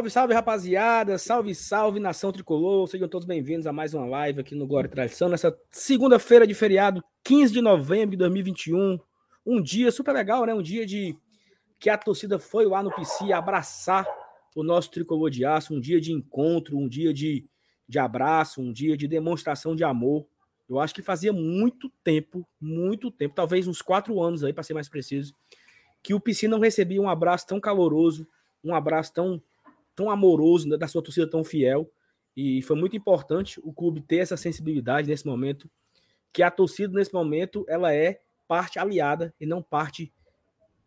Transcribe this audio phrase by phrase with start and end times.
[0.00, 1.18] Salve, salve, rapaziada.
[1.18, 2.88] Salve, salve, nação tricolor.
[2.88, 5.28] Sejam todos bem-vindos a mais uma live aqui no Glória e Tradição.
[5.28, 8.98] Nessa segunda-feira de feriado, 15 de novembro de 2021.
[9.44, 10.54] Um dia super legal, né?
[10.54, 11.14] Um dia de
[11.78, 14.06] que a torcida foi lá no PC abraçar
[14.56, 15.74] o nosso tricolor de aço.
[15.74, 17.44] Um dia de encontro, um dia de,
[17.86, 20.26] de abraço, um dia de demonstração de amor.
[20.66, 24.72] Eu acho que fazia muito tempo, muito tempo, talvez uns quatro anos aí, para ser
[24.72, 25.34] mais preciso,
[26.02, 28.26] que o PC não recebia um abraço tão caloroso,
[28.64, 29.42] um abraço tão
[29.94, 31.90] tão amoroso, né, da sua torcida tão fiel.
[32.36, 35.70] E foi muito importante o clube ter essa sensibilidade nesse momento,
[36.32, 40.12] que a torcida nesse momento ela é parte aliada e não parte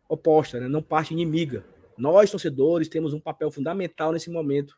[0.08, 0.68] oposta, né?
[0.68, 1.64] não parte inimiga.
[1.96, 4.76] Nós, torcedores, temos um papel fundamental nesse momento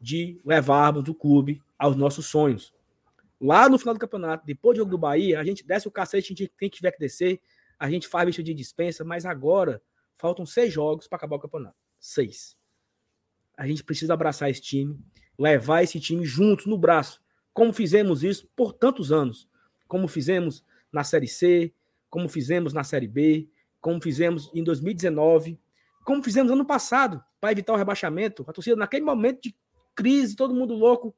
[0.00, 2.74] de levarmos o clube aos nossos sonhos.
[3.40, 6.32] Lá no final do campeonato, depois do jogo do Bahia, a gente desce o cacete,
[6.32, 7.40] a gente tiver que descer,
[7.78, 9.80] a gente faz bicho de dispensa, mas agora
[10.16, 11.76] faltam seis jogos para acabar o campeonato.
[12.00, 12.57] Seis
[13.58, 14.96] a gente precisa abraçar esse time,
[15.36, 17.20] levar esse time junto no braço,
[17.52, 19.48] como fizemos isso por tantos anos,
[19.88, 21.74] como fizemos na Série C,
[22.08, 23.48] como fizemos na Série B,
[23.80, 25.58] como fizemos em 2019,
[26.04, 28.44] como fizemos ano passado, para evitar o rebaixamento.
[28.46, 29.56] A torcida, naquele momento de
[29.94, 31.12] crise, todo mundo louco,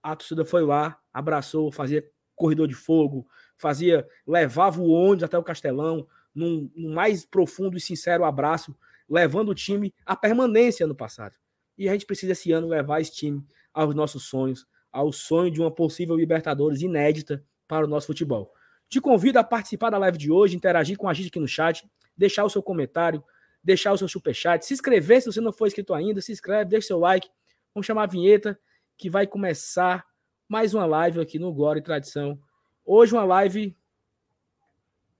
[0.00, 3.26] a torcida foi lá, abraçou, fazia corredor de fogo,
[3.58, 8.76] fazia, levava o ônibus até o Castelão, num, num mais profundo e sincero abraço,
[9.08, 11.34] levando o time à permanência no passado.
[11.76, 15.60] E a gente precisa esse ano levar esse time aos nossos sonhos, ao sonho de
[15.60, 18.52] uma possível Libertadores inédita para o nosso futebol.
[18.88, 21.84] Te convido a participar da live de hoje, interagir com a gente aqui no chat,
[22.16, 23.24] deixar o seu comentário,
[23.62, 26.88] deixar o seu superchat, se inscrever se você não for inscrito ainda, se inscreve, deixa
[26.88, 27.28] seu like.
[27.74, 28.58] Vamos chamar a vinheta
[28.96, 30.06] que vai começar
[30.48, 32.38] mais uma live aqui no Glória e Tradição.
[32.84, 33.76] Hoje uma live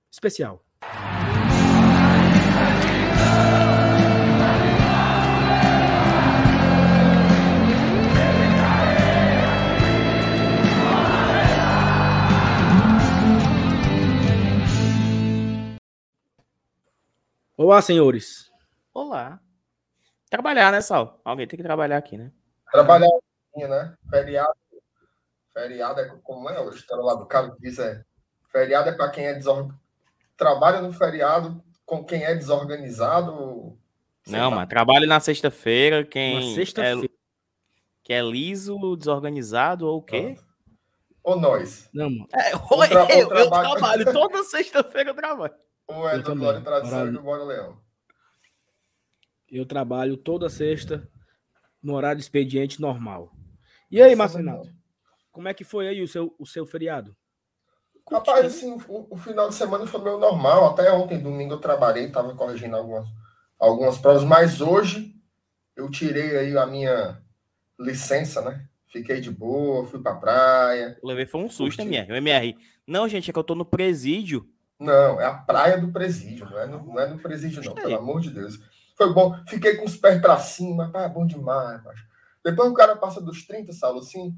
[0.09, 0.64] especial.
[17.57, 18.51] Olá, senhores.
[18.93, 19.39] Olá.
[20.29, 21.21] Trabalhar, né, Sal?
[21.23, 22.29] Alguém tem que trabalhar aqui, né?
[22.69, 23.07] Trabalhar,
[23.55, 23.95] né?
[24.09, 24.53] Feriado.
[25.53, 28.03] Feriado é como é a história lá do cara que diz é
[28.51, 29.79] feriado é para quem é desorganizado.
[30.35, 33.79] Trabalha no feriado com quem é desorganizado.
[34.27, 34.55] Não, tá...
[34.57, 37.05] mas trabalha na sexta-feira, quem sexta-feira.
[37.05, 37.09] É,
[38.03, 40.37] que é liso, desorganizado ou o quê?
[41.23, 41.89] Ou nós.
[41.93, 42.27] Não, mano.
[42.33, 43.17] É, ou, tra...
[43.17, 45.55] eu, eu, trabalho toda sexta-feira eu trabalho.
[45.87, 47.77] Ou é eu do Glória e Tradição e do Bora Leão?
[49.49, 51.07] Eu trabalho toda sexta
[51.81, 53.31] no horário de expediente normal.
[53.91, 54.69] E aí, Marcelo
[55.31, 57.15] Como é que foi aí o seu, o seu feriado?
[58.09, 60.67] Rapaz, assim, o, o, final de semana foi meio normal.
[60.67, 63.07] Até ontem, domingo, eu trabalhei, estava corrigindo algumas,
[63.59, 65.15] algumas provas, mas hoje
[65.75, 67.21] eu tirei aí a minha
[67.79, 68.67] licença, né?
[68.87, 70.97] Fiquei de boa, fui pra praia.
[71.01, 72.11] Eu levei foi um susto, MR.
[72.11, 72.55] O MR.
[72.87, 74.47] Não, gente, é que eu tô no presídio
[74.79, 77.95] não, é a praia do presídio, não é no, não é no presídio, não, pelo
[77.95, 78.59] amor de Deus.
[78.97, 82.05] Foi bom, fiquei com os pés para cima, ah, bom demais, macho.
[82.43, 84.37] Depois o cara passa dos 30, Saulo, assim,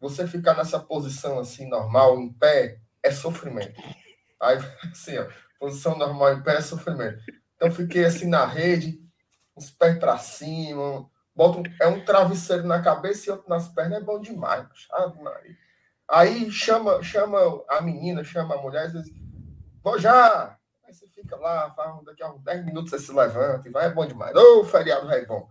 [0.00, 3.80] você ficar nessa posição assim, normal, em pé, é sofrimento.
[4.40, 4.58] Aí,
[4.92, 5.26] assim, ó,
[5.58, 7.18] posição normal em pé é sofrimento.
[7.56, 9.00] Então fiquei assim na rede,
[9.56, 11.08] os pés para cima,
[11.80, 14.68] é um travesseiro na cabeça e outro nas pernas, é bom demais.
[16.08, 17.38] Aí chama, chama
[17.68, 19.12] a menina, chama a mulher, às vezes,
[19.84, 20.58] Vou já.
[20.86, 23.86] Aí você fica lá, faz, daqui a uns 10 minutos você se levanta e vai,
[23.86, 24.34] é bom demais.
[24.34, 25.46] Ô, oh, feriado é bom.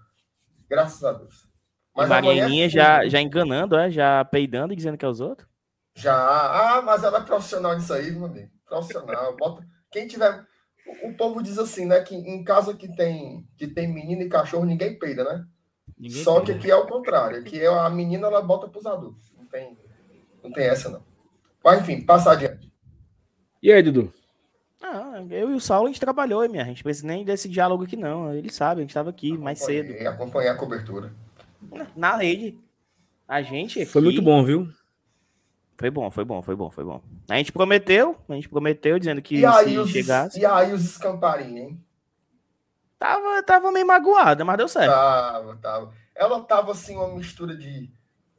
[0.68, 1.48] Graças a Deus.
[1.96, 3.92] Mas Marianinha é já, já enganando, é?
[3.92, 5.48] já peidando e dizendo que é os outros?
[5.96, 6.16] Já.
[6.16, 8.50] Ah, mas ela é profissional nisso aí, meu amigo.
[8.66, 9.36] Profissional.
[9.38, 9.64] Bota...
[9.92, 10.44] Quem tiver.
[11.04, 12.02] O povo diz assim, né?
[12.02, 15.46] Que em casa que tem, que tem menino e cachorro, ninguém peida, né?
[15.96, 16.54] Ninguém Só peida.
[16.54, 17.38] que aqui é o contrário.
[17.38, 19.32] Aqui é a menina, ela bota pros adultos.
[19.38, 19.78] Não tem,
[20.44, 21.04] não tem essa, não.
[21.64, 22.74] Mas, enfim, passa adiante.
[23.62, 24.12] E aí, Dudu?
[24.86, 26.62] Ah, eu e o Saulo a gente trabalhou, minha.
[26.62, 28.34] A gente precisa nem desse diálogo aqui, não.
[28.34, 29.94] Ele sabe, a gente estava aqui mais cedo.
[30.06, 31.14] Acompanhar a cobertura.
[31.96, 32.60] Na rede.
[33.26, 33.82] A gente.
[33.82, 33.90] Aqui...
[33.90, 34.68] Foi muito bom, viu?
[35.78, 37.02] Foi bom, foi bom, foi bom, foi bom.
[37.30, 40.40] A gente prometeu, a gente prometeu dizendo que e aí, os, chegasse.
[40.40, 41.84] E aí os escamparinhos, hein?
[43.00, 44.92] Tava, tava meio magoada, mas deu certo.
[44.92, 45.94] Tava, tava.
[46.14, 47.90] Ela tava assim, uma mistura de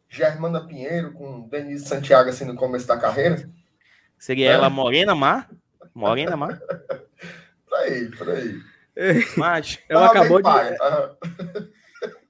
[0.09, 3.49] Germana Pinheiro com Denise Santiago, assim, no começo da carreira.
[4.19, 4.53] Seria é.
[4.53, 5.51] ela Morena Mar?
[5.95, 6.59] Morena Mar?
[7.69, 8.61] por aí, por aí.
[9.37, 10.43] Mas ela acabou de.
[10.43, 11.17] Pai, tá?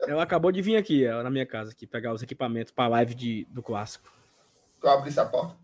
[0.06, 2.88] Ela acabou de vir aqui, ela, na minha casa, aqui, pegar os equipamentos para a
[2.88, 4.12] live de, do clássico.
[4.80, 5.56] Tu abrisse a porta?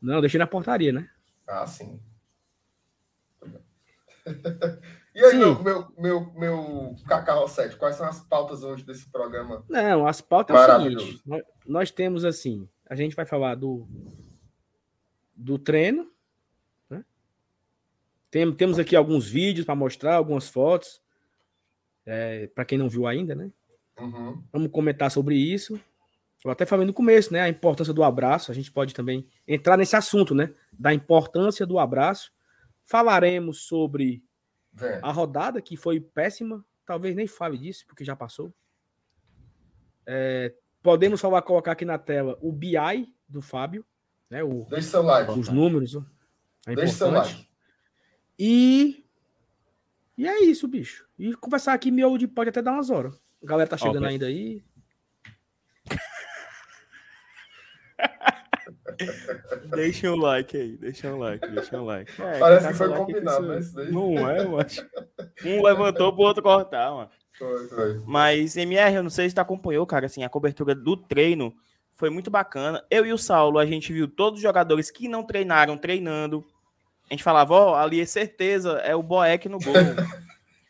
[0.00, 1.08] Não, deixei na portaria, né?
[1.46, 2.00] Ah, sim.
[5.14, 9.64] E aí, meu, meu, meu, meu Cacau 7, quais são as pautas hoje desse programa?
[9.68, 13.88] Não, as pautas é o seguinte: nós, nós, temos assim, a gente vai falar do,
[15.34, 16.08] do treino.
[18.28, 18.44] Né?
[18.44, 21.00] Tem, temos aqui alguns vídeos para mostrar, algumas fotos.
[22.04, 23.50] É, para quem não viu ainda, né?
[23.98, 24.42] Uhum.
[24.52, 25.78] Vamos comentar sobre isso.
[26.44, 27.40] Eu até falei no começo, né?
[27.40, 28.50] A importância do abraço.
[28.50, 30.54] A gente pode também entrar nesse assunto, né?
[30.72, 32.32] Da importância do abraço.
[32.84, 34.22] Falaremos sobre
[34.80, 35.00] é.
[35.02, 38.54] A rodada, que foi péssima, talvez nem fale disso, porque já passou.
[40.06, 43.84] É, podemos falar, colocar aqui na tela o BI do Fábio,
[44.30, 44.42] né?
[44.42, 45.30] O, Deixe seu like.
[45.32, 45.96] Os números.
[46.66, 47.47] É Deixe seu like.
[48.38, 49.04] E.
[50.16, 51.06] E é isso, bicho.
[51.18, 53.14] E conversar aqui, meu de pode até dar umas horas.
[53.42, 54.08] A galera tá chegando okay.
[54.08, 54.62] ainda aí.
[59.70, 62.10] Deixa um like aí, deixa um like, deixa um like.
[62.20, 63.60] É, Parece que foi combinado, né?
[63.90, 64.84] Não é, mas
[65.44, 67.10] Um levantou pro outro cortar, mano.
[67.38, 68.02] Foi, foi.
[68.04, 71.54] Mas, MR, eu não sei se tu acompanhou, cara, assim, a cobertura do treino
[71.92, 72.84] foi muito bacana.
[72.90, 76.44] Eu e o Saulo, a gente viu todos os jogadores que não treinaram treinando.
[77.10, 79.74] A gente falava, ó, oh, ali é certeza, é o Boeck no gol.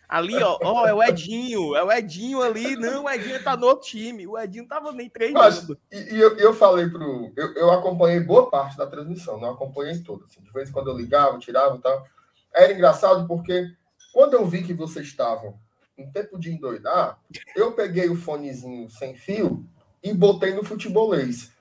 [0.08, 2.74] Ali, ó, ó, é o Edinho, é o Edinho ali.
[2.76, 4.26] Não, o Edinho tá no outro time.
[4.26, 5.38] O Edinho tava nem treinando.
[5.38, 7.30] Mas, e, e eu, eu falei pro.
[7.36, 10.24] Eu, eu acompanhei boa parte da transmissão, não acompanhei toda.
[10.24, 12.06] Assim, de vez em quando eu ligava, tirava e tal.
[12.54, 13.70] Era engraçado porque
[14.10, 15.60] quando eu vi que vocês estavam
[15.98, 17.18] em tempo de endoidar,
[17.54, 19.62] eu peguei o fonezinho sem fio
[20.02, 21.52] e botei no futebolês.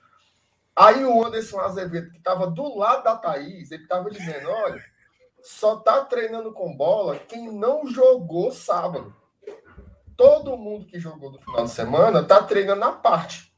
[0.78, 4.82] Aí o Anderson Azevedo, que estava do lado da Thaís, ele estava dizendo: olha
[5.42, 9.14] só tá treinando com bola quem não jogou sábado.
[10.16, 13.52] Todo mundo que jogou no final de semana tá treinando na parte.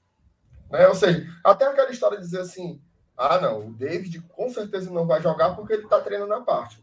[0.70, 0.86] Né?
[0.86, 2.80] Ou seja, até aquela história de dizer assim:
[3.16, 6.82] ah, não, o David com certeza não vai jogar porque ele tá treinando na parte.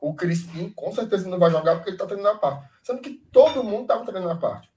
[0.00, 2.68] O Crispim com certeza não vai jogar porque ele tá treinando na parte.
[2.82, 4.70] Sendo que todo mundo tava treinando na parte.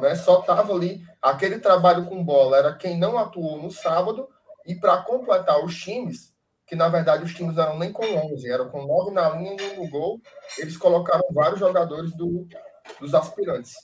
[0.00, 0.14] Né?
[0.16, 4.28] Só tava ali aquele trabalho com bola era quem não atuou no sábado
[4.66, 6.34] e para completar os times
[6.66, 9.76] que na verdade os times eram nem com 11, eram com 9 na linha e
[9.76, 10.20] no gol.
[10.58, 12.46] Eles colocaram vários jogadores do,
[13.00, 13.74] dos aspirantes,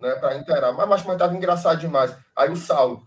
[0.00, 0.72] né, para inteirar.
[0.72, 2.16] Mas, mas, mas tava engraçado demais.
[2.34, 3.06] Aí o Saulo,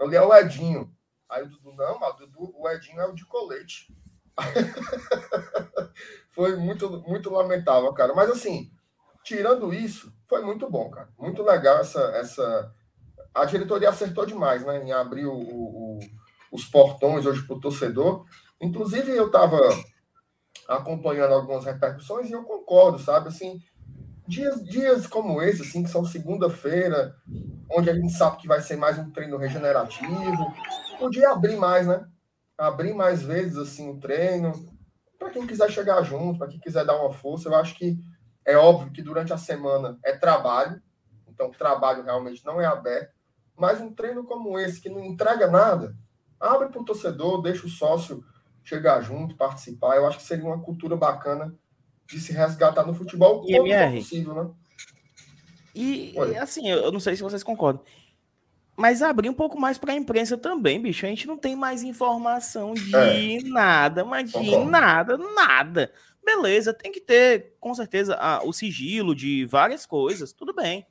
[0.00, 0.92] ali é o Edinho.
[1.28, 3.92] Aí o Dudu, não, mas o, Dudu, o Edinho é o de colete.
[6.30, 8.14] foi muito, muito lamentável, cara.
[8.14, 8.70] Mas assim,
[9.24, 11.08] tirando isso, foi muito bom, cara.
[11.18, 12.00] Muito legal essa.
[12.16, 12.74] essa...
[13.34, 14.82] A diretoria acertou demais, né?
[14.82, 15.98] Em abrir o, o,
[16.58, 18.26] os portões hoje para o torcedor.
[18.60, 19.58] Inclusive, eu estava
[20.68, 23.28] acompanhando algumas repercussões e eu concordo, sabe?
[23.28, 23.62] Assim,
[24.26, 27.16] dias, dias como esse, assim, que são segunda-feira,
[27.70, 30.54] onde a gente sabe que vai ser mais um treino regenerativo,
[30.98, 32.04] podia abrir mais, né?
[32.56, 34.52] Abrir mais vezes, assim, o treino,
[35.18, 37.48] para quem quiser chegar junto, para quem quiser dar uma força.
[37.48, 37.98] Eu acho que
[38.44, 40.82] é óbvio que durante a semana é trabalho,
[41.28, 43.14] então o trabalho realmente não é aberto,
[43.56, 45.94] mas um treino como esse, que não entrega nada,
[46.40, 48.24] abre para o torcedor, deixa o sócio
[48.64, 49.96] chegar junto, participar.
[49.96, 51.54] Eu acho que seria uma cultura bacana
[52.06, 53.98] de se resgatar no futebol e MR.
[53.98, 54.50] possível, né?
[55.74, 57.82] E, e, assim, eu não sei se vocês concordam.
[58.76, 61.04] Mas abrir um pouco mais para a imprensa também, bicho.
[61.04, 63.42] A gente não tem mais informação de é.
[63.42, 64.70] nada, mas de Concordo.
[64.70, 65.92] nada, nada.
[66.24, 70.86] Beleza, tem que ter, com certeza, a, o sigilo de várias coisas, tudo bem.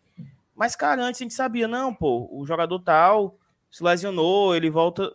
[0.55, 3.37] Mas, cara, antes a gente sabia, não, pô, o jogador tal
[3.69, 5.13] se lesionou, ele volta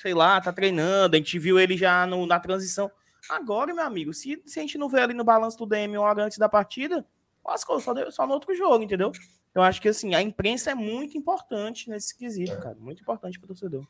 [0.00, 2.90] sei lá, tá treinando, a gente viu ele já no, na transição.
[3.28, 6.06] Agora, meu amigo, se, se a gente não vê ali no balanço do DM uma
[6.06, 7.06] hora antes da partida,
[7.44, 9.12] lascou, só, só no outro jogo, entendeu?
[9.54, 12.56] Eu acho que assim, a imprensa é muito importante nesse quesito, é.
[12.56, 12.76] cara.
[12.78, 13.86] Muito importante para o torcedor.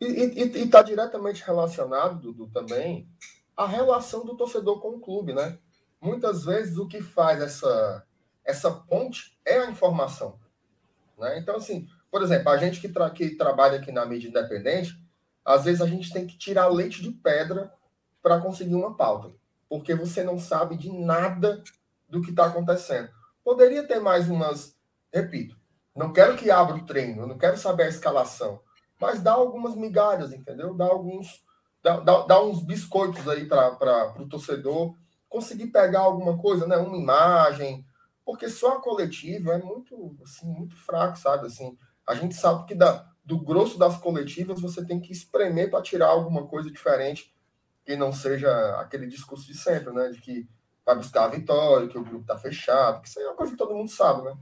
[0.00, 3.08] E, e, e tá diretamente relacionado, Dudu, também,
[3.56, 5.58] a relação do torcedor com o clube, né?
[6.00, 8.06] Muitas vezes o que faz essa,
[8.44, 10.38] essa ponte é a informação.
[11.18, 11.38] Né?
[11.38, 14.98] Então, assim, por exemplo, a gente que, tra que trabalha aqui na mídia independente,
[15.44, 17.72] às vezes a gente tem que tirar leite de pedra
[18.22, 19.32] para conseguir uma pauta,
[19.68, 21.62] porque você não sabe de nada
[22.08, 23.08] do que está acontecendo.
[23.42, 24.76] Poderia ter mais umas,
[25.12, 25.56] repito,
[25.94, 28.60] não quero que abra o treino, não quero saber a escalação,
[29.00, 30.74] mas dá algumas migalhas, entendeu?
[30.74, 31.44] Dá alguns,
[31.82, 34.94] dá, dá, dá uns biscoitos aí para o torcedor
[35.28, 36.76] conseguir pegar alguma coisa, né?
[36.76, 37.86] Uma imagem,
[38.24, 41.46] porque só a coletiva é muito, assim, muito fraco, sabe?
[41.46, 45.80] Assim, a gente sabe que dá, do grosso das coletivas, você tem que espremer para
[45.80, 47.32] tirar alguma coisa diferente
[47.86, 50.08] que não seja aquele discurso de sempre, né?
[50.08, 50.48] De que
[50.84, 53.52] vai buscar a vitória, que o grupo está fechado, que isso aí é uma coisa
[53.52, 54.32] que todo mundo sabe, né?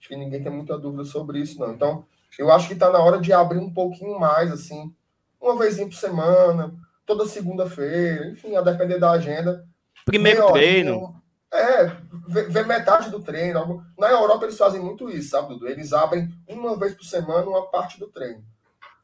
[0.00, 1.74] Acho que ninguém tem muita dúvida sobre isso, não.
[1.74, 2.06] Então,
[2.38, 4.94] eu acho que está na hora de abrir um pouquinho mais, assim,
[5.38, 6.74] uma vez por semana,
[7.04, 9.68] toda segunda-feira, enfim, a depender da agenda.
[10.06, 11.17] Primeiro treino.
[11.50, 11.86] É,
[12.26, 13.84] ver metade do treino.
[13.98, 15.66] Na Europa eles fazem muito isso, sabe, Dudu?
[15.66, 18.44] Eles abrem uma vez por semana uma parte do treino.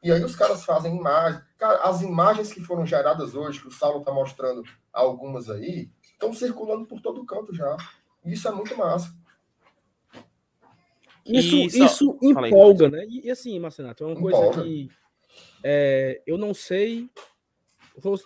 [0.03, 1.41] E aí os caras fazem imagens.
[1.57, 6.31] Cara, as imagens que foram geradas hoje, que o Saulo está mostrando algumas aí, estão
[6.33, 7.75] circulando por todo canto já.
[8.23, 9.11] E isso é muito massa.
[11.25, 13.03] Isso, isso empolga, né?
[13.07, 14.53] E, e, assim, Marcenato, é uma empolga.
[14.53, 14.91] coisa que
[15.63, 17.09] é, eu não sei.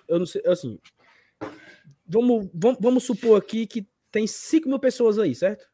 [0.08, 0.78] Eu não sei, assim.
[2.06, 5.70] Vamos, vamos, vamos supor aqui que tem 5 mil pessoas aí, certo?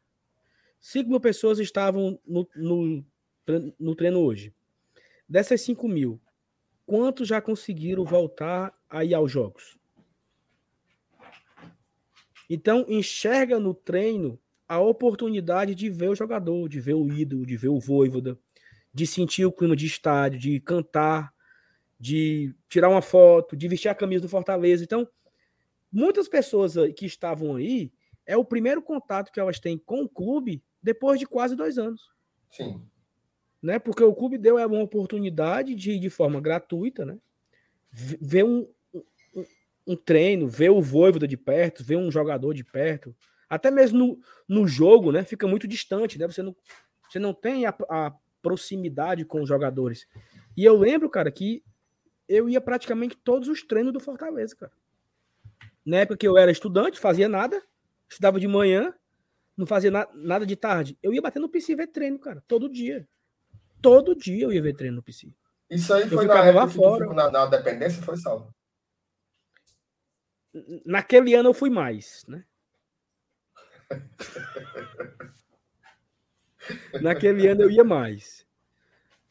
[0.80, 3.06] 5 mil pessoas estavam no, no,
[3.80, 4.54] no treino hoje.
[5.28, 6.22] Dessas 5 mil,
[6.86, 9.78] quantos já conseguiram voltar a ir aos jogos?
[12.50, 17.58] Então, enxerga no treino a oportunidade de ver o jogador, de ver o ídolo, de
[17.58, 18.38] ver o voivoda,
[18.94, 21.34] de sentir o clima de estádio, de cantar,
[22.00, 24.84] de tirar uma foto, de vestir a camisa do Fortaleza.
[24.84, 25.08] Então,
[25.92, 27.92] muitas pessoas que estavam aí,
[28.26, 32.12] é o primeiro contato que elas têm com o clube depois de quase dois anos.
[32.50, 32.82] Sim
[33.66, 33.80] né?
[33.80, 37.18] Porque o clube deu uma oportunidade de, de forma gratuita, né?
[37.92, 39.46] Ver um, um,
[39.88, 43.16] um treino, ver o Voivoda de perto, ver um jogador de perto,
[43.50, 45.24] até mesmo no, no jogo, né?
[45.24, 46.28] Fica muito distante, né?
[46.28, 46.56] Você não,
[47.10, 50.08] você não tem a, a proximidade com os jogadores.
[50.56, 51.64] E eu lembro, cara, que
[52.30, 54.72] eu ia praticamente todos os treinos do Fortaleza, cara.
[55.84, 57.60] Na época que eu era estudante, fazia nada,
[58.10, 58.94] estudava de manhã,
[59.58, 60.98] não fazia na, nada de tarde.
[61.02, 63.08] Eu ia bater no PC ver treino, cara, todo dia
[63.86, 65.32] todo dia eu ia ver treino no PC.
[65.70, 67.06] Isso aí foi na época fora.
[67.14, 68.52] Na, na, dependência, foi salvo.
[70.84, 72.44] Naquele ano eu fui mais, né?
[77.00, 78.44] Naquele ano eu ia mais.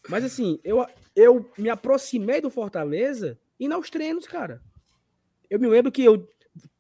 [0.08, 4.62] Mas assim, eu, eu me aproximei do Fortaleza e aos treinos, cara.
[5.50, 6.28] Eu me lembro que eu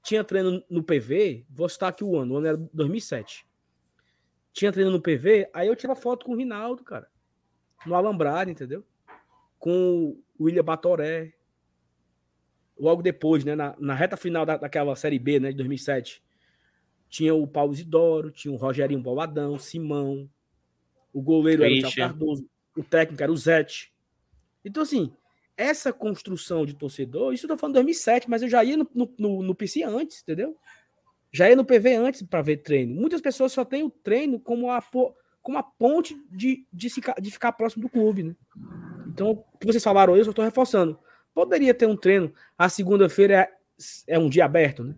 [0.04, 3.44] tinha treino no PV, vou citar aqui o ano, o ano era 2007.
[4.52, 7.08] Tinha treino no PV, aí eu tirava foto com o Rinaldo, cara
[7.86, 8.84] no Alambrado, entendeu?
[9.58, 11.32] Com o William Batoré.
[12.78, 16.22] Logo depois, né, na, na reta final da, daquela Série B, né, de 2007,
[17.08, 20.28] tinha o Paulo Isidoro, tinha o Rogerinho Boladão, Simão,
[21.12, 23.94] o goleiro era o Thiago Cardoso, o técnico era o Zete.
[24.64, 25.12] Então, assim,
[25.56, 29.14] essa construção de torcedor, isso eu tô falando 2007, mas eu já ia no, no,
[29.18, 30.56] no, no PC antes, entendeu?
[31.32, 32.94] Já ia no PV antes para ver treino.
[32.94, 34.82] Muitas pessoas só têm o treino como a,
[35.42, 38.36] como a ponte de, de, ficar, de ficar próximo do clube, né?
[39.08, 40.98] Então, o que vocês falaram, eu só estou reforçando.
[41.34, 44.94] Poderia ter um treino, a segunda-feira é, é um dia aberto, né?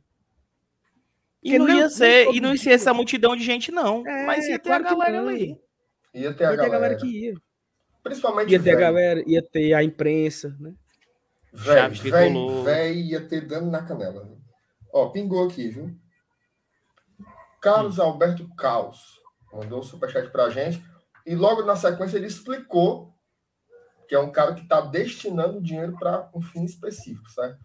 [1.42, 4.06] E não, não, ia ser, e não ia ser essa multidão de gente, não.
[4.06, 5.60] É, mas ia ter claro a galera ali.
[6.12, 6.56] Ia ter a, ia galera.
[6.56, 7.34] Ter a galera que ia.
[8.06, 10.72] Principalmente Ia ter a galera, ia ter a imprensa, né?
[11.52, 11.90] Véi,
[12.62, 14.30] véi, ia ter dano na canela.
[14.92, 15.92] Ó, pingou aqui, viu?
[17.60, 19.20] Carlos Alberto Caos
[19.52, 20.80] mandou um superchat para a gente.
[21.26, 23.12] E logo na sequência ele explicou
[24.08, 27.58] que é um cara que está destinando dinheiro para um fim específico, certo?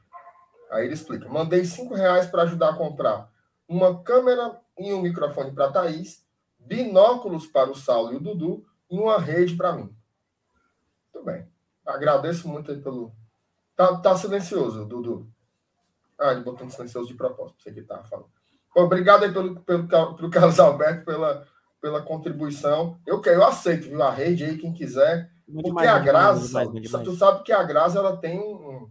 [0.71, 3.29] Aí ele explica: mandei cinco reais para ajudar a comprar
[3.67, 6.25] uma câmera e um microfone para Thaís,
[6.57, 9.95] binóculos para o Saulo e o Dudu e uma rede para mim.
[11.21, 11.47] Muito bem.
[11.85, 13.13] Agradeço muito aí pelo.
[13.75, 15.29] Tá, tá silencioso, Dudu.
[16.19, 18.29] Ah, ele botou um silencioso de propósito, sei que tava falando.
[18.75, 21.47] obrigado aí pelo, pelo, pelo Carlos Alberto pela
[21.81, 22.99] pela contribuição.
[23.07, 24.03] Eu eu aceito, viu?
[24.03, 25.31] A rede aí, quem quiser.
[25.47, 26.69] Muito porque a Graça,
[27.03, 28.89] tu sabe que a Graça ela tem um.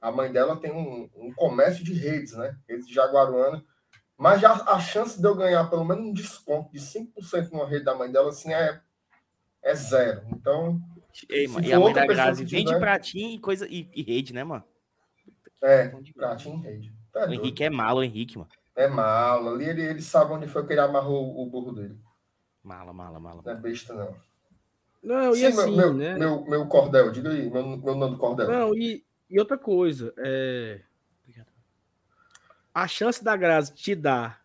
[0.00, 2.56] A mãe dela tem um, um comércio de redes, né?
[2.68, 3.64] Redes de Jaguaruana.
[4.16, 7.84] Mas já a chance de eu ganhar pelo menos um desconto de 5% numa rede
[7.84, 8.80] da mãe dela, assim, é,
[9.62, 10.22] é zero.
[10.28, 10.80] Então.
[11.28, 12.80] Ei, mano, e a mãe da Grazi vende tiver...
[12.80, 14.64] pratinho e coisa e, e, rede, né, mano?
[15.62, 16.94] É, pratinho e rede.
[17.12, 18.50] Tá o Henrique é malo, o Henrique, mano.
[18.74, 19.54] É malo.
[19.54, 21.96] Ali ele, ele sabe onde foi que ele amarrou o burro dele.
[22.62, 23.42] Mala, mala, mala.
[23.44, 24.16] Não é besta, não.
[25.02, 26.16] Não, Sim, e assim, meu, né?
[26.16, 28.48] Meu, meu cordel, diga aí, meu, meu nome do cordel.
[28.48, 30.80] Não, e, e outra coisa, é...
[32.72, 34.42] a chance da Grazi te dar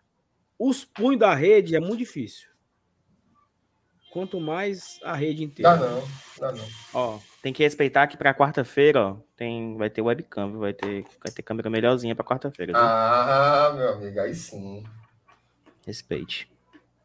[0.59, 2.49] os punhos da rede é muito difícil.
[4.12, 5.78] Quanto mais a rede inteira.
[5.78, 6.04] Dá não,
[6.39, 6.66] dá não.
[6.94, 11.32] Ó, tem que respeitar que para quarta-feira, ó, tem, vai ter webcam, vai ter, vai
[11.32, 12.74] ter câmera melhorzinha para quarta-feira.
[12.75, 14.84] Ah, meu amigo, aí sim.
[15.86, 16.51] Respeite.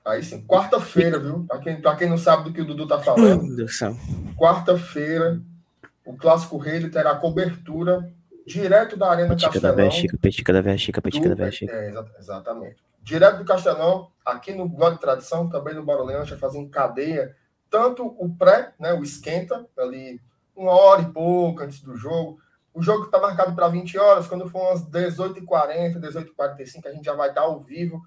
[0.04, 1.44] Aí sim, quarta-feira, viu?
[1.46, 3.54] Para quem, quem não sabe do que o Dudu tá falando.
[4.36, 5.40] Quarta-feira,
[6.04, 8.12] o Clássico Rei terá cobertura
[8.46, 9.76] direto da Arena petica Castelão.
[9.76, 11.72] Da Véia Chica, petica da Véia Chica, petica da Véia Chica.
[11.72, 12.76] É, exatamente.
[13.04, 17.36] Direto do Castelão, aqui no Blog Tradição, também no Barulhão, já fazendo cadeia
[17.74, 20.20] tanto o pré, né, o esquenta, ali
[20.54, 22.38] uma hora e pouco antes do jogo.
[22.72, 27.14] O jogo está marcado para 20 horas, quando for umas 18h40, 18h45, a gente já
[27.14, 28.00] vai estar ao vivo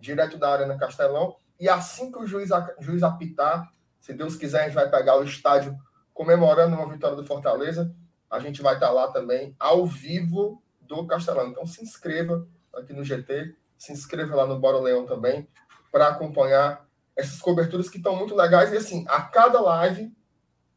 [0.00, 1.36] direto da Arena Castelão.
[1.60, 5.24] E assim que o juiz, juiz apitar, se Deus quiser, a gente vai pegar o
[5.24, 5.78] estádio
[6.12, 7.94] comemorando uma vitória do Fortaleza.
[8.28, 11.48] A gente vai estar lá também, ao vivo do Castelão.
[11.48, 15.48] Então se inscreva aqui no GT, se inscreva lá no Bora Leão também,
[15.90, 16.84] para acompanhar
[17.16, 18.72] essas coberturas que estão muito legais.
[18.72, 20.12] E assim, a cada live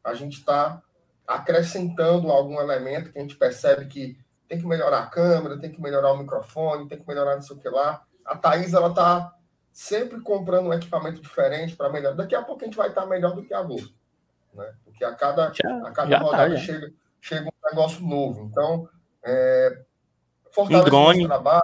[0.04, 0.82] a gente está
[1.26, 5.80] acrescentando algum elemento que a gente percebe que tem que melhorar a câmera, tem que
[5.80, 8.02] melhorar o microfone, tem que melhorar não sei o que lá.
[8.24, 9.34] A Thaís, ela tá
[9.72, 12.16] sempre comprando um equipamento diferente para melhorar.
[12.16, 13.88] Daqui a pouco a gente vai estar melhor do que a Globo.
[14.54, 14.74] Né?
[14.84, 18.44] Porque a cada, já, a cada rodada tá, chega, chega um negócio novo.
[18.44, 18.88] Então,
[19.22, 19.82] é,
[20.56, 21.26] um drone.
[21.26, 21.62] trabalho.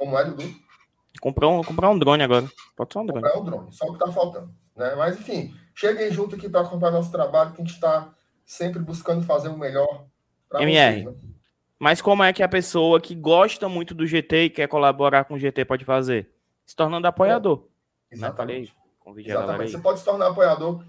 [0.00, 0.50] Como é, Dudu?
[1.20, 2.50] Comprar um, comprar um drone agora.
[2.74, 3.20] Pode ser um drone.
[3.20, 4.50] Comprar um drone, só o que está faltando.
[4.74, 4.94] Né?
[4.94, 8.10] Mas, enfim, cheguem junto aqui para acompanhar nosso trabalho, que a gente está
[8.46, 10.06] sempre buscando fazer o melhor
[10.48, 11.02] para MR.
[11.02, 11.30] Vocês, né?
[11.78, 15.34] Mas como é que a pessoa que gosta muito do GT e quer colaborar com
[15.34, 16.30] o GT pode fazer?
[16.64, 17.66] Se tornando apoiador.
[18.10, 18.74] É, exatamente.
[19.06, 19.22] Né?
[19.22, 19.72] exatamente.
[19.72, 20.82] Você pode se tornar apoiador.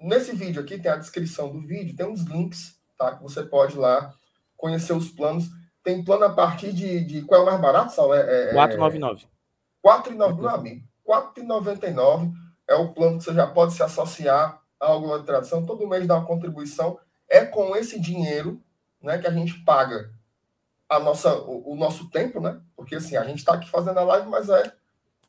[0.00, 3.14] Nesse vídeo aqui tem a descrição do vídeo, tem uns links, tá?
[3.14, 4.14] Que você pode ir lá
[4.56, 5.50] conhecer os planos.
[5.88, 7.02] Tem plano a partir de.
[7.02, 8.14] de qual é o mais barato, Sal?
[8.14, 9.26] É, é, 499.
[9.82, 10.82] 4,99.
[11.08, 12.30] 4,99
[12.68, 15.64] é o plano que você já pode se associar a alguma tradição.
[15.64, 16.98] Todo mês dá uma contribuição.
[17.26, 18.60] É com esse dinheiro
[19.02, 20.10] né, que a gente paga
[20.86, 22.60] a nossa, o, o, nosso tempo, né?
[22.76, 24.70] Porque assim, a gente está aqui fazendo a live, mas é,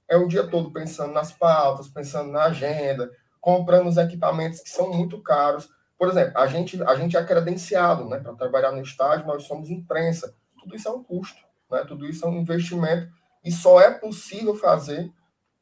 [0.09, 4.91] é o dia todo pensando nas pautas, pensando na agenda, comprando os equipamentos que são
[4.91, 5.69] muito caros.
[5.97, 9.69] Por exemplo, a gente, a gente é credenciado né, para trabalhar no estádio, nós somos
[9.69, 10.35] imprensa.
[10.59, 11.83] Tudo isso é um custo, né?
[11.85, 13.11] tudo isso é um investimento
[13.43, 15.11] e só é possível fazer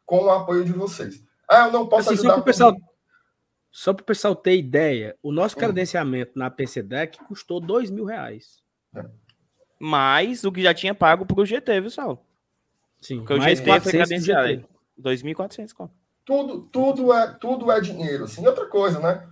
[0.06, 1.24] com o apoio de vocês.
[1.50, 2.36] Ah, eu não posso assim, ajudar.
[3.70, 5.60] Só para o pessoal, o ter ideia, o nosso hum.
[5.60, 6.40] credenciamento hum.
[6.40, 8.62] na PCDEC custou dois mil reais.
[8.96, 9.06] É
[9.80, 12.26] mais o que já tinha pago pro GT, viu, Sal?
[13.02, 14.66] Sim, Porque o GT foi credenciado.
[15.00, 15.90] 2.400
[16.26, 18.24] Tudo, tudo, é, tudo é dinheiro.
[18.24, 18.44] Assim.
[18.44, 19.28] E outra coisa, né?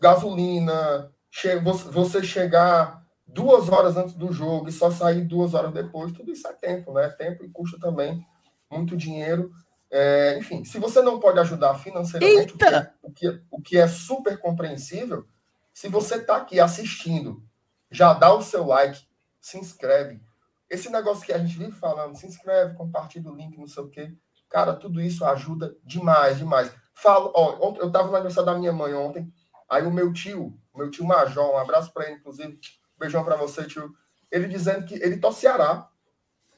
[0.00, 2.99] Gasolina, che você chegar
[3.32, 6.92] duas horas antes do jogo e só sair duas horas depois, tudo isso é tempo,
[6.92, 7.08] né?
[7.10, 8.24] Tempo e custa também
[8.70, 9.50] muito dinheiro.
[9.90, 13.78] É, enfim, se você não pode ajudar financeiramente, o que, é, o que, o que
[13.78, 15.26] é super compreensível,
[15.72, 17.42] se você está aqui assistindo,
[17.90, 19.00] já dá o seu like,
[19.40, 20.20] se inscreve.
[20.68, 23.88] Esse negócio que a gente vive falando, se inscreve, compartilha o link, não sei o
[23.88, 24.14] quê.
[24.48, 26.72] Cara, tudo isso ajuda demais, demais.
[26.94, 29.32] Falo, ó, eu estava no aniversário da minha mãe ontem,
[29.68, 32.58] aí o meu tio, meu tio Major, um abraço para ele, inclusive,
[33.00, 33.92] beijão para você, tio.
[34.30, 35.88] Ele dizendo que ele torce Ceará,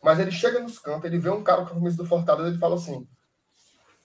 [0.02, 2.58] mas ele chega nos cantos, ele vê um cara com a camisa do Fortaleza, ele
[2.58, 3.08] fala assim: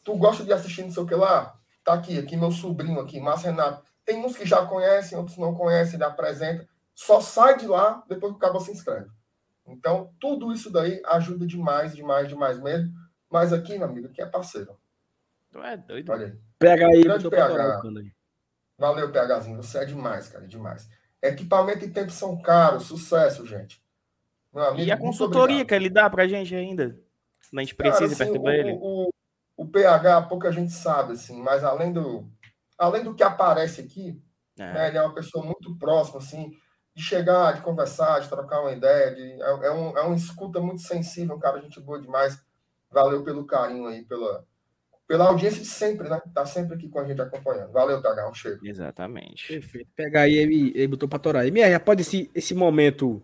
[0.05, 1.57] Tu gosta de assistir não sei o que lá?
[1.83, 3.83] Tá aqui, aqui meu sobrinho aqui, Márcio Renato.
[4.05, 6.65] Tem uns que já conhecem, outros não conhecem, ele apresenta
[6.97, 9.07] só sai de lá depois que o cabo se inscreve.
[9.67, 12.91] Então, tudo isso daí ajuda demais, demais, demais mesmo.
[13.29, 14.75] Mas aqui, meu amigo, aqui é parceiro.
[15.51, 16.11] Tu é doido.
[16.11, 16.39] Olha aí.
[16.57, 17.81] Pega aí, Grande PH.
[18.79, 19.57] Valeu, PHzinho.
[19.57, 20.89] Você é demais, cara, demais.
[21.21, 22.83] Equipamento e tempo são caros.
[22.83, 23.81] Sucesso, gente.
[24.53, 26.99] Amigo, e a consultoria que ele dá pra gente ainda?
[27.55, 28.77] A gente precisa cara, assim, perturbar ele.
[28.81, 29.09] O,
[29.55, 32.27] o, PH, pouca gente sabe, assim, mas além do,
[32.77, 34.21] além do que aparece aqui,
[34.57, 34.73] é.
[34.73, 36.51] Né, ele é uma pessoa muito próxima, assim
[36.97, 39.13] de chegar, de conversar, de trocar uma ideia.
[39.13, 42.43] De, é, é, um, é um escuta muito sensível, um cara, gente boa demais.
[42.89, 44.43] Valeu pelo carinho aí, pela,
[45.07, 46.21] pela audiência de sempre, né?
[46.33, 47.71] Tá sempre aqui com a gente acompanhando.
[47.71, 48.59] Valeu, um cheiro.
[48.61, 49.47] Exatamente.
[49.47, 49.89] Perfeito.
[49.95, 51.47] Pegar aí, ele, ele botou pra torar.
[51.47, 53.23] MR, após esse, esse momento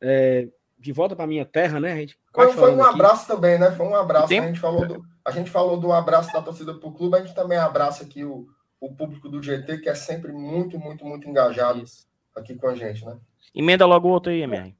[0.00, 1.92] é, de volta pra minha terra, né?
[1.92, 2.94] A gente foi, foi um aqui.
[2.94, 3.70] abraço também, né?
[3.70, 4.32] Foi um abraço.
[4.32, 7.34] A gente, falou do, a gente falou do abraço da torcida pro clube, a gente
[7.34, 8.48] também abraça aqui o,
[8.80, 11.80] o público do GT, que é sempre muito, muito, muito engajado.
[11.80, 12.04] Isso
[12.34, 13.16] aqui com a gente, né?
[13.54, 14.74] Emenda logo outro aí, MR.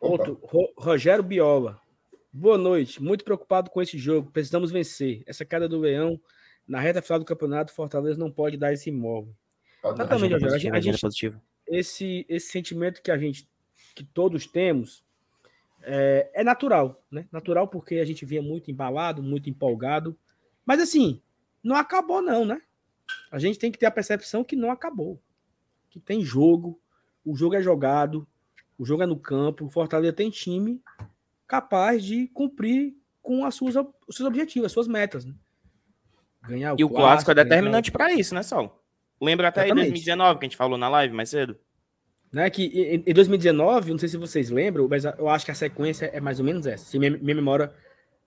[0.00, 1.78] Outro, Ro Rogério Biola.
[2.36, 3.00] Boa noite.
[3.00, 4.28] Muito preocupado com esse jogo.
[4.28, 5.22] Precisamos vencer.
[5.24, 6.20] Essa queda do Leão
[6.66, 9.32] na reta final do campeonato, Fortaleza não pode dar esse imóvel.
[9.84, 10.52] Exatamente, Rogério.
[10.52, 11.40] A gente, a gente, positivo.
[11.64, 13.48] Esse, esse sentimento que a gente,
[13.94, 15.04] que todos temos,
[15.80, 17.28] é, é, natural, né?
[17.30, 20.18] Natural porque a gente vinha muito embalado, muito empolgado.
[20.66, 21.22] Mas assim,
[21.62, 22.60] não acabou, não, né?
[23.30, 25.20] A gente tem que ter a percepção que não acabou.
[25.88, 26.80] Que tem jogo,
[27.24, 28.26] o jogo é jogado,
[28.76, 30.82] o jogo é no campo, o Fortaleza tem time
[31.46, 33.74] capaz de cumprir com as suas,
[34.06, 35.24] os seus objetivos, as suas metas.
[35.24, 35.34] Né?
[36.42, 38.82] Ganhar o e o clássico, é determinante para isso, né, Sal?
[39.20, 41.58] Lembra até em 2019 que a gente falou na live mais cedo?
[42.32, 45.54] Né, que em, em 2019, não sei se vocês lembram, mas eu acho que a
[45.54, 47.72] sequência é mais ou menos essa, se minha, minha memória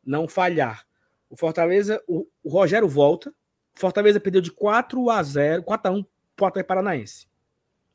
[0.06, 0.86] não falhar.
[1.30, 5.96] O Fortaleza, o, o Rogério volta, o Fortaleza perdeu de 4 a 0, 4 a
[5.96, 7.28] 1 para o Atlético Paranaense.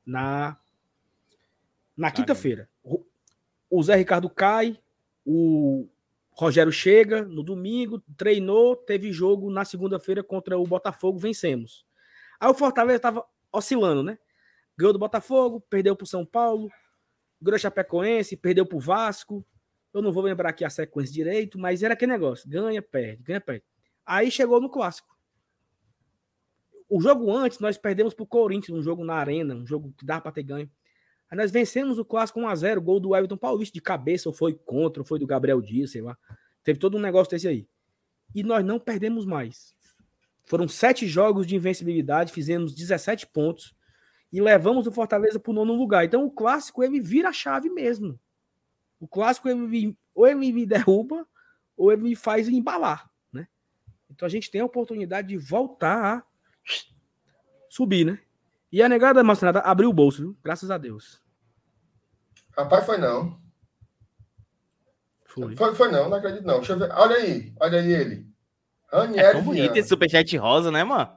[0.05, 0.59] Na
[1.97, 2.69] na quinta-feira,
[3.71, 4.79] o Zé Ricardo cai,
[5.25, 5.89] o,
[6.35, 11.87] Rogério chega no domingo, treinou, teve jogo na segunda-feira contra o Botafogo, vencemos.
[12.41, 14.19] Aí o Fortaleza estava oscilando, né?
[14.77, 16.71] Ganhou do Botafogo, perdeu para o São Paulo,
[17.41, 19.45] ganhou Chapecoense, perdeu para o Vasco.
[19.93, 23.41] Eu não vou lembrar aqui a sequência direito, mas era aquele negócio: ganha, perde, ganha,
[23.41, 23.65] perde.
[24.05, 25.15] Aí chegou no clássico.
[26.89, 30.05] O jogo antes, nós perdemos para o Corinthians, um jogo na Arena, um jogo que
[30.05, 30.71] dá para ter ganho.
[31.33, 35.01] Aí nós vencemos o clássico 1x0, gol do Everton Paulista de cabeça, ou foi contra,
[35.01, 36.15] ou foi do Gabriel Dias, sei lá.
[36.63, 37.67] Teve todo um negócio desse aí.
[38.35, 39.75] E nós não perdemos mais.
[40.45, 43.75] Foram sete jogos de invencibilidade, fizemos 17 pontos
[44.31, 46.05] e levamos o Fortaleza para o nono lugar.
[46.05, 48.21] Então o clássico ele vira a chave mesmo.
[49.01, 51.27] O clássico ele, ou ele me derruba
[51.79, 53.49] ou ele me faz embalar, né?
[54.11, 56.23] Então a gente tem a oportunidade de voltar a
[57.71, 58.19] subir, né?
[58.71, 60.37] E a negada Marcinada abriu o bolso, viu?
[60.43, 61.22] Graças a Deus.
[62.57, 63.41] Rapaz, foi não.
[65.27, 65.57] Foi.
[65.57, 66.57] Foi, foi não, não acredito não.
[66.57, 66.91] Deixa eu ver.
[66.93, 68.27] Olha aí, olha aí ele.
[68.93, 71.11] Ranieri é tão bonito esse superchat rosa, né, mano?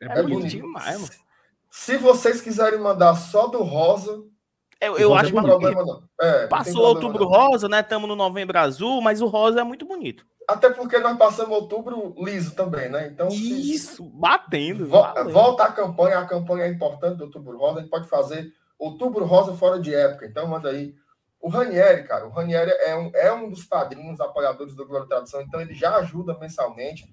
[0.00, 1.12] É, é bonito demais, mano.
[1.70, 4.22] Se vocês quiserem mandar só do rosa,
[4.78, 6.02] eu, eu acho que problema, não.
[6.20, 7.30] É, passou outubro não.
[7.30, 7.80] rosa, né?
[7.80, 10.26] Estamos no novembro azul, mas o rosa é muito bonito.
[10.46, 13.06] Até porque nós passamos outubro liso também, né?
[13.06, 14.10] Então, Isso, se...
[14.12, 14.86] batendo.
[14.86, 18.52] Vo volta a campanha, a campanha é importante do outubro rosa, a gente pode fazer
[18.82, 20.26] outubro rosa fora de época.
[20.26, 20.94] Então, manda aí.
[21.40, 25.40] O Ranieri, cara, o Ranieri é um, é um dos padrinhos apoiadores do Glória Tradução,
[25.40, 27.04] então ele já ajuda mensalmente.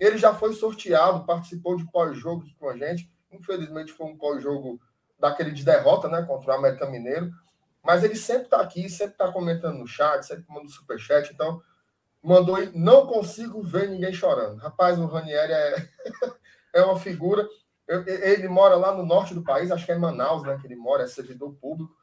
[0.00, 3.10] Ele já foi sorteado, participou de pós-jogo com a gente.
[3.30, 4.80] Infelizmente, foi um pós-jogo
[5.18, 7.30] daquele de derrota, né, contra o América Mineiro.
[7.82, 11.30] Mas ele sempre está aqui, sempre está comentando no chat, sempre manda superchat.
[11.32, 11.60] Então,
[12.22, 14.56] mandou aí, não consigo ver ninguém chorando.
[14.56, 15.88] Rapaz, o Ranieri é,
[16.74, 17.46] é uma figura.
[17.86, 20.56] Ele mora lá no norte do país, acho que é Manaus, né?
[20.60, 21.94] Que ele mora, é servidor público.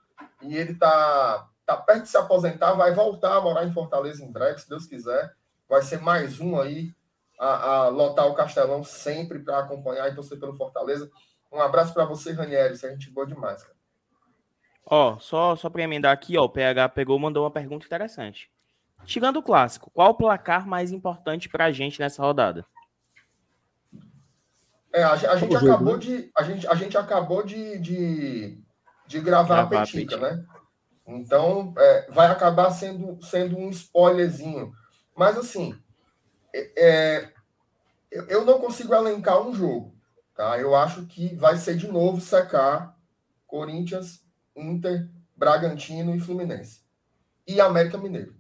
[0.41, 4.31] E ele tá, tá perto de se aposentar, vai voltar a morar em Fortaleza em
[4.31, 5.33] breve, se Deus quiser.
[5.67, 6.93] Vai ser mais um aí
[7.39, 11.09] a, a lotar o Castelão sempre para acompanhar e torcer pelo Fortaleza.
[11.51, 12.75] Um abraço para você, Ranieri.
[12.75, 13.75] Isso é gente boa demais, cara.
[14.85, 18.49] Ó, só, só para emendar aqui, ó, o PH pegou mandou uma pergunta interessante.
[19.05, 22.65] Chegando o clássico, qual o placar mais importante para a gente nessa rodada?
[24.93, 28.61] É, a, a gente acabou de a gente, a gente acabou de, de,
[29.07, 30.43] de gravar, gravar a petica, né?
[31.07, 34.71] Então é, vai acabar sendo, sendo um spoilerzinho.
[35.15, 35.77] Mas assim,
[36.53, 37.33] é, é
[38.11, 39.95] eu, eu não consigo elencar um jogo.
[40.35, 40.59] Tá?
[40.59, 42.97] Eu acho que vai ser de novo secar
[43.47, 44.23] Corinthians,
[44.55, 46.81] Inter, Bragantino e Fluminense.
[47.47, 48.35] E América Mineiro.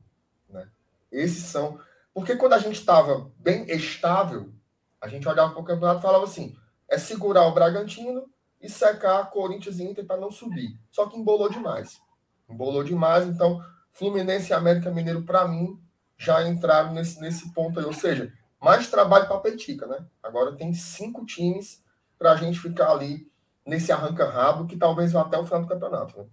[0.49, 0.67] Né?
[1.11, 1.79] Esses são.
[2.13, 4.53] Porque quando a gente estava bem estável,
[5.01, 6.55] a gente olhava para o campeonato e falava assim:
[6.87, 8.25] é segurar o Bragantino
[8.61, 10.77] e secar Corinthians e Inter para não subir.
[10.91, 11.99] Só que embolou demais.
[12.47, 15.79] Embolou demais, então Fluminense e América Mineiro, para mim,
[16.17, 17.85] já entraram nesse, nesse ponto aí.
[17.85, 20.05] Ou seja, mais trabalho para a Petica, né?
[20.21, 21.83] Agora tem cinco times
[22.17, 23.27] para a gente ficar ali
[23.65, 26.19] nesse arranca-rabo que talvez vá até o final do campeonato.
[26.19, 26.25] Né?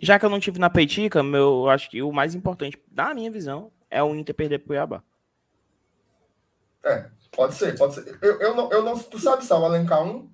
[0.00, 3.30] Já que eu não tive na Peitica, meu, acho que o mais importante, na minha
[3.30, 5.02] visão, é o Inter perder pro Cuiabá.
[6.84, 8.18] É, pode ser, pode ser.
[8.20, 8.98] Eu, eu, não, eu não.
[8.98, 10.30] Tu sabe, Sal, alencar um?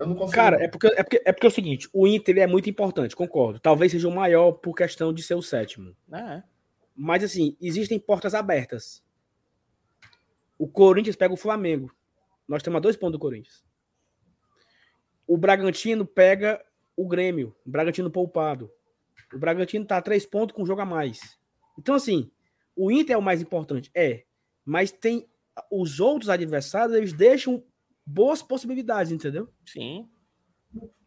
[0.00, 0.34] Eu não consigo.
[0.34, 3.14] Cara, é porque, é, porque, é porque é o seguinte: o Inter é muito importante,
[3.14, 3.60] concordo.
[3.60, 5.94] Talvez seja o maior por questão de ser o sétimo.
[6.12, 6.42] É.
[6.96, 9.02] Mas, assim, existem portas abertas.
[10.58, 11.92] O Corinthians pega o Flamengo.
[12.48, 13.64] Nós temos a dois pontos do Corinthians
[15.26, 16.64] o Bragantino pega
[16.96, 18.70] o Grêmio, o Bragantino poupado.
[19.32, 21.38] O Bragantino tá a três pontos com um jogo a mais.
[21.78, 22.30] Então, assim,
[22.76, 24.24] o Inter é o mais importante, é.
[24.64, 25.28] Mas tem
[25.70, 27.62] os outros adversários, eles deixam
[28.04, 29.48] boas possibilidades, entendeu?
[29.66, 30.08] Sim.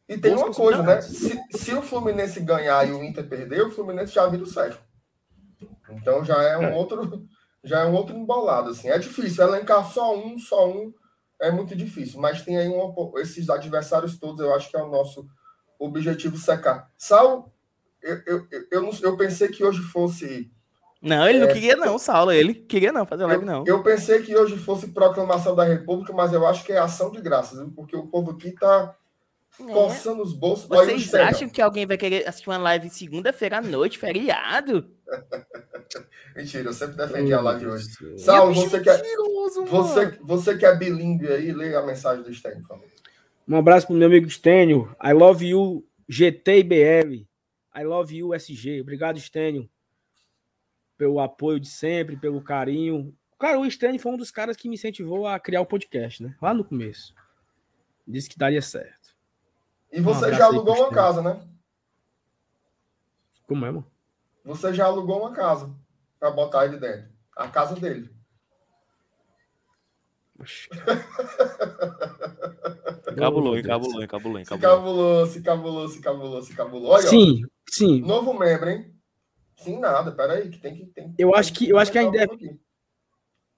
[0.08, 1.02] E tem boas uma coisa, né?
[1.02, 4.82] Se, se, o Fluminense ganhar e o Inter perder, o Fluminense já vira o sétimo.
[5.90, 6.76] Então já é um é.
[6.76, 7.28] outro,
[7.64, 8.90] já é um outro embolado, assim.
[8.90, 10.94] É difícil elencar só um, só um
[11.40, 14.90] é muito difícil, mas tem aí um, esses adversários todos, eu acho que é o
[14.90, 15.28] nosso
[15.80, 16.92] objetivo secar.
[16.98, 17.54] Sal,
[18.02, 20.52] eu, eu, eu, não, eu pensei que hoje fosse.
[21.02, 22.32] Não, ele é, não queria, não, Saulo.
[22.32, 23.64] Ele queria não fazer live, não.
[23.68, 27.22] Eu pensei que hoje fosse proclamação da República, mas eu acho que é ação de
[27.22, 27.72] graças, viu?
[27.76, 28.96] porque o povo aqui tá
[29.60, 29.64] é.
[29.64, 30.68] coçando os bolsos.
[30.68, 34.90] Vocês acham que alguém vai querer assistir uma live segunda-feira à noite, feriado?
[36.36, 37.86] Mentira, eu sempre defendi a live hoje.
[38.18, 39.02] Saulo, você quer,
[39.68, 42.64] você, você que é bilíngue aí, leia a mensagem do Stênio.
[43.48, 44.96] Um abraço pro meu amigo Stênio.
[45.04, 47.26] I love you, GTBL.
[47.76, 48.82] I love you, SG.
[48.82, 49.70] Obrigado, Stênio,
[50.98, 53.16] pelo apoio de sempre, pelo carinho.
[53.40, 56.36] Cara, o Stênio foi um dos caras que me incentivou a criar o podcast, né?
[56.42, 57.14] Lá no começo.
[58.08, 59.16] Disse que daria certo.
[59.92, 61.40] E você um já alugou uma casa, né?
[63.46, 63.86] Como é, mano?
[64.44, 65.74] Você já alugou uma casa
[66.20, 67.10] para botar ele dentro.
[67.36, 68.10] A casa dele.
[73.12, 74.46] Encabulou, encabulou, encabulou, encabulou.
[74.46, 76.92] Se cabulou, se cabulou, se cabulou, se cabulou.
[76.92, 78.02] Olha, sim, ó, sim.
[78.02, 78.94] Novo membro, hein?
[79.58, 80.12] Sim, nada.
[80.12, 80.86] Peraí, que tem que.
[80.86, 82.28] Tem, eu acho que, eu acho que ainda é.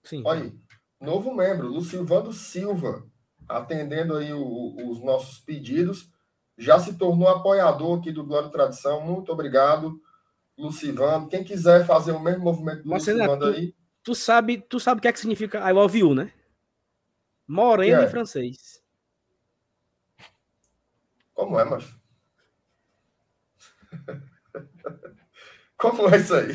[0.04, 0.24] Sim.
[0.26, 0.54] Olha aí.
[1.00, 3.06] Novo membro, Lucilvando Silva,
[3.48, 6.12] atendendo aí o, os nossos pedidos,
[6.58, 9.00] já se tornou apoiador aqui do Glória e Tradição.
[9.02, 10.02] Muito obrigado,
[10.58, 11.30] Lucivando.
[11.30, 13.74] Quem quiser fazer o mesmo movimento do Lucivando aí.
[14.04, 16.34] Tu sabe, tu sabe o que é que significa I love you, né?
[17.48, 18.06] Moreno é?
[18.06, 18.82] em francês.
[21.34, 22.00] Como é, macho?
[25.80, 26.52] Como é isso aí?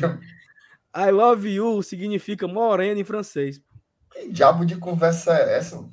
[0.95, 3.61] I love you significa moreno em francês.
[4.11, 5.83] Que diabo de conversa é essa?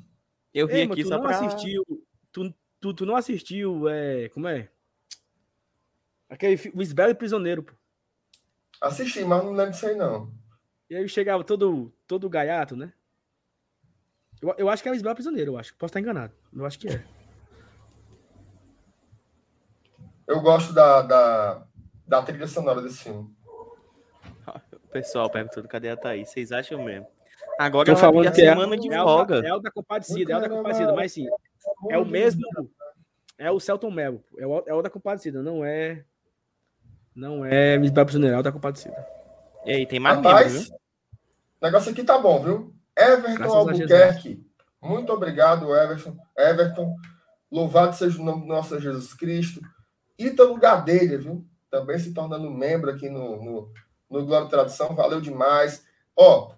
[0.53, 1.37] Eu vi Ei, aqui tu só não pra...
[1.37, 1.83] assistiu,
[2.31, 4.69] tu, tu, tu, não assistiu, é, como é?
[6.29, 7.73] Aquele o Isbelo Prisioneiro, pô.
[8.79, 10.31] Assisti, mas não lembro disso aí, não.
[10.89, 12.93] E aí chegava todo, todo gaiato, né?
[14.41, 15.73] Eu, eu acho que é o Isbel Prisioneiro, eu acho.
[15.75, 16.33] Posso estar enganado.
[16.55, 17.03] Eu acho que é.
[20.27, 21.67] Eu gosto da, da,
[22.07, 23.29] da trilha sonora desse filme.
[24.73, 26.29] O pessoal perguntando cadê a Thaís.
[26.29, 27.07] Vocês acham mesmo?
[27.57, 29.35] Agora Tô falando que é semana é, de folga.
[29.45, 31.27] É o da Compadecida, é o da Compadecida, mas sim,
[31.89, 32.41] é o mesmo.
[33.37, 36.03] É o Celton Mello, é o, é o da Compadecida, não é.
[37.15, 39.05] Não é Prisioneiro, é o da Compadecida.
[39.65, 40.75] E aí, tem mais Rapaz, viu?
[41.61, 42.73] O negócio aqui tá bom, viu?
[42.97, 44.45] Everton Graças Albuquerque.
[44.81, 46.17] Muito obrigado, Everton.
[46.37, 46.95] Everton.
[47.51, 49.61] Louvado seja o nome do nosso Jesus Cristo.
[50.17, 51.45] Ítalo Gadelha, viu?
[51.73, 53.71] Também se tornando membro aqui no, no,
[54.07, 54.93] no Glória Tradução.
[54.93, 55.83] Valeu demais.
[56.15, 56.53] Ó,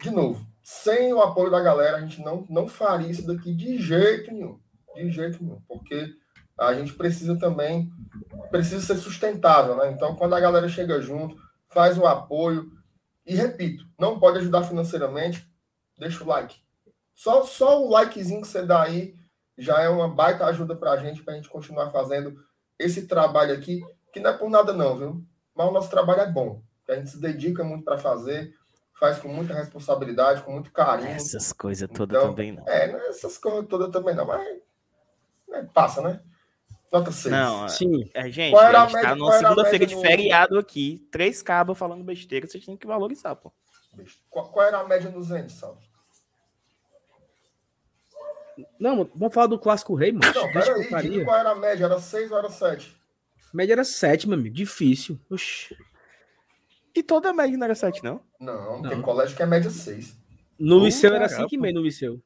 [0.00, 3.78] de novo, sem o apoio da galera, a gente não, não faria isso daqui de
[3.78, 4.58] jeito nenhum.
[4.96, 5.62] De jeito nenhum.
[5.68, 6.12] Porque
[6.58, 7.88] a gente precisa também,
[8.50, 9.92] precisa ser sustentável, né?
[9.92, 11.36] Então, quando a galera chega junto,
[11.68, 12.68] faz o apoio.
[13.24, 15.48] E repito, não pode ajudar financeiramente,
[15.96, 16.56] deixa o like.
[17.14, 19.14] Só, só o likezinho que você dá aí
[19.56, 22.36] já é uma baita ajuda para a gente, para a gente continuar fazendo
[22.76, 23.80] esse trabalho aqui,
[24.12, 25.24] que não é por nada não, viu?
[25.54, 26.62] Mas o nosso trabalho é bom.
[26.88, 28.54] A gente se dedica muito para fazer,
[28.98, 31.08] faz com muita responsabilidade, com muito carinho.
[31.10, 32.68] Essas coisas todas então, também não.
[32.68, 34.46] É, essas coisas todas também não, mas
[35.48, 36.20] né, passa, né?
[36.92, 37.32] Nota 6.
[37.32, 38.10] Não, Sim.
[38.12, 42.66] É, gente, a, gente tá numa segunda-feira de feriado aqui, três cabos falando besteira, vocês
[42.66, 43.50] têm que valorizar, pô.
[44.28, 45.90] Qual, qual era a média nos entes, Salve?
[48.78, 50.32] Não, vamos falar do clássico rei, mano.
[50.34, 51.86] Não, peraí, qual era a média?
[51.86, 53.01] Era 6 ou era 7?
[53.52, 54.54] Média era 7, meu amigo.
[54.54, 55.20] Difícil.
[55.30, 55.76] Oxi.
[56.94, 58.20] E toda a média não era 7, não?
[58.38, 58.90] Não, não.
[58.90, 60.16] tem colégio que é média 6.
[60.58, 62.22] No uh, liceu era 5,5 no liceu.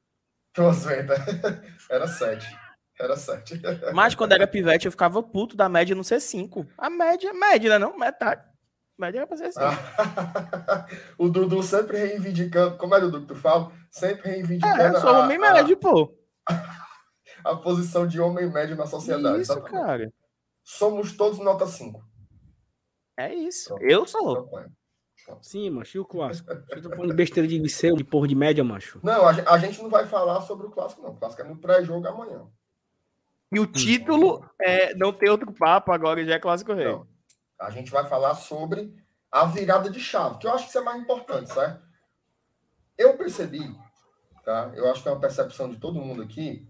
[0.57, 1.13] vendo?
[1.89, 2.47] Era 7.
[2.99, 3.61] Era 7.
[3.95, 6.67] Mas quando era pivete, eu ficava puto da média não ser 5.
[6.79, 7.79] A média é média, né?
[7.79, 8.43] Não, metade.
[8.99, 9.65] Média era pra ser 5.
[11.19, 12.77] o Dudu sempre reivindicando.
[12.79, 13.71] Como é, Dudu, que tu fala?
[13.91, 14.81] Sempre reivindicando.
[14.81, 16.13] É, eu sou homem a, médio, pô.
[17.45, 19.43] A posição de homem médio na sociedade.
[19.43, 20.13] Isso, cara.
[20.67, 22.05] Somos todos nota 5.
[23.17, 23.69] É isso.
[23.69, 23.85] Pronto.
[23.85, 24.51] Eu sou.
[25.41, 26.53] Sim, macho, e o clássico?
[26.53, 28.99] Você tá falando besteira de liceu, de porra de média, macho.
[29.01, 31.11] Não, a gente não vai falar sobre o clássico, não.
[31.11, 32.49] O clássico é no pré-jogo amanhã.
[33.53, 36.87] E o título é não ter outro papo agora, já é clássico rei.
[36.87, 37.07] Não.
[37.61, 38.93] A gente vai falar sobre
[39.31, 41.81] a virada de chave, que eu acho que isso é mais importante, certo?
[42.99, 43.73] Eu percebi,
[44.45, 44.73] tá?
[44.75, 46.69] Eu acho que é uma percepção de todo mundo aqui.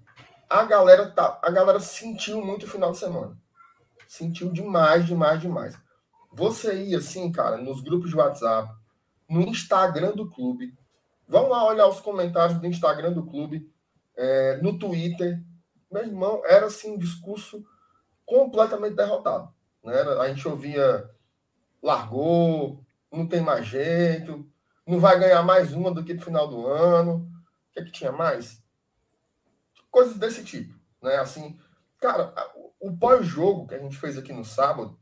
[0.50, 3.40] A galera tá, a galera sentiu muito o final de semana.
[4.06, 5.78] Sentiu demais, demais, demais.
[6.32, 8.72] Você ia assim, cara, nos grupos de WhatsApp,
[9.28, 10.74] no Instagram do clube.
[11.28, 13.70] Vão lá olhar os comentários do Instagram do clube,
[14.16, 15.42] é, no Twitter.
[15.90, 17.64] Meu irmão, era assim um discurso
[18.24, 19.52] completamente derrotado.
[19.82, 20.00] Né?
[20.20, 21.10] A gente ouvia
[21.82, 24.48] largou, não tem mais jeito,
[24.86, 27.28] não vai ganhar mais uma do que no final do ano.
[27.70, 28.62] O que, é que tinha mais?
[29.90, 30.74] Coisas desse tipo.
[31.02, 31.16] Né?
[31.16, 31.58] Assim,
[32.00, 32.32] cara,
[32.86, 34.96] o pós-jogo que a gente fez aqui no sábado,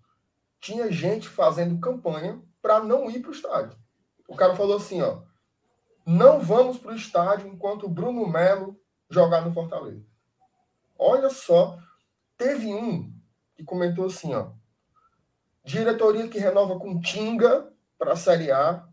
[0.58, 3.78] tinha gente fazendo campanha para não ir para o estádio.
[4.26, 5.20] O cara falou assim, ó,
[6.06, 10.02] não vamos para o estádio enquanto o Bruno Melo jogar no Fortaleza.
[10.98, 11.78] Olha só,
[12.38, 13.12] teve um
[13.54, 14.52] que comentou assim, ó,
[15.62, 18.88] diretoria que renova com Tinga para a Série A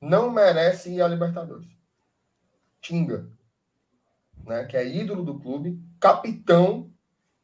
[0.00, 1.68] não merece ir à Libertadores.
[2.80, 3.28] Tinga,
[4.44, 6.91] né, que é ídolo do clube, capitão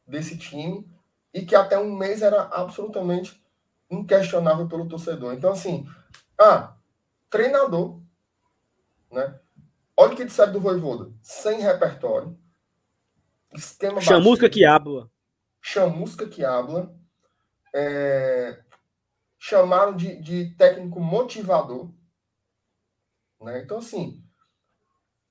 [0.09, 0.91] desse time
[1.33, 3.41] e que até um mês era absolutamente
[3.91, 5.35] inquestionável pelo torcedor.
[5.35, 5.87] Então, assim,
[6.41, 6.75] ah,
[7.31, 8.01] treinador,
[9.13, 9.39] né?
[9.97, 11.13] Olha o que disseram do Voivoda.
[11.21, 12.39] Sem repertório.
[13.53, 15.11] Esquema Chamusca que habla.
[15.61, 16.95] Chamusca que habla.
[17.75, 18.63] É,
[19.39, 21.91] chamaram de, de técnico motivador.
[23.41, 23.63] Né?
[23.63, 24.23] Então, assim,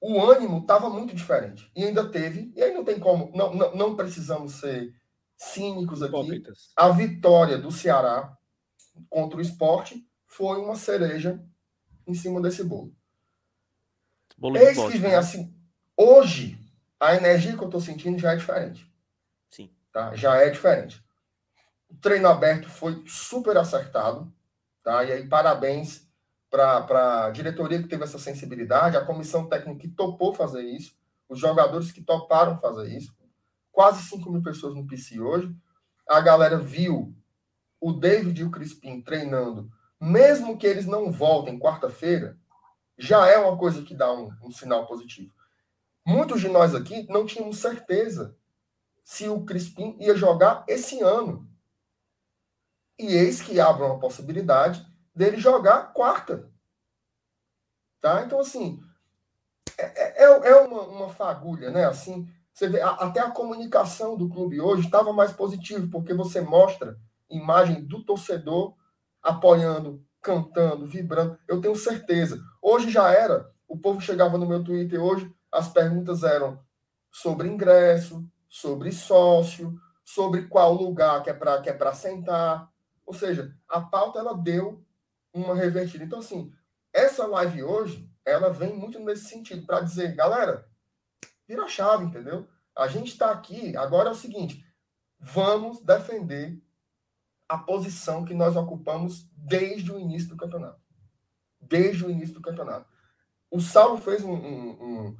[0.08, 1.70] o ânimo estava muito diferente.
[1.76, 4.96] E ainda teve, e aí não tem como, não, não, não precisamos ser
[5.36, 6.16] cínicos aqui.
[6.16, 6.72] Hipócritas.
[6.78, 8.34] A vitória do Ceará
[9.10, 11.44] contra o esporte foi uma cereja
[12.08, 12.96] em cima desse bolo.
[14.38, 15.18] bolo Eis que vem né?
[15.18, 15.54] assim.
[15.98, 16.58] Hoje,
[16.98, 18.90] a energia que eu estou sentindo já é diferente.
[19.50, 19.70] Sim.
[19.92, 20.16] Tá?
[20.16, 21.04] Já é diferente.
[21.90, 24.34] O treino aberto foi super acertado.
[24.82, 25.04] Tá?
[25.04, 26.07] E aí, parabéns
[26.50, 30.96] para a diretoria que teve essa sensibilidade, a comissão técnica que topou fazer isso,
[31.28, 33.16] os jogadores que toparam fazer isso.
[33.72, 35.56] Quase 5 mil pessoas no PC hoje.
[36.08, 37.14] A galera viu
[37.80, 42.38] o David e o Crispim treinando, mesmo que eles não voltem quarta-feira,
[42.98, 45.32] já é uma coisa que dá um, um sinal positivo.
[46.06, 48.36] Muitos de nós aqui não tínhamos certeza
[49.04, 51.48] se o Crispim ia jogar esse ano.
[52.98, 54.86] E eis que abre uma possibilidade
[55.18, 56.48] dele jogar quarta.
[58.00, 58.22] Tá?
[58.24, 58.80] Então, assim,
[59.78, 61.86] é, é, é uma, uma fagulha, né?
[61.86, 66.40] Assim, você vê, a, até a comunicação do clube hoje estava mais positiva, porque você
[66.40, 66.98] mostra
[67.30, 68.76] imagem do torcedor
[69.22, 71.38] apoiando, cantando, vibrando.
[71.48, 72.40] Eu tenho certeza.
[72.62, 73.52] Hoje já era.
[73.68, 76.60] O povo chegava no meu Twitter hoje, as perguntas eram
[77.12, 79.76] sobre ingresso, sobre sócio,
[80.06, 82.72] sobre qual lugar que é para que é sentar.
[83.06, 84.87] Ou seja, a pauta ela deu
[85.38, 86.04] uma revertida.
[86.04, 86.54] Então assim,
[86.94, 90.68] essa live hoje, ela vem muito nesse sentido para dizer, galera,
[91.48, 92.48] vira a chave, entendeu?
[92.76, 94.66] A gente está aqui, agora é o seguinte,
[95.20, 96.62] vamos defender
[97.48, 100.82] a posição que nós ocupamos desde o início do campeonato.
[101.62, 102.88] Desde o início do campeonato.
[103.50, 104.34] O Saulo fez um.
[104.34, 105.18] um, um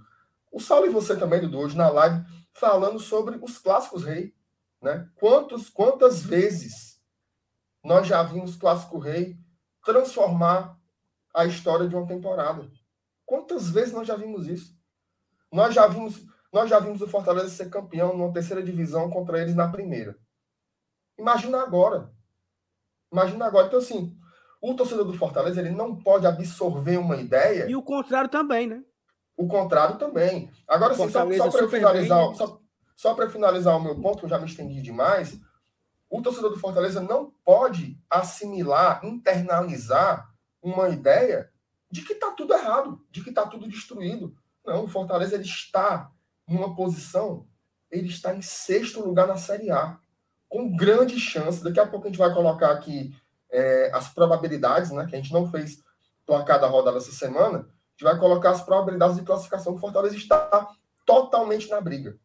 [0.52, 4.34] o Saulo e você também, Dudu, hoje na live, falando sobre os clássicos rei.
[4.82, 5.10] Né?
[5.16, 7.02] Quantos, quantas vezes
[7.84, 9.38] nós já vimos Clássico Rei
[9.88, 10.78] transformar
[11.34, 12.70] a história de uma temporada?
[13.26, 14.78] Quantas vezes nós já vimos isso?
[15.52, 19.56] Nós já vimos, nós já vimos o Fortaleza ser campeão numa terceira divisão contra eles
[19.56, 20.18] na primeira.
[21.18, 22.12] Imagina agora.
[23.12, 23.68] Imagina agora.
[23.68, 24.16] Então, assim,
[24.62, 27.70] o torcedor do Fortaleza ele não pode absorver uma ideia.
[27.70, 28.84] E o contrário também, né?
[29.38, 30.52] O contrário também.
[30.68, 32.60] Agora, sim, só, só para finalizar, só,
[32.96, 35.40] só para finalizar o meu ponto, que eu já me estendi demais,
[36.10, 40.30] o torcedor do Fortaleza não pode assimilar, internalizar
[40.62, 41.52] uma ideia
[41.90, 44.36] de que está tudo errado, de que está tudo destruído.
[44.66, 46.12] Não, o Fortaleza ele está
[46.48, 47.46] numa posição,
[47.90, 50.00] ele está em sexto lugar na Série A
[50.50, 51.64] com grande chance.
[51.64, 53.16] Daqui a pouco a gente vai colocar aqui
[53.50, 55.06] é, as probabilidades, né?
[55.06, 55.84] Que a gente não fez
[56.26, 57.60] placar da rodada essa semana.
[57.60, 59.74] A gente vai colocar as probabilidades de classificação.
[59.74, 60.70] O Fortaleza está
[61.06, 62.18] totalmente na briga.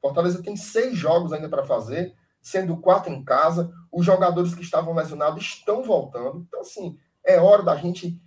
[0.00, 3.72] Fortaleza tem seis jogos ainda para fazer, sendo quatro em casa.
[3.92, 6.44] Os jogadores que estavam lesionados estão voltando.
[6.46, 8.20] Então, assim, é hora da gente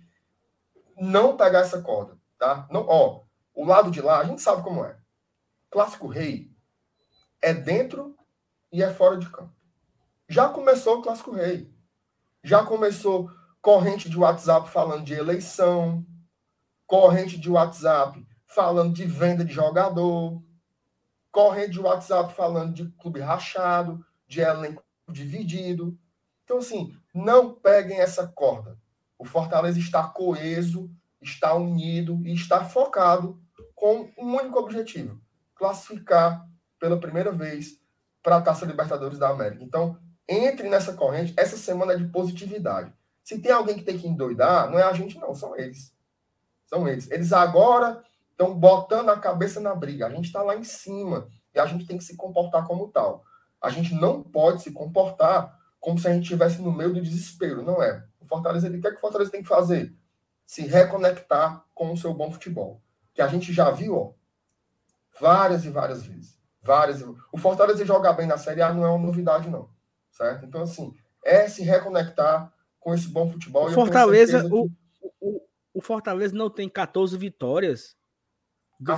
[0.96, 2.66] não pegar essa corda, tá?
[2.70, 3.22] Não, ó,
[3.54, 4.96] o lado de lá, a gente sabe como é.
[5.70, 6.50] Clássico Rei
[7.42, 8.16] é dentro
[8.72, 9.52] e é fora de campo.
[10.28, 11.72] Já começou o Clássico Rei.
[12.42, 16.04] Já começou corrente de WhatsApp falando de eleição,
[16.86, 20.42] corrente de WhatsApp falando de venda de jogador,
[21.34, 25.98] corrente de WhatsApp falando de clube rachado, de elenco dividido.
[26.44, 28.78] Então, assim, não peguem essa corda.
[29.18, 30.88] O Fortaleza está coeso,
[31.20, 33.42] está unido e está focado
[33.74, 35.20] com um único objetivo:
[35.56, 37.80] classificar pela primeira vez
[38.22, 39.64] para a Taça Libertadores da América.
[39.64, 41.34] Então, entre nessa corrente.
[41.36, 42.92] Essa semana é de positividade.
[43.22, 45.92] Se tem alguém que tem que endoidar, não é a gente, não, são eles.
[46.64, 47.10] São eles.
[47.10, 48.02] Eles agora
[48.34, 50.06] estão botando a cabeça na briga.
[50.06, 53.24] A gente está lá em cima e a gente tem que se comportar como tal.
[53.60, 57.62] A gente não pode se comportar como se a gente estivesse no meio do desespero.
[57.62, 58.04] Não é.
[58.20, 59.94] O Fortaleza, ele, o que, é que o Fortaleza tem que fazer?
[60.46, 62.82] Se reconectar com o seu bom futebol.
[63.14, 64.12] Que a gente já viu ó,
[65.18, 67.02] várias e várias vezes várias.
[67.30, 69.68] O Fortaleza jogar bem na Série A não é uma novidade, não.
[70.10, 70.46] Certo?
[70.46, 73.66] Então, assim, é se reconectar com esse bom futebol.
[73.66, 74.52] O Fortaleza, que...
[74.52, 74.70] o,
[75.20, 75.40] o,
[75.74, 77.96] o, Fortaleza não tem 14 vitórias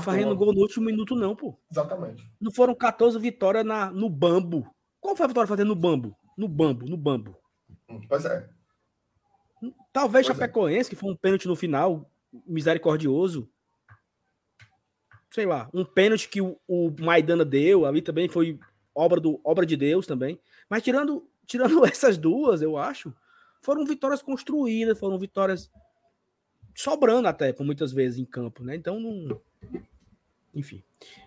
[0.03, 1.59] fazendo gol no último minuto, não, pô.
[1.71, 2.29] Exatamente.
[2.41, 4.69] Não foram 14 vitórias na, no Bambo.
[5.01, 6.17] Qual foi a vitória fazendo no Bambo?
[6.37, 7.37] No Bambo, no Bambo.
[7.89, 8.49] Hum, pois é.
[9.93, 10.41] Talvez pois é.
[10.41, 10.91] Chapecoense, é.
[10.91, 12.11] que foi um pênalti no final,
[12.47, 13.49] misericordioso
[15.37, 18.59] sei lá, um pênalti que o, o Maidana deu, ali também foi
[18.95, 20.41] obra, do, obra de Deus também.
[20.67, 23.15] Mas tirando, tirando essas duas, eu acho,
[23.61, 25.71] foram vitórias construídas, foram vitórias
[26.75, 28.77] sobrando até, por muitas vezes, em campo, né?
[28.77, 29.39] Então, não...
[30.55, 30.83] Enfim.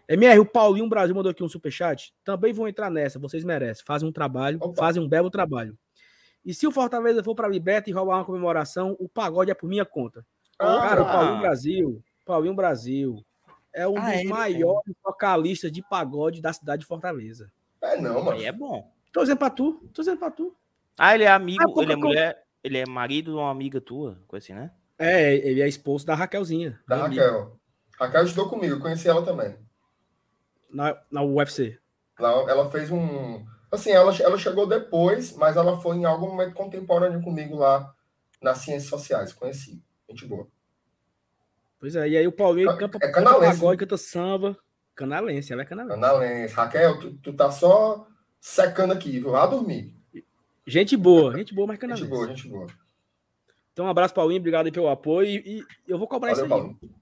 [0.08, 2.14] MR, o Paulinho Brasil mandou aqui um superchat.
[2.24, 3.84] Também vão entrar nessa, vocês merecem.
[3.86, 4.76] Fazem um trabalho, Opa.
[4.76, 5.78] fazem um belo trabalho.
[6.44, 9.54] E se o Fortaleza for para a Liberta e roubar uma comemoração, o pagode é
[9.54, 10.26] por minha conta.
[10.58, 13.24] Ah, cara, o Paulinho Brasil, Paulinho Brasil
[13.74, 15.00] é um ah, dos é, maiores é.
[15.04, 17.52] vocalistas de pagode da cidade de Fortaleza.
[17.82, 18.38] É não, mano.
[18.38, 18.92] Aí é bom.
[19.14, 20.56] Tô dizendo pra tu, tô dizendo pra tu.
[20.98, 24.22] Ah, ele é amigo, ah, ele é mulher, ele é marido de uma amiga tua,
[24.28, 24.72] coisa assim, né?
[24.98, 26.80] É, ele é esposo da Raquelzinha.
[26.88, 27.24] Da Raquel.
[27.24, 27.59] Amiga.
[28.00, 29.56] Raquel estudou comigo, eu conheci ela também.
[30.72, 31.78] Na, na UFC.
[32.18, 33.46] Ela, ela fez um.
[33.72, 37.94] Assim, ela, ela chegou depois, mas ela foi em algum momento contemporâneo comigo lá
[38.42, 39.34] nas ciências sociais.
[39.34, 39.84] Conheci.
[40.10, 40.48] Gente boa.
[41.80, 44.58] Pois é, e aí o Paulinho é, canta, é canalense, canta pagode, canta samba.
[44.96, 46.00] Canalense, ela é canalense.
[46.00, 46.54] Canalense.
[46.54, 48.08] Raquel, tu, tu tá só
[48.40, 49.32] secando aqui, viu?
[49.32, 49.96] Vá dormir.
[50.66, 52.04] Gente boa, gente boa, mas canalense.
[52.04, 52.68] Gente boa, gente boa.
[53.72, 55.28] Então, um abraço, Paulinho, obrigado aí pelo apoio.
[55.30, 56.60] E, e eu vou cobrar Valeu, isso aí.
[56.62, 56.99] Paulinho.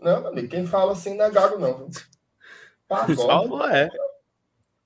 [0.00, 1.88] Não, amigo, quem fala assim não é gago, não.
[1.88, 3.88] o Saulo é.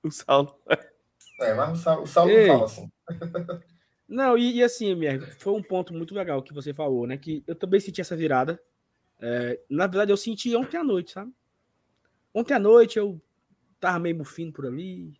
[0.03, 0.95] O Saulo é.
[1.41, 2.91] É, mas o Saulo, o Saulo não fala assim.
[4.07, 4.95] Não, e, e assim,
[5.39, 7.17] foi um ponto muito legal que você falou, né?
[7.17, 8.61] Que eu também senti essa virada.
[9.19, 11.33] É, na verdade, eu senti ontem à noite, sabe?
[12.31, 13.19] Ontem à noite eu
[13.79, 15.13] tava meio bufino por ali.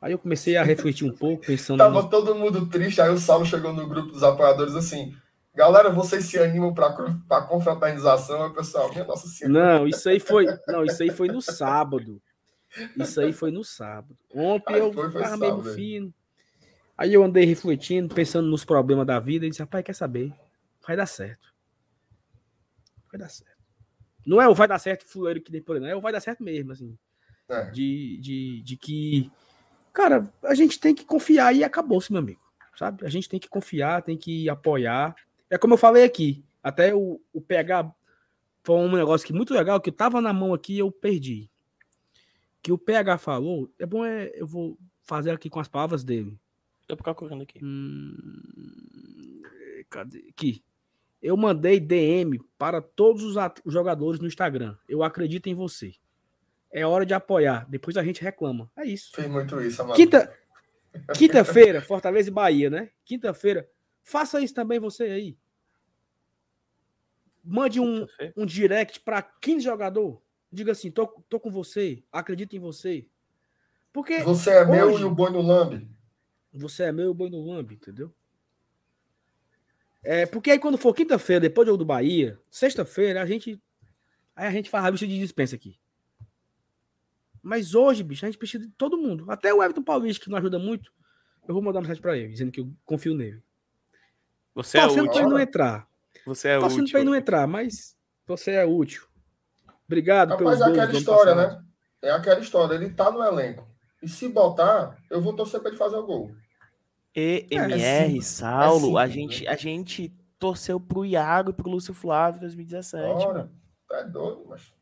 [0.00, 1.78] Aí eu comecei a refletir um pouco, pensando.
[1.78, 2.08] Tava no...
[2.08, 5.16] todo mundo triste, aí o Saulo chegou no grupo dos apoiadores assim.
[5.54, 6.88] Galera, vocês se animam para
[7.30, 8.90] a confraternização, pessoal?
[8.90, 9.78] Minha nossa senhora.
[9.78, 12.20] Não, isso aí foi, não, isso aí foi no sábado.
[12.96, 14.18] Isso aí foi no sábado.
[14.34, 16.14] Ontem eu foi, foi tava sábado, meio fino.
[16.98, 20.32] Aí eu andei refletindo, pensando nos problemas da vida, e disse, rapaz, quer saber?
[20.84, 21.54] Vai dar certo.
[23.10, 23.54] Vai dar certo.
[24.26, 26.42] Não é o vai dar certo fuleiro que depois, não é o vai dar certo
[26.42, 26.98] mesmo, assim.
[27.48, 27.70] É.
[27.70, 29.30] De, de, de que,
[29.92, 32.40] cara, a gente tem que confiar e acabou-se, meu amigo.
[32.76, 33.06] Sabe?
[33.06, 35.14] A gente tem que confiar, tem que apoiar.
[35.50, 37.94] É como eu falei aqui, até o, o PH
[38.62, 41.50] foi um negócio que muito legal, que eu tava na mão aqui e eu perdi.
[42.62, 46.38] Que o PH falou, é bom, é, eu vou fazer aqui com as palavras dele.
[46.86, 47.60] Tô procurando aqui.
[47.62, 49.42] Hum,
[49.90, 50.24] cadê?
[50.30, 50.64] Aqui.
[51.20, 53.34] Eu mandei DM para todos os
[53.66, 54.76] jogadores no Instagram.
[54.88, 55.94] Eu acredito em você.
[56.70, 57.66] É hora de apoiar.
[57.68, 58.70] Depois a gente reclama.
[58.76, 59.12] É isso.
[59.14, 59.96] Fiz muito isso, amado.
[59.96, 60.34] Quinta...
[61.16, 62.90] Quinta-feira, Fortaleza e Bahia, né?
[63.04, 63.68] Quinta-feira.
[64.04, 65.38] Faça isso também você aí.
[67.42, 70.22] Mande um, um direct para 15 jogador.
[70.52, 73.06] Diga assim: tô, tô com você, acredito em você.
[73.92, 75.88] Porque você é hoje, meu e o boi no lambe.
[76.52, 78.14] Você é meu e o boi no lambe, entendeu?
[80.02, 83.60] É, porque aí quando for quinta-feira, depois do jogo do Bahia, sexta-feira, a gente.
[84.36, 85.78] Aí a gente faz a lista de dispensa aqui.
[87.42, 89.30] Mas hoje, bicho, a gente precisa de todo mundo.
[89.30, 90.92] Até o Everton Paulista, que não ajuda muito,
[91.46, 93.42] eu vou mandar uma mensagem para ele, dizendo que eu confio nele.
[94.54, 95.06] Você é útil.
[95.06, 95.88] Pra ele não entrar.
[96.26, 96.92] Você é Torcendo útil.
[96.92, 97.96] pra ele não entrar, mas
[98.26, 99.06] você é útil.
[99.86, 101.62] Obrigado Rapaz, é aquela história, né?
[102.02, 102.74] É aquela história.
[102.74, 103.68] Ele tá no elenco.
[104.02, 106.30] E se botar, eu vou torcer para ele fazer o gol.
[107.14, 111.94] EMR, é, é Saulo, é a, gente, a gente torceu pro Iago e pro Lúcio
[111.94, 113.26] Flávio em 2017.
[113.26, 113.50] Ora,
[113.88, 114.72] tá doido, mas.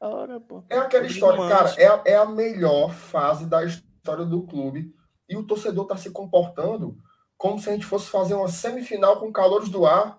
[0.00, 0.64] Ora, pô.
[0.68, 4.94] É aquela história, cara, é, é a melhor fase da história do clube.
[5.28, 6.96] E o torcedor tá se comportando
[7.36, 10.18] como se a gente fosse fazer uma semifinal com calores do ar,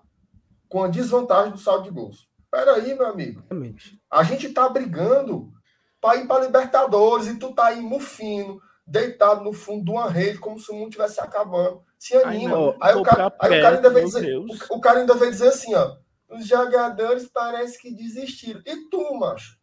[0.68, 2.28] com a desvantagem do saldo de gols.
[2.50, 3.42] Peraí, meu amigo.
[4.10, 5.52] A gente tá brigando
[6.00, 10.38] para ir para Libertadores e tu tá aí mufino, deitado no fundo de uma rede,
[10.38, 11.82] como se o mundo estivesse acabando.
[11.98, 12.56] Se anima.
[12.56, 15.14] Ai, não, aí, o cara, aí o cara ainda vem dizer, o, o, cara ainda
[15.14, 15.96] vem dizer assim, ó.
[16.30, 18.60] Os jogadores parece que desistiram.
[18.64, 19.58] E tu, macho?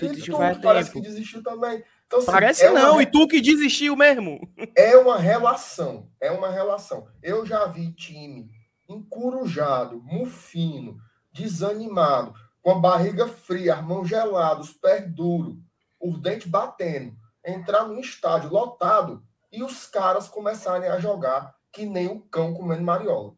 [0.00, 1.04] E tu, tu parece tempo.
[1.04, 1.84] que desistiu também.
[2.12, 3.02] Então, assim, parece é não, uma...
[3.02, 4.46] e tu que desistiu mesmo.
[4.76, 6.10] É uma relação.
[6.20, 7.08] É uma relação.
[7.22, 8.50] Eu já vi time
[8.86, 10.98] encurujado, mufino,
[11.32, 15.56] desanimado, com a barriga fria, as mãos geladas, os pés duros,
[15.98, 22.08] os dentes batendo entrar num estádio lotado e os caras começarem a jogar que nem
[22.08, 23.32] o cão comendo mariola.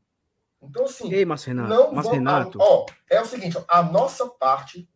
[0.60, 1.12] Então, assim.
[1.12, 2.58] Ei, mas Renato, não mas Renato.
[2.60, 4.88] Ó, é o seguinte: ó, a nossa parte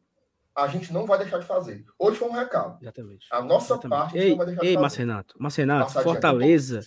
[0.59, 1.84] a gente não vai deixar de fazer.
[1.96, 2.82] Hoje foi um recado.
[2.82, 3.28] Exatamente.
[3.30, 3.98] A nossa Exatamente.
[3.98, 4.82] parte ei, não vai deixar ei, de fazer.
[4.82, 6.80] Mas Renato, mas Renato, Fortaleza.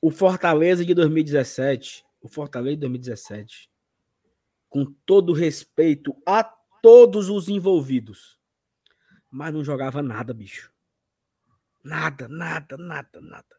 [0.00, 3.70] O Fortaleza de 2017, o Fortaleza de 2017,
[4.68, 6.44] com todo respeito a
[6.82, 8.38] todos os envolvidos,
[9.30, 10.70] mas não jogava nada, bicho.
[11.82, 13.56] Nada, nada, nada, nada.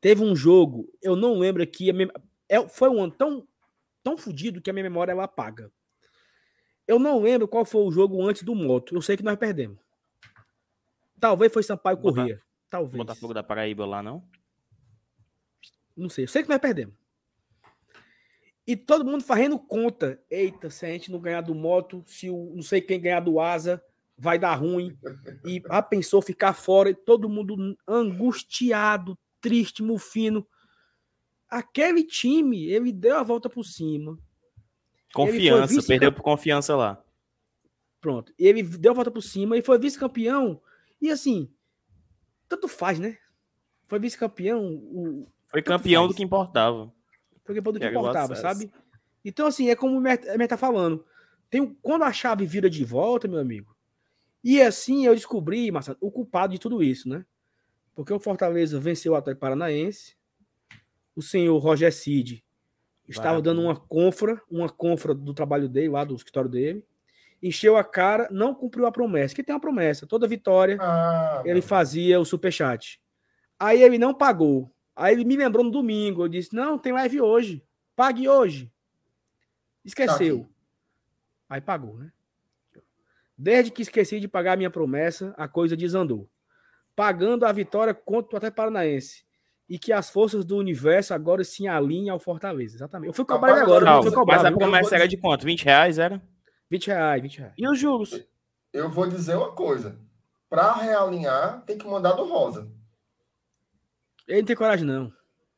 [0.00, 2.12] Teve um jogo, eu não lembro aqui, minha,
[2.48, 3.48] é, foi um ano tão,
[4.04, 5.72] tão fodido que a minha memória ela apaga.
[6.86, 8.94] Eu não lembro qual foi o jogo antes do Moto.
[8.94, 9.78] Eu sei que nós perdemos.
[11.18, 12.42] Talvez foi Sampaio Botar, Corrêa.
[12.70, 12.96] Talvez.
[12.96, 14.22] Botafogo da Paraíba lá, não?
[15.96, 16.24] Não sei.
[16.24, 16.94] Eu sei que nós perdemos.
[18.66, 20.20] E todo mundo fazendo conta.
[20.30, 23.40] Eita, se a gente não ganhar do Moto, se o não sei quem ganhar do
[23.40, 23.82] Asa,
[24.18, 24.96] vai dar ruim.
[25.44, 30.46] E a pensou ficar fora, e todo mundo angustiado, triste, mufino.
[31.48, 34.18] Aquele time, ele deu a volta por cima,
[35.12, 37.02] Confiança, perdeu por confiança lá.
[38.00, 38.32] Pronto.
[38.38, 40.60] E ele deu a volta por cima e foi vice-campeão.
[41.00, 41.50] E assim,
[42.48, 43.18] tanto faz, né?
[43.86, 45.26] Foi vice-campeão.
[45.48, 46.92] Foi campeão do que importava.
[47.44, 48.70] Foi campeão do que, que importava, sabe?
[49.24, 51.04] Então, assim, é como o Mer tá falando.
[51.50, 53.74] Tem, quando a chave vira de volta, meu amigo.
[54.42, 57.24] E assim eu descobri, Marcelo, o culpado de tudo isso, né?
[57.94, 60.16] Porque o Fortaleza venceu o Atlético Paranaense.
[61.16, 62.44] O senhor Roger Cid
[63.08, 66.84] estava dando uma confra, uma confra do trabalho dele, lá do escritório dele.
[67.42, 69.34] Encheu a cara, não cumpriu a promessa.
[69.34, 70.06] Que tem uma promessa.
[70.06, 73.00] Toda vitória ah, ele fazia o superchat.
[73.58, 74.72] Aí ele não pagou.
[74.94, 76.24] Aí ele me lembrou no domingo.
[76.24, 77.62] Eu disse: Não, tem live hoje.
[77.94, 78.72] Pague hoje.
[79.84, 80.40] Esqueceu.
[80.40, 82.10] Tá Aí pagou, né?
[83.38, 86.28] Desde que esqueci de pagar a minha promessa, a coisa desandou.
[86.94, 89.25] Pagando a vitória contra o Atlético Paranaense.
[89.68, 92.76] E que as forças do universo agora se alinham ao Fortaleza.
[92.76, 93.08] Exatamente.
[93.08, 93.84] Eu fui cobrar ele agora.
[93.84, 95.44] Não, não, mas a promessa era de quanto?
[95.44, 96.22] 20 reais, era?
[96.70, 97.54] 20 reais, 20 reais.
[97.56, 98.26] E os juros?
[98.72, 99.98] Eu vou dizer uma coisa.
[100.48, 102.70] Para realinhar, tem que mandar do Rosa.
[104.28, 105.12] Ele não tem coragem, não.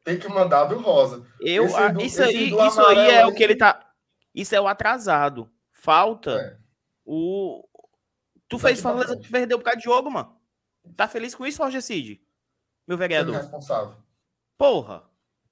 [0.04, 1.26] Tem que mandar do Rosa.
[1.40, 3.92] Eu, do, isso aí, isso aí é o que ele tá.
[4.34, 5.50] Isso é o atrasado.
[5.72, 6.56] Falta é.
[7.04, 7.62] o.
[8.48, 10.34] Tu fez Fortaleza, tu perdeu por causa de jogo, mano.
[10.96, 12.20] Tá feliz com isso, Roger Cid?
[12.88, 13.36] Meu vereador.
[13.36, 13.94] Responsável.
[14.56, 15.04] Porra.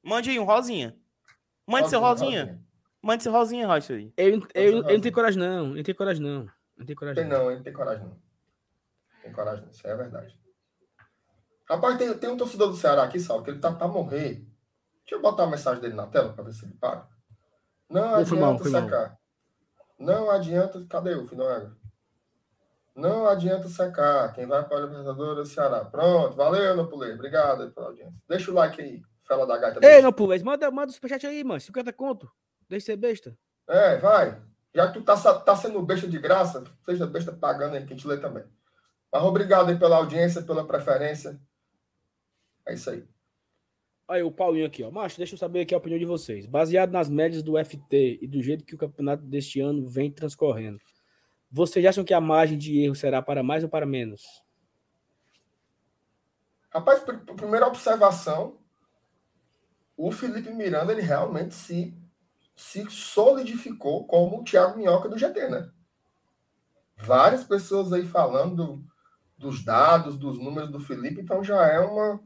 [0.03, 0.97] Mande aí um rosinha.
[1.66, 2.41] Mande rosinha, seu rosinha.
[2.45, 2.66] rosinha.
[3.07, 4.12] Mande seu rosinha, Roger.
[4.16, 5.68] Eu, eu, eu, não tenho coragem, não.
[5.68, 6.51] Eu não tenho coragem, não.
[6.76, 7.22] Não tem coragem.
[7.22, 8.18] Tem não, ele não tem coragem, não.
[9.22, 9.70] Tem coragem, não.
[9.70, 10.37] Isso é verdade.
[11.68, 14.45] Rapaz, tem, tem um torcedor do Ceará aqui, Salve, que ele tá pra morrer.
[15.01, 17.09] Deixa eu botar a mensagem dele na tela pra ver se ele para.
[17.89, 19.18] Não adianta mal, secar.
[19.99, 20.84] Não adianta.
[20.89, 21.76] Cadê o Finoega?
[22.97, 24.32] Não adianta secar.
[24.32, 25.84] Quem vai para a Libertadores é o Ceará.
[25.84, 27.12] Pronto, valeu, Nopulei.
[27.12, 28.14] Obrigado pela audiência.
[28.26, 29.86] Deixa o like aí, fela da gata.
[29.86, 31.61] Ei, Nopulei, manda, manda o superchat aí, mano.
[31.61, 32.30] 50 conto.
[32.68, 33.36] Deixa ser besta.
[33.68, 34.40] É, vai.
[34.74, 37.97] Já que tu tá, tá sendo besta de graça, seja besta pagando aí, que a
[37.97, 38.44] gente lê também.
[39.12, 41.38] Mas obrigado aí pela audiência, pela preferência.
[42.66, 43.05] É isso aí.
[44.09, 44.90] Aí, o Paulinho aqui, ó.
[44.90, 46.47] Macho, deixa eu saber aqui a opinião de vocês.
[46.47, 50.78] Baseado nas médias do FT e do jeito que o campeonato deste ano vem transcorrendo,
[51.57, 54.22] vocês acham que a margem de erro será para mais ou para menos?
[56.70, 57.02] Rapaz,
[57.34, 58.59] primeira observação,
[59.96, 61.96] o Felipe Miranda, ele realmente se,
[62.54, 65.70] se solidificou como o Thiago Minhoca do GT, né?
[66.98, 68.84] Várias pessoas aí falando
[69.38, 72.20] dos dados, dos números do Felipe, então já é uma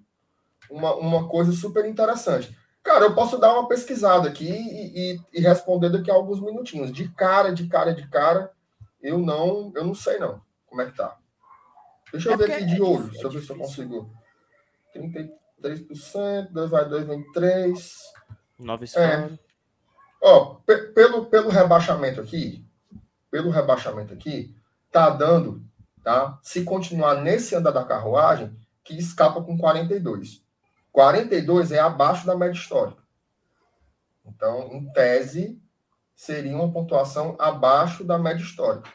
[0.69, 2.57] uma, uma coisa super interessante.
[2.83, 6.91] Cara, eu posso dar uma pesquisada aqui e, e, e, responder daqui a alguns minutinhos.
[6.91, 8.51] De cara, de cara, de cara,
[9.03, 10.41] eu não, eu não sei não
[10.71, 11.19] como é que tá.
[12.13, 14.11] Deixa eu é ver aqui de é olho, deixa eu ver se eu consigo.
[14.95, 17.99] 33%, 2 vai 2, vem 3.
[18.59, 19.39] 9 é.
[20.23, 20.57] Ó,
[20.95, 22.65] pelo, pelo rebaixamento aqui,
[23.31, 24.55] pelo rebaixamento aqui,
[24.91, 25.65] tá dando,
[26.03, 26.39] tá?
[26.43, 30.45] Se continuar nesse andar da carruagem, que escapa com 42.
[30.93, 33.01] 42 é abaixo da média histórica.
[34.27, 35.61] Então, em tese,
[36.21, 38.93] seria uma pontuação abaixo da média histórica.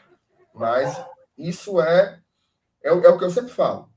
[0.54, 0.96] Mas
[1.36, 2.20] isso é,
[2.80, 3.90] é, é o que eu sempre falo.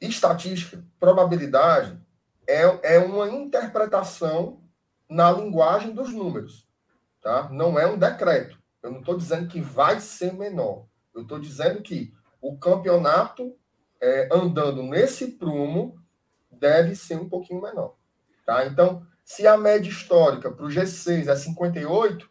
[0.00, 1.96] Estatística, probabilidade,
[2.44, 4.60] é, é uma interpretação
[5.08, 6.66] na linguagem dos números.
[7.22, 7.48] Tá?
[7.50, 8.58] Não é um decreto.
[8.82, 10.86] Eu não estou dizendo que vai ser menor.
[11.14, 13.56] Eu estou dizendo que o campeonato
[14.00, 15.96] é, andando nesse prumo
[16.50, 17.94] deve ser um pouquinho menor.
[18.44, 18.66] Tá?
[18.66, 22.30] Então, se a média histórica para o G6 é 58,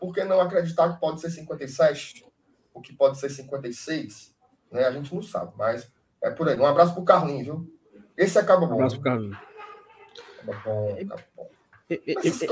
[0.00, 2.26] por que não acreditar que pode ser 57?
[2.72, 4.34] O que pode ser 56?
[4.70, 4.84] Né?
[4.84, 5.90] A gente não sabe, mas
[6.22, 6.58] é por aí.
[6.58, 7.78] Um abraço para o Carlinhos, viu?
[8.16, 8.72] Esse acaba bom.
[8.72, 9.38] Um abraço para o Carlinhos.
[10.42, 11.50] Acaba bom, acaba bom.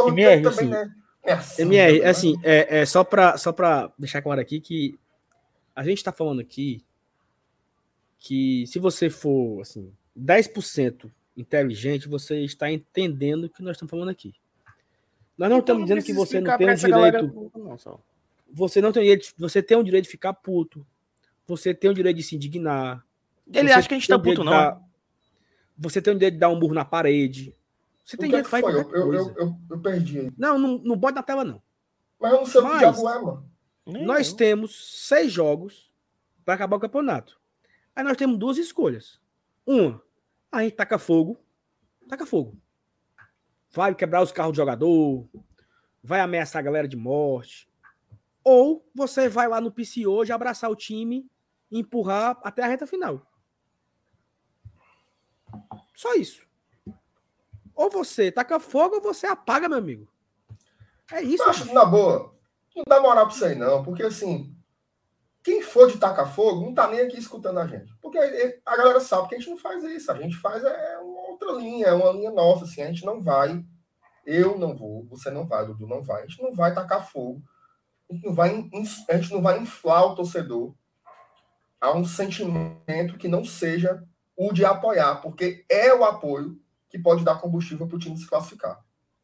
[0.09, 0.95] MR, assim, né?
[1.23, 2.09] É assim, MR, né?
[2.09, 3.55] assim é, é só para só
[3.99, 4.99] deixar claro aqui que
[5.75, 6.85] a gente está falando aqui
[8.19, 14.11] que se você for assim 10% inteligente, você está entendendo o que nós estamos falando
[14.11, 14.35] aqui.
[15.37, 17.51] Nós não então, estamos dizendo que você não tem o direito.
[17.55, 18.01] Não,
[18.53, 19.33] você não tem direito.
[19.39, 20.87] Você tem o direito de ficar puto.
[21.47, 23.05] Você tem o direito de se indignar.
[23.53, 24.53] Ele acha que a gente está puto, não.
[24.53, 24.81] Dar,
[25.77, 27.55] você tem o direito de dar um burro na parede.
[28.05, 28.67] Você tem direito de fazer.
[28.67, 30.33] Eu, eu, eu, eu, eu perdi.
[30.37, 31.63] Não, não, não bota na tela, não.
[32.21, 33.53] Mas eu não sei o que diabo é, mano.
[33.85, 35.91] Nós temos seis jogos
[36.45, 37.41] para acabar o campeonato.
[37.95, 39.21] Aí nós temos duas escolhas.
[39.67, 40.01] Uma,
[40.53, 41.39] a gente taca fogo.
[42.09, 42.57] Taca fogo.
[43.71, 45.27] Vai quebrar os carros do jogador.
[46.03, 47.69] Vai ameaçar a galera de morte.
[48.45, 51.27] Ou você vai lá no PC hoje abraçar o time
[51.71, 53.27] e empurrar até a reta final.
[55.95, 56.47] Só isso.
[57.75, 60.07] Ou você taca fogo ou você apaga, meu amigo.
[61.11, 61.43] É isso.
[61.43, 62.35] Eu acho, na boa,
[62.77, 64.55] não dá moral pra isso aí, não, porque assim,
[65.43, 67.93] quem for de tacar fogo não tá nem aqui escutando a gente.
[68.01, 68.19] Porque
[68.65, 70.11] a galera sabe que a gente não faz isso.
[70.11, 73.21] A gente faz é uma outra linha, é uma linha nossa, assim, a gente não
[73.21, 73.65] vai.
[74.25, 76.23] Eu não vou, você não vai, Dudu não vai.
[76.23, 77.43] A gente não vai tacar fogo.
[78.09, 78.71] A gente não vai,
[79.09, 80.75] a gente não vai inflar o torcedor
[81.81, 84.05] a um sentimento que não seja
[84.37, 88.27] o de apoiar, porque é o apoio que pode dar combustível para o time se
[88.27, 88.81] classificar,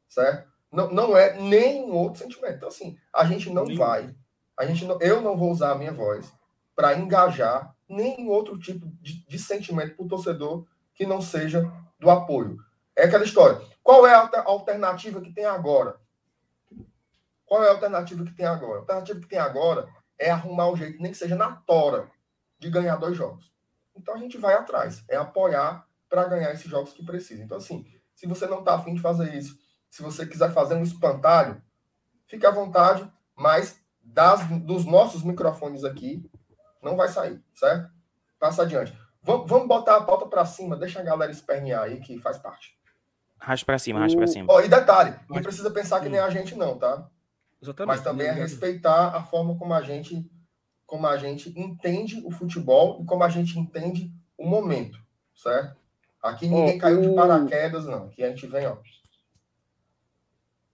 [0.08, 0.50] certo?
[0.72, 2.56] Não, não é nenhum outro sentimento.
[2.56, 4.14] Então, assim, a gente não vai,
[4.59, 6.32] a gente não, eu não vou usar a minha voz
[6.74, 12.11] para engajar nenhum outro tipo de, de sentimento para o torcedor que não seja do
[12.11, 12.59] apoio.
[12.94, 13.61] É aquela história.
[13.82, 15.96] Qual é a alternativa que tem agora?
[17.46, 18.78] Qual é a alternativa que tem agora?
[18.78, 19.88] A alternativa que tem agora
[20.18, 22.11] é arrumar um jeito, nem que seja na tora,
[22.59, 23.52] de ganhar dois jogos.
[23.94, 27.42] Então a gente vai atrás, é apoiar para ganhar esses jogos que precisa.
[27.42, 29.56] Então, assim, se você não está afim de fazer isso,
[29.88, 31.62] se você quiser fazer um espantalho,
[32.26, 33.80] fique à vontade, mas
[34.18, 36.28] das, dos nossos microfones aqui,
[36.82, 37.88] não vai sair, certo?
[38.36, 38.92] Passa adiante.
[39.22, 42.76] Vamos, vamos botar a pauta para cima, deixa a galera espernear aí, que faz parte.
[43.40, 44.52] Racha para cima, racha para cima.
[44.52, 47.08] Oh, e detalhe, não precisa pensar que nem a gente, não, tá?
[47.62, 47.96] Exatamente.
[47.96, 50.28] Mas também é respeitar a forma como a gente
[50.84, 54.98] como a gente entende o futebol e como a gente entende o momento,
[55.36, 55.76] certo?
[56.20, 58.06] Aqui ninguém oh, caiu de paraquedas, não.
[58.06, 58.78] Aqui a gente vem, ó.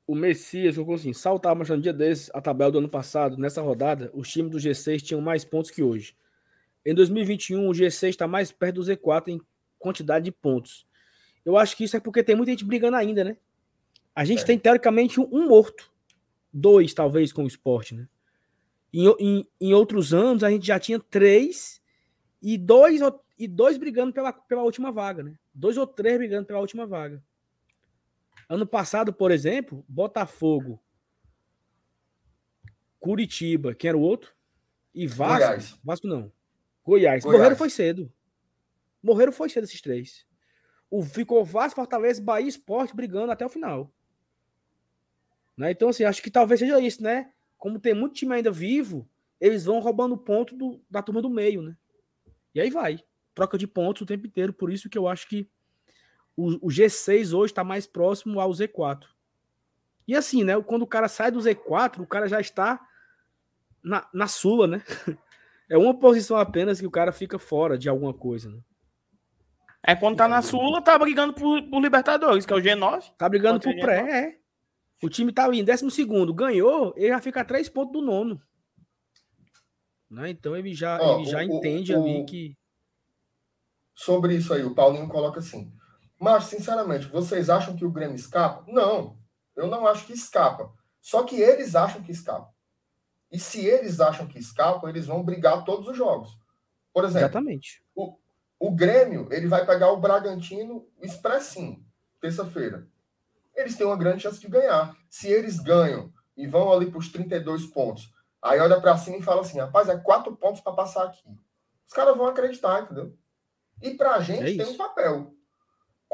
[0.07, 3.39] O Messias colocou assim: saltava mostrando um dia desses a tabela do ano passado.
[3.39, 6.17] Nessa rodada, os times do G6 tinham mais pontos que hoje.
[6.85, 9.41] Em 2021, o G6 está mais perto do Z4 em
[9.79, 10.87] quantidade de pontos.
[11.45, 13.37] Eu acho que isso é porque tem muita gente brigando ainda, né?
[14.15, 14.45] A gente é.
[14.45, 15.93] tem, teoricamente, um, um morto.
[16.53, 18.07] Dois, talvez, com o esporte, né?
[18.93, 21.83] Em, em, em, outros anos, a gente já tinha três
[22.41, 23.01] e dois,
[23.37, 25.35] e dois brigando pela, pela última vaga, né?
[25.53, 27.23] Dois ou três brigando pela última vaga.
[28.49, 30.83] Ano passado, por exemplo, Botafogo,
[32.99, 34.35] Curitiba, quem era o outro?
[34.95, 35.47] E Vasco.
[35.47, 35.81] Goiás.
[35.83, 36.33] Vasco não.
[36.85, 37.23] Goiás.
[37.23, 37.25] Goiás.
[37.25, 38.13] Morreram foi cedo.
[39.03, 40.27] Morreram foi cedo esses três.
[40.91, 43.93] O, ficou Vasco, Fortaleza, Bahia Esporte brigando até o final.
[45.57, 45.71] Né?
[45.71, 47.33] Então, assim, acho que talvez seja isso, né?
[47.65, 49.09] como tem muito time ainda vivo,
[49.41, 51.75] eles vão roubando ponto do, da turma do meio, né?
[52.55, 53.03] E aí vai.
[53.35, 54.53] Troca de pontos o tempo inteiro.
[54.53, 55.49] Por isso que eu acho que
[56.37, 59.05] o, o G6 hoje está mais próximo ao Z4.
[60.07, 60.61] E assim, né?
[60.61, 62.81] Quando o cara sai do Z4, o cara já está
[63.83, 64.83] na, na Sula, né?
[65.67, 68.61] É uma posição apenas que o cara fica fora de alguma coisa, né?
[69.83, 73.13] É quando tá na Sula, tá brigando por, por Libertadores, que é o G9.
[73.17, 74.39] Tá brigando por pré, é.
[75.03, 78.03] O time tá ali em décimo segundo, ganhou, ele já fica a três pontos do
[78.03, 78.41] nono.
[80.11, 80.31] Né?
[80.31, 82.57] Então ele já, Ó, ele já o, entende o, ali que.
[83.95, 85.73] Sobre isso aí, o Paulinho coloca assim.
[86.25, 88.65] Mas, sinceramente, vocês acham que o Grêmio escapa?
[88.67, 89.19] Não,
[89.55, 90.73] eu não acho que escapa.
[91.01, 92.51] Só que eles acham que escapa.
[93.31, 96.39] E se eles acham que escapam, eles vão brigar todos os jogos.
[96.93, 97.85] Por exemplo, Exatamente.
[97.95, 98.17] O,
[98.59, 101.85] o Grêmio ele vai pegar o Bragantino expressinho,
[102.21, 102.89] terça-feira
[103.55, 104.97] eles têm uma grande chance de ganhar.
[105.09, 108.13] Se eles ganham e vão ali para os 32 pontos,
[108.43, 111.29] aí olha para cima e fala assim: rapaz, é quatro pontos para passar aqui.
[111.87, 113.17] Os caras vão acreditar, entendeu?
[113.81, 115.35] E para a gente é tem um papel.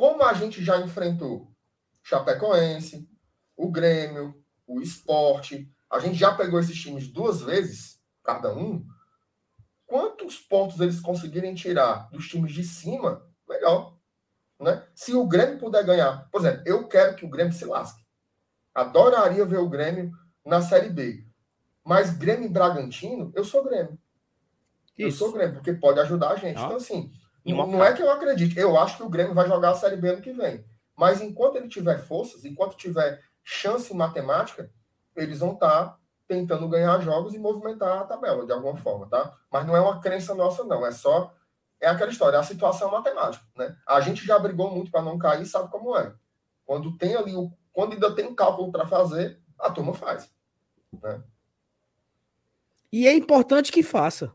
[0.00, 1.54] Como a gente já enfrentou
[2.02, 3.06] Chapecoense,
[3.54, 4.34] o Grêmio,
[4.66, 8.82] o Esporte, a gente já pegou esses times duas vezes, cada um.
[9.86, 14.00] Quantos pontos eles conseguirem tirar dos times de cima, legal.
[14.58, 14.82] Né?
[14.94, 18.02] Se o Grêmio puder ganhar, por exemplo, eu quero que o Grêmio se lasque.
[18.74, 20.12] Adoraria ver o Grêmio
[20.46, 21.26] na Série B.
[21.84, 23.98] Mas Grêmio e Bragantino, eu sou Grêmio.
[24.96, 25.08] Isso.
[25.08, 26.56] Eu sou Grêmio, porque pode ajudar a gente.
[26.56, 26.64] Ah.
[26.64, 27.12] Então, assim,
[27.44, 28.58] não, não é que eu acredite.
[28.58, 30.64] Eu acho que o Grêmio vai jogar a Série B ano que vem.
[30.96, 34.70] Mas enquanto ele tiver forças, enquanto tiver chance matemática,
[35.16, 39.36] eles vão estar tá tentando ganhar jogos e movimentar a tabela de alguma forma, tá?
[39.50, 40.86] Mas não é uma crença nossa, não.
[40.86, 41.34] É só
[41.80, 43.74] é aquela história, é a situação matemática, né?
[43.86, 46.14] A gente já brigou muito para não cair, sabe como é.
[46.66, 50.30] Quando tem ali o, quando ainda tem um cálculo para fazer, a turma faz,
[51.02, 51.22] né?
[52.92, 54.32] E é importante que faça.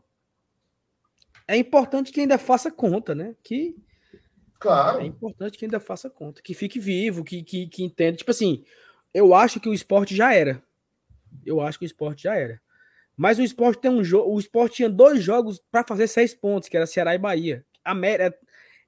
[1.48, 3.34] É importante que ainda faça conta, né?
[3.42, 3.76] Que
[4.58, 5.00] Claro.
[5.00, 8.16] É importante que ainda faça conta, que fique vivo, que, que, que entenda.
[8.16, 8.64] Tipo assim,
[9.12, 10.62] eu acho que o esporte já era.
[11.44, 12.60] Eu acho que o esporte já era.
[13.16, 14.32] Mas o esporte tem um jogo.
[14.32, 17.64] O esporte tinha dois jogos para fazer seis pontos, que era Ceará e Bahia.
[17.84, 18.36] América,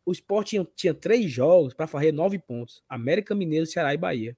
[0.05, 2.83] o esporte tinha, tinha três jogos para fazer nove pontos.
[2.89, 4.37] América Mineiro, Ceará e Bahia.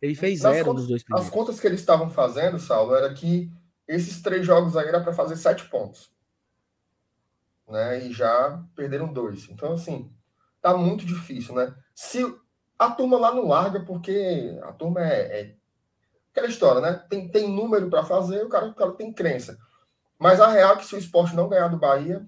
[0.00, 1.28] Ele fez zero contas, nos dois primeiros.
[1.28, 3.50] As contas que eles estavam fazendo, Saulo, era que
[3.86, 6.10] esses três jogos aí era para fazer sete pontos.
[7.68, 8.06] Né?
[8.06, 9.48] E já perderam dois.
[9.50, 10.10] Então, assim,
[10.60, 11.74] tá muito difícil, né?
[11.94, 12.24] Se
[12.78, 15.54] a turma lá não larga, porque a turma é, é
[16.30, 17.04] aquela história, né?
[17.08, 19.58] Tem, tem número para fazer, o cara, o cara tem crença.
[20.18, 22.26] Mas a real é que se o esporte não ganhar do Bahia,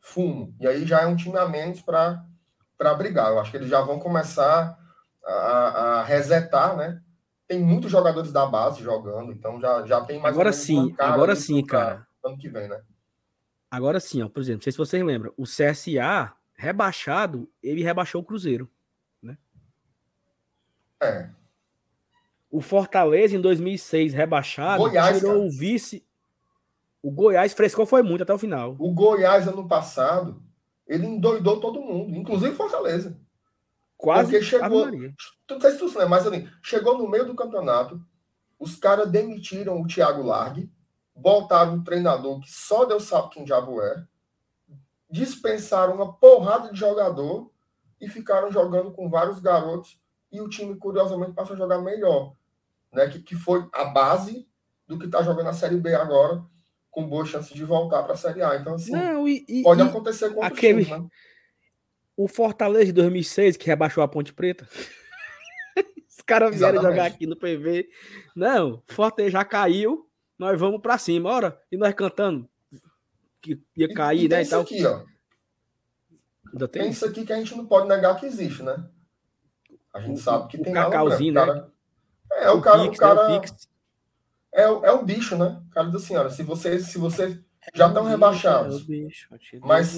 [0.00, 0.54] fumo.
[0.60, 3.30] E aí já é um time a menos para brigar.
[3.30, 4.78] Eu acho que eles já vão começar
[5.24, 7.00] a, a resetar, né?
[7.46, 10.34] Tem muitos jogadores da base jogando, então já, já tem mais.
[10.34, 12.06] Agora sim, agora sim, cara.
[12.24, 12.80] Ano que vem, né?
[13.74, 18.20] Agora sim, ó, por exemplo, não sei se vocês lembram, o CSA rebaixado, ele rebaixou
[18.20, 18.70] o Cruzeiro,
[19.20, 19.36] né?
[21.02, 21.28] É.
[22.50, 25.44] O Fortaleza em 2006 rebaixado, Goiás, tirou cara.
[25.44, 26.04] o vice
[27.04, 28.76] o Goiás frescou foi muito até o final.
[28.78, 30.42] O Goiás, ano passado,
[30.86, 33.20] ele endoidou todo mundo, inclusive Fortaleza.
[33.94, 34.30] Quase.
[34.30, 34.90] Porque chegou.
[34.90, 38.02] Não sei se tu lembra, mas assim, chegou no meio do campeonato,
[38.58, 40.72] os caras demitiram o Thiago Largue,
[41.14, 44.04] botaram um treinador que só Deus sabe quem diabo é,
[45.10, 47.50] dispensaram uma porrada de jogador
[48.00, 49.98] e ficaram jogando com vários garotos
[50.32, 52.34] e o time, curiosamente, passou a jogar melhor.
[52.92, 53.08] Né?
[53.08, 54.48] Que, que foi a base
[54.86, 56.42] do que está jogando a Série B agora,
[56.90, 58.56] com boa chance de voltar para a Série A.
[58.56, 61.06] Então, assim, Não, e, e, pode e acontecer com aquele- né?
[62.16, 64.68] o Fortaleza de 2006, que rebaixou a Ponte Preta.
[66.08, 66.96] Os caras vieram Exatamente.
[66.96, 67.88] jogar aqui no PV.
[68.36, 70.08] Não, Fortaleza já caiu,
[70.38, 71.60] nós vamos pra cima, ora.
[71.70, 72.48] E nós cantando
[73.42, 74.38] que ia cair, e né?
[74.38, 74.60] E isso tal.
[74.62, 75.04] aqui, ó.
[76.52, 78.88] Ainda tem Tem isso aqui que a gente não pode negar que existe, né?
[79.92, 81.42] A gente O- sabe que o tem Cacauzinho, né?
[81.42, 81.72] O cara-
[82.32, 83.06] É, o cara, o Pix, né?
[83.06, 83.68] cara Pix.
[84.52, 85.62] é, o- é o bicho, né?
[85.66, 87.38] O cara diz assim, olha, se vocês, se vocês
[87.74, 88.84] já estão rebaixados,
[89.62, 89.96] Mas-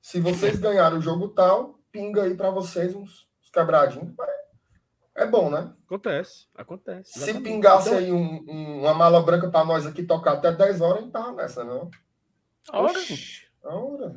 [0.00, 4.14] se vocês ganharem o jogo tal, pinga aí para vocês uns, uns quebradinhos.
[5.14, 5.72] É bom, né?
[5.86, 7.12] Acontece, acontece.
[7.12, 7.44] Se exatamente.
[7.44, 10.98] pingasse Então, aí um- um- uma mala branca para nós aqui tocar até 10 horas,
[10.98, 11.90] a gente tava nessa, não?
[12.72, 12.90] Ora.
[12.98, 14.14] oxi, Ora.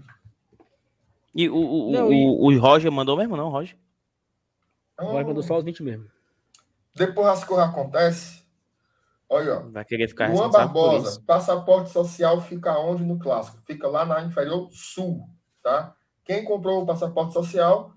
[1.34, 2.14] E o, o, Não, o,
[2.54, 3.78] e- o Roger mandou mesmo, não, Roger?
[4.98, 5.28] Agora ora.
[5.28, 6.08] mandou só os 20 mesmo.
[6.96, 8.46] Depois as coisas acontecem.
[9.28, 9.70] Olha, ó.
[9.70, 13.62] Vai querer ficar por Barbosa, passaporte social fica onde no clássico?
[13.66, 15.28] Fica lá na inferior sul,
[15.62, 15.93] tá?
[16.24, 17.91] Quem comprou o passaporte social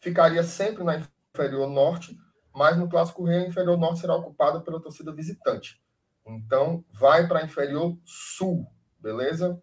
[0.00, 1.00] ficaria sempre na
[1.34, 2.16] inferior norte,
[2.56, 5.78] mas no clássico rei a inferior norte será ocupada pela torcida visitante.
[6.26, 8.66] Então, vai para a inferior sul,
[8.98, 9.62] beleza?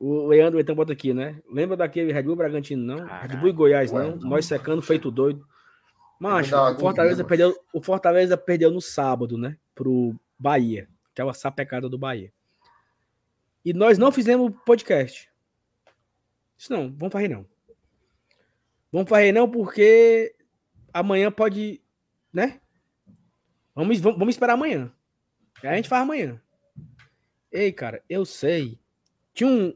[0.00, 1.40] O Leandro então bota aqui, né?
[1.48, 3.06] Lembra daquele Red Bull Bragantino, não?
[3.06, 3.28] Caraca.
[3.28, 4.16] Red Bull e Goiás, não?
[4.16, 5.46] Nós secando, feito doido.
[6.18, 6.44] Uma o
[6.78, 9.56] Fortaleza, agonia, perdeu, o Fortaleza perdeu no sábado, né?
[9.74, 10.88] Pro Bahia.
[11.12, 12.32] Aquela sapecada do Bahia.
[13.64, 15.30] E nós não fizemos podcast.
[16.58, 17.46] Isso não, vamos fazer não.
[18.92, 20.34] Vamos fazer não porque
[20.92, 21.80] amanhã pode,
[22.32, 22.60] né?
[23.74, 24.92] Vamos, vamos, vamos esperar amanhã.
[25.62, 26.40] Aí a gente faz amanhã.
[27.50, 28.78] Ei, cara, eu sei.
[29.32, 29.74] Tinha um,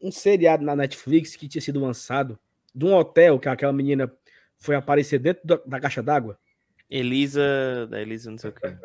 [0.00, 2.38] um seriado na Netflix que tinha sido lançado
[2.74, 4.12] de um hotel que aquela menina
[4.58, 6.38] foi aparecer dentro da, da caixa d'água.
[6.88, 7.86] Elisa.
[7.88, 8.76] Da Elisa, não sei o quê.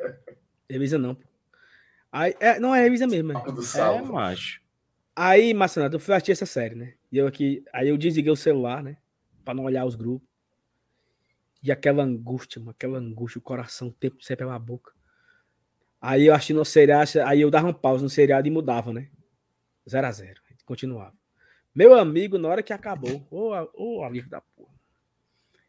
[0.69, 1.27] Elisa não, pô.
[2.11, 3.37] Aí, é, não é Elisa mesmo.
[3.37, 3.51] É.
[3.51, 4.61] Do É, macho.
[5.15, 6.93] Aí, Marcelo, eu fui assistir essa série, né?
[7.11, 8.97] E eu aqui, aí eu desliguei o celular, né?
[9.43, 10.27] Pra não olhar os grupos.
[11.65, 14.93] E aquela angústia, mano, aquela angústia, o coração o tempo sempre pela boca.
[15.99, 19.09] Aí eu assistindo o seriado, aí eu dava um pause no seriado e mudava, né?
[19.89, 21.15] 0 a 0 Continuava.
[21.73, 24.75] Meu amigo, na hora que acabou, ô, ô alívio da porra.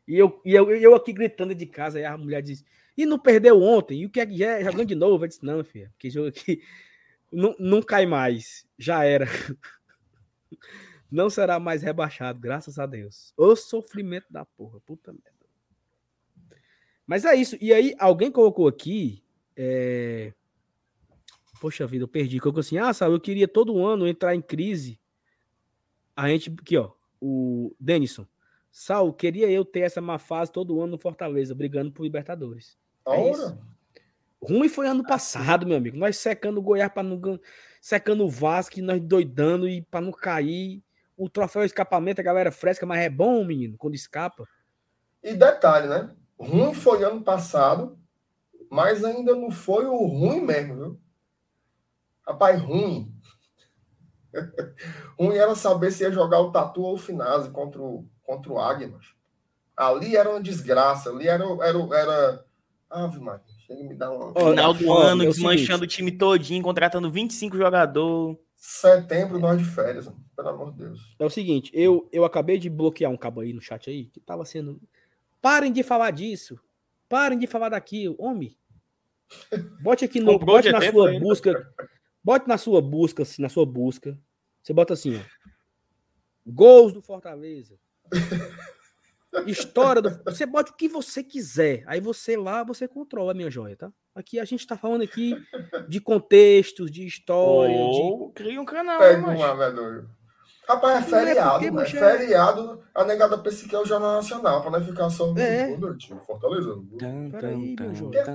[0.07, 2.62] E eu, e eu, eu aqui gritando de casa, aí a mulher diz,
[2.94, 4.03] e não perdeu ontem?
[4.03, 4.62] E o que é que é?
[4.64, 5.24] Jogando de novo?
[5.24, 6.61] Eu disse, não, filha, que jogo aqui
[7.32, 8.68] não, não cai mais.
[8.78, 9.24] Já era.
[11.09, 13.32] Não será mais rebaixado, graças a Deus.
[13.36, 15.36] O sofrimento da porra, puta merda.
[17.07, 17.57] Mas é isso.
[17.61, 19.22] E aí, alguém colocou aqui.
[19.57, 20.32] é,
[21.61, 22.38] Poxa vida, eu perdi.
[22.40, 24.98] Colocou assim: ah, sabe, eu queria todo ano entrar em crise.
[26.14, 26.90] A gente, aqui, ó,
[27.20, 28.26] o Denison.
[28.70, 32.76] Sal, queria eu ter essa má fase todo ano no Fortaleza, brigando por Libertadores.
[33.09, 33.59] É isso.
[34.42, 35.96] Ruim foi ano passado, meu amigo.
[35.96, 37.40] Nós secando o Goiás para não
[37.80, 40.82] secando o Vasco, nós doidando e para não cair.
[41.16, 44.46] O troféu escapamento, a galera fresca, mas é bom, menino, quando escapa.
[45.22, 46.14] E detalhe, né?
[46.39, 47.99] Ruim foi ano passado,
[48.70, 51.01] mas ainda não foi o ruim mesmo, viu?
[52.26, 53.12] Rapaz, ruim.
[55.18, 58.59] ruim era saber se ia jogar o Tatu ou o Finazzi contra o, contra o
[58.59, 59.07] Águimas.
[59.76, 61.45] Ali era uma desgraça, ali era.
[61.45, 62.47] era, era...
[62.89, 64.32] Ave Maria, chega e me dar uma.
[64.32, 68.39] Final do ó, ano, é desmanchando o time todinho, contratando 25 jogadores.
[68.57, 70.24] Setembro, nós de férias, mano.
[70.34, 71.14] pelo amor de Deus.
[71.18, 74.20] É o seguinte, eu, eu acabei de bloquear um cabo aí no chat aí, que
[74.20, 74.80] tava sendo.
[75.47, 76.59] Parem de falar disso.
[77.09, 78.16] Parem de falar daquilo.
[78.18, 78.59] Homem.
[79.80, 80.40] Bote aqui no.
[80.40, 81.20] Bote na sua né?
[81.20, 81.72] busca.
[82.24, 84.18] Bote na sua busca, assim, na sua busca.
[84.61, 85.20] Você bota assim, ó.
[86.44, 87.78] Gols do Fortaleza.
[89.47, 90.20] História do.
[90.24, 91.84] Você bota o que você quiser.
[91.86, 93.92] Aí você lá, você controla, minha joia, tá?
[94.16, 95.32] Aqui a gente tá falando aqui
[95.88, 97.72] de contextos, de história.
[97.72, 98.34] Ou de...
[98.34, 98.99] cria um canal.
[98.99, 100.09] Pega um amador.
[100.68, 102.82] Rapaz, é feriado, é, porque, é feriado.
[102.92, 105.76] A negada pensa que é o Jornal Nacional, pra não ficar só é.
[106.26, 106.76] Fortaleza.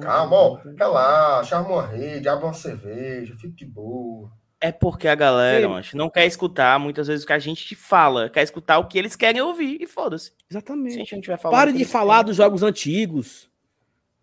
[0.02, 0.60] Calma, ó.
[0.78, 4.32] Relaxa, arma uma rede, abre uma cerveja, fique de boa.
[4.64, 7.76] É porque a galera, acho, não quer escutar muitas vezes o que a gente te
[7.76, 10.32] fala, quer escutar o que eles querem ouvir e foda-se.
[10.50, 10.94] Exatamente.
[10.94, 12.26] Se a gente não tiver Parem de falar querem.
[12.28, 13.50] dos jogos antigos.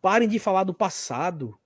[0.01, 1.59] Parem de falar do passado.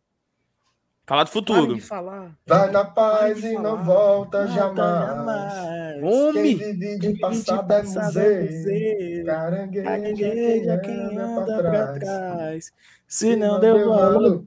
[1.04, 1.80] Falar do futuro.
[1.80, 2.38] falar.
[2.46, 5.08] Vai na paz e não volta, jamais.
[5.08, 6.02] jamais.
[6.02, 6.56] Homem!
[6.56, 9.24] Quem vive de passado é museu.
[9.26, 12.72] Carangueja quem anda pra trás.
[13.08, 14.44] Se não deu valor.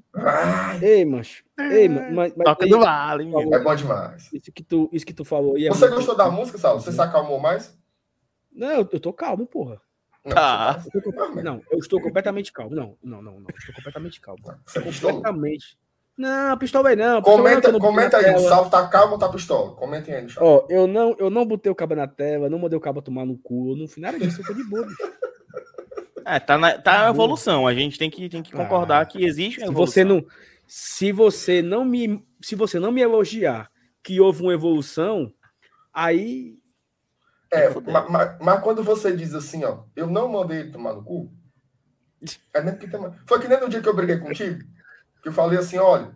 [0.81, 1.43] Ei, mancho.
[1.59, 3.29] Ei, mas, mas, Toca do vale.
[3.53, 4.29] É bom demais.
[4.33, 5.57] Isso que tu, isso que tu falou.
[5.57, 6.79] É Você gostou da música, Sal?
[6.79, 7.77] Você se acalmou mais?
[8.51, 9.81] Não, eu, eu tô calmo, porra.
[10.25, 10.83] Não, ah.
[10.91, 11.11] eu tô,
[11.43, 12.73] não, eu estou completamente calmo.
[12.73, 13.47] Não, não, não, não.
[13.55, 14.41] Estou completamente calmo.
[14.65, 15.77] Você completamente.
[16.17, 17.21] Não, pistola aí não.
[17.21, 19.75] Comenta, não, comenta aí, o Sal tá calmo ou tá pistola?
[19.75, 20.41] Comentem aí no chat.
[20.41, 23.25] Ó, eu não, eu não botei o cabo na tela, não mandei o cabo tomar
[23.25, 24.87] no cu, no final disso eu tô de boa.
[26.25, 27.67] É, tá na, tá na evolução.
[27.67, 29.93] A gente tem que, tem que concordar ah, que existe uma evolução.
[29.93, 30.25] Se você não,
[30.67, 33.69] se você não me, se você não me elogiar
[34.01, 35.31] que houve uma evolução,
[35.93, 36.57] aí
[37.51, 41.03] é, mas, mas, mas, quando você diz assim, ó, eu não mandei ele tomar no
[41.03, 41.31] cu,
[42.53, 42.99] é mesmo que tem...
[43.27, 44.63] foi que nem no dia que eu briguei contigo,
[45.25, 46.15] que eu falei assim, olha,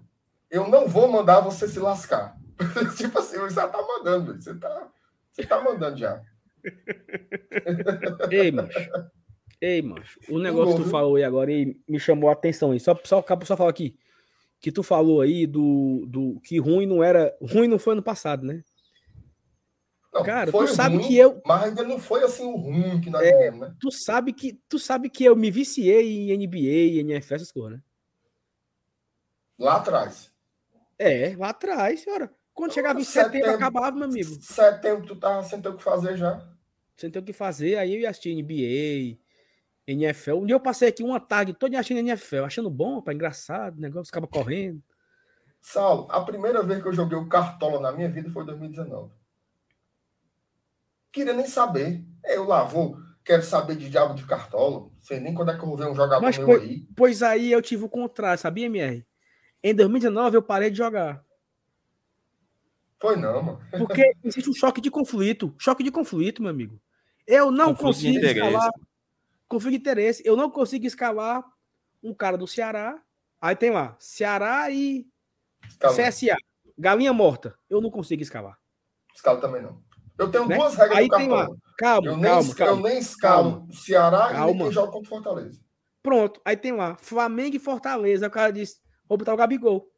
[0.51, 2.37] eu não vou mandar você se lascar.
[2.95, 4.87] tipo assim, você já tá mandando, você tá,
[5.31, 6.21] você tá mandando já.
[8.29, 8.91] Ei, macho.
[9.59, 10.19] Ei, macho.
[10.29, 12.79] O negócio que tu falou aí agora e me chamou a atenção aí.
[12.79, 13.97] Só, só, só falar aqui.
[14.61, 17.35] Que tu falou aí do, do que ruim não era.
[17.41, 18.63] Ruim não foi ano passado, né?
[20.13, 21.41] Não, Cara, tu sabe ruim, que eu.
[21.43, 23.73] Mas ainda não foi assim o ruim que nós é, né?
[23.79, 27.79] Tu sabe que, tu sabe que eu me viciei em NBA, em NFL, essas coisas,
[27.79, 27.83] né?
[29.59, 30.31] Lá atrás.
[30.97, 32.33] É, lá atrás, senhora.
[32.53, 34.41] Quando chegava em setembro, setembro, acabava, meu amigo.
[34.41, 36.45] Setembro, tu tava sem ter o que fazer já.
[36.97, 39.17] Sem ter o que fazer, aí eu ia assistir NBA,
[39.87, 40.35] NFL.
[40.35, 43.81] Um dia eu passei aqui uma tarde toda assistindo NFL, achando bom, para engraçado, o
[43.81, 44.81] negócio acaba correndo.
[45.61, 49.11] Saulo, a primeira vez que eu joguei o Cartola na minha vida foi em 2019.
[51.11, 52.03] Queria nem saber.
[52.23, 54.89] Eu lá vou, quero saber de diabo de Cartola.
[54.99, 56.87] Sei nem quando é que eu vou ver um jogador Mas, meu pois, aí.
[56.95, 59.05] Pois aí eu tive o contrário, sabia, MR?
[59.63, 61.23] Em 2019 eu parei de jogar.
[62.99, 63.61] Foi não, mano.
[63.77, 65.53] Porque existe um choque de conflito.
[65.57, 66.81] Choque de conflito, meu amigo.
[67.25, 68.71] Eu não conflito consigo escalar.
[69.47, 70.23] Conflito de interesse.
[70.25, 71.43] Eu não consigo escalar
[72.03, 73.01] um cara do Ceará.
[73.41, 75.07] Aí tem lá, Ceará e
[75.67, 75.97] Escalou.
[75.97, 76.37] CSA.
[76.77, 77.55] Galinha morta.
[77.69, 78.57] Eu não consigo escalar.
[79.13, 79.81] Escalo também não.
[80.17, 80.57] Eu tenho né?
[80.57, 81.47] duas regras Aí tem lá.
[81.77, 82.73] Calma, eu calma, nem, calma.
[82.73, 83.67] Eu nem escalo calma.
[83.71, 84.51] Ceará calma.
[84.51, 85.61] e nem quem joga contra Fortaleza.
[86.03, 86.41] Pronto.
[86.43, 88.27] Aí tem lá, Flamengo e Fortaleza.
[88.27, 88.79] O cara disse,
[89.09, 89.91] vou botar o Gabigol.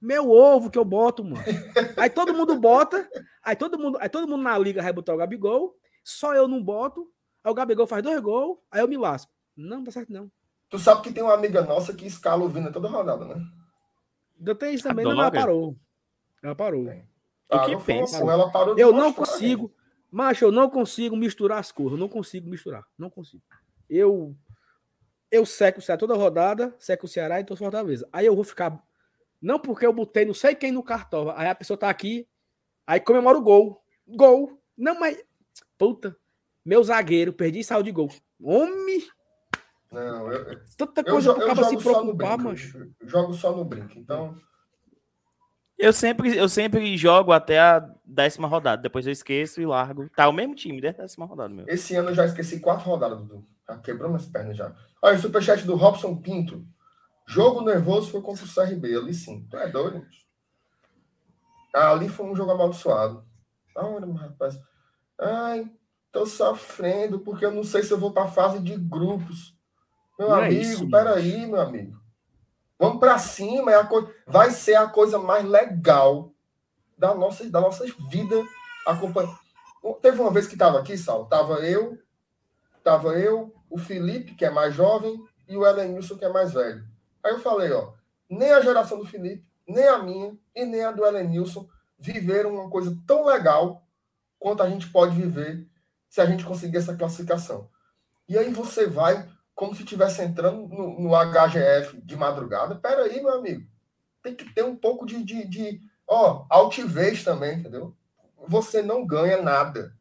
[0.00, 1.42] Meu ovo que eu boto, mano.
[1.96, 3.08] aí todo mundo bota,
[3.42, 6.62] aí todo mundo, aí todo mundo na liga vai botar o Gabigol, só eu não
[6.62, 7.08] boto,
[7.42, 9.32] aí o Gabigol faz dois gols, aí eu me lasco.
[9.56, 10.30] Não, tá certo não.
[10.68, 13.40] Tu sabe que tem uma amiga nossa que escala o Vina toda rodada, né?
[14.44, 15.76] Eu tenho isso também, não, ela parou.
[16.42, 16.86] Ela parou.
[17.48, 18.18] O que pensa?
[18.18, 19.72] Ela parou eu não consigo,
[20.10, 23.42] macho, eu não consigo misturar as cores, eu não consigo misturar, não consigo.
[23.88, 24.36] Eu
[25.30, 28.08] eu seco o Ceará toda rodada, seco o Ceará e tô Fortaleza.
[28.12, 28.82] Aí eu vou ficar
[29.40, 31.34] não porque eu botei não sei quem no cartola.
[31.36, 32.26] Aí a pessoa tá aqui,
[32.86, 33.82] aí comemora o gol.
[34.06, 34.60] Gol.
[34.76, 35.22] Não, mas.
[35.78, 36.16] Puta.
[36.64, 38.10] Meu zagueiro, perdi e saiu de gol.
[38.42, 39.06] Homem!
[39.92, 42.92] Não, eu, Tanta coisa eu, pro se preocupar, mancho.
[43.02, 44.36] Jogo só no brinco, então.
[45.78, 48.82] Eu sempre, eu sempre jogo até a décima rodada.
[48.82, 50.08] Depois eu esqueço e largo.
[50.10, 51.66] Tá o mesmo time, desde a décima rodada meu.
[51.68, 53.46] Esse ano eu já esqueci quatro rodadas, Dudu.
[53.68, 54.74] Já quebrou minhas pernas já.
[55.02, 56.64] Olha, o superchat do Robson Pinto.
[57.26, 59.46] Jogo nervoso foi contra o CRB, ali sim.
[59.50, 60.06] Tu é doido?
[61.74, 63.24] Ah, ali foi um jogo amaldiçoado.
[63.74, 64.58] Olha, rapaz.
[65.20, 65.70] Ai,
[66.10, 69.54] tô sofrendo porque eu não sei se eu vou para fase de grupos.
[70.18, 72.00] Meu não é amigo, é isso, peraí, meu amigo.
[72.78, 74.08] Vamos para cima, é a co...
[74.26, 76.32] vai ser a coisa mais legal
[76.96, 78.44] da nossa, da nossas vidas.
[78.86, 79.28] Acompanha...
[80.02, 81.98] Teve uma vez que tava aqui, Sal, tava eu,
[82.82, 85.16] tava eu, o Felipe, que é mais jovem,
[85.48, 86.84] e o Elenilson, que é mais velho.
[87.22, 87.92] Aí eu falei, ó,
[88.28, 91.68] nem a geração do Felipe, nem a minha e nem a do Elenilson
[91.98, 93.82] viveram uma coisa tão legal
[94.38, 95.66] quanto a gente pode viver
[96.08, 97.68] se a gente conseguir essa classificação.
[98.28, 102.74] E aí você vai como se estivesse entrando no, no, HGF de madrugada.
[102.76, 103.66] Pera aí, meu amigo.
[104.22, 107.96] Tem que ter um pouco de, de, de ó, altivez também, entendeu?
[108.46, 109.96] Você não ganha nada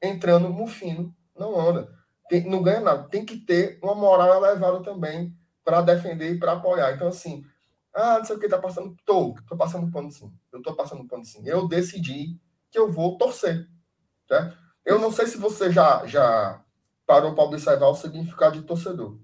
[0.00, 1.90] entrando no fino, não anda.
[2.28, 3.08] tem, não ganha nada.
[3.08, 5.34] Tem que ter uma moral elevada também
[5.64, 6.92] para defender e para apoiar.
[6.92, 7.42] Então, assim,
[7.94, 8.94] ah, não sei o que, tá passando.
[9.06, 10.30] Tô, tô passando pano sim.
[10.52, 11.42] Eu tô passando pano sim.
[11.46, 12.38] Eu decidi
[12.70, 13.66] que eu vou torcer.
[14.30, 14.54] Né?
[14.84, 16.62] Eu não sei se você já, já
[17.08, 19.18] parou para observar o significado de torcedor.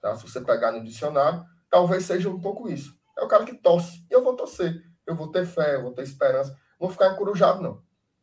[0.00, 0.14] Tá?
[0.14, 2.96] Se você pegar no dicionário, talvez seja um pouco isso.
[3.18, 4.06] É o cara que torce.
[4.08, 4.80] E eu vou torcer.
[5.04, 6.52] Eu vou ter fé, eu vou ter esperança.
[6.78, 7.82] Não vou ficar encurujado, não.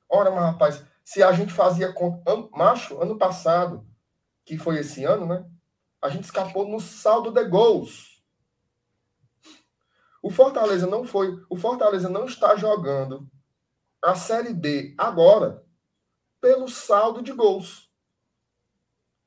[0.09, 2.23] Ora, mas rapaz, se a gente fazia com
[2.55, 3.85] macho ano passado,
[4.45, 5.45] que foi esse ano, né?
[6.01, 8.23] A gente escapou no saldo de gols.
[10.23, 13.29] O Fortaleza não foi, o Fortaleza não está jogando
[14.01, 15.61] a Série B agora
[16.39, 17.86] pelo saldo de gols.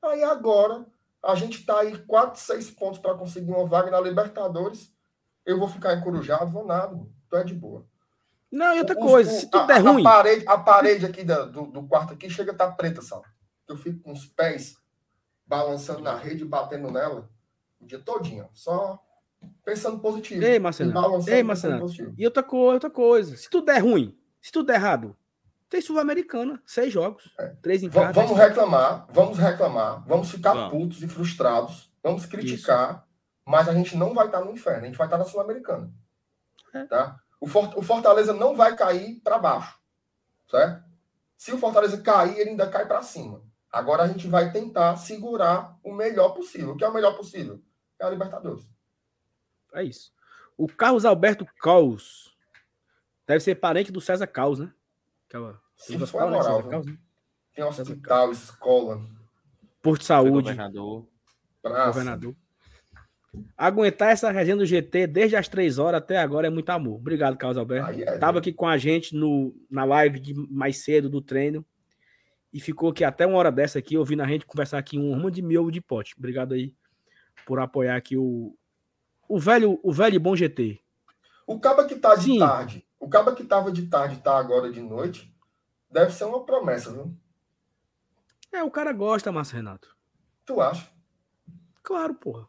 [0.01, 0.85] Aí agora
[1.23, 4.91] a gente está aí 4, 6 pontos para conseguir uma vaga na Libertadores.
[5.45, 6.99] Eu vou ficar encurujado, vou nada.
[7.29, 7.85] Tu é de boa.
[8.51, 10.05] Não, e outra coisa, o, se tudo a, é ruim.
[10.05, 13.01] A parede, a parede aqui da, do, do, quarto aqui chega a estar tá preta,
[13.01, 13.25] sabe?
[13.67, 14.75] Eu fico com os pés
[15.45, 17.29] balançando na rede, batendo nela
[17.79, 18.49] o dia todinho.
[18.53, 18.99] Só
[19.63, 20.43] pensando positivo.
[20.43, 20.91] Ei, Marcelo.
[21.27, 21.87] Ei, Marcelo.
[22.17, 23.37] E outra coisa, outra coisa.
[23.37, 25.15] Se tudo é ruim, se tudo é errado,
[25.71, 27.47] tem Sul-Americana, seis jogos, é.
[27.61, 28.11] três em casa.
[28.11, 30.69] Vamos reclamar, vamos reclamar, vamos ficar Não.
[30.69, 33.03] putos e frustrados, vamos criticar, Isso.
[33.45, 35.89] mas a gente não vai estar no inferno, a gente vai estar na Sul-Americana.
[36.73, 36.83] É.
[36.83, 37.17] Tá?
[37.39, 39.79] O, o Fortaleza não vai cair para baixo,
[40.49, 40.83] certo?
[41.37, 43.41] Se o Fortaleza cair, ele ainda cai para cima.
[43.71, 46.73] Agora a gente vai tentar segurar o melhor possível.
[46.73, 47.63] O que é o melhor possível?
[47.97, 48.69] É a Libertadores.
[49.73, 50.11] É isso.
[50.57, 52.35] O Carlos Alberto Caos
[53.25, 54.69] deve ser parente do César Caos, né?
[55.31, 55.57] Aquela.
[55.77, 56.97] Foi escola, moral, né?
[57.55, 59.01] Tem hospital, escola.
[59.81, 60.31] Porto de Saúde.
[60.31, 61.07] Governador.
[61.61, 61.87] Praça.
[61.87, 62.35] Governador.
[63.57, 66.95] Aguentar essa resenha do GT desde as três horas até agora é muito amor.
[66.95, 68.01] Obrigado, Carlos Alberto.
[68.01, 71.65] é, Tava aqui com a gente no, na live de mais cedo do treino.
[72.51, 75.31] E ficou aqui até uma hora dessa aqui, ouvindo a gente conversar aqui um rumo
[75.31, 76.13] de miolo de pote.
[76.17, 76.75] Obrigado aí
[77.45, 78.53] por apoiar aqui o,
[79.29, 80.77] o velho, o velho bom GT.
[81.47, 82.39] O caba que tá de Sim.
[82.39, 85.35] tarde o cabo que tava de tarde tá agora de noite,
[85.89, 87.11] deve ser uma promessa, viu?
[88.53, 89.89] É, o cara gosta, Márcio Renato.
[90.45, 90.87] Tu acha?
[91.81, 92.47] Claro, porra.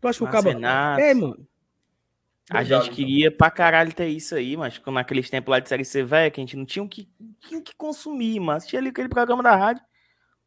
[0.00, 0.48] Tu acha que o cabo.
[0.48, 1.00] Renato...
[1.00, 1.46] É, mano.
[2.50, 3.38] A Obrigado, gente queria então.
[3.38, 6.40] pra caralho ter isso aí, mas como naqueles tempos lá de Série C velho, que
[6.40, 9.54] a gente não tinha o que, tinha que consumir, mas tinha ali aquele programa da
[9.54, 9.84] rádio.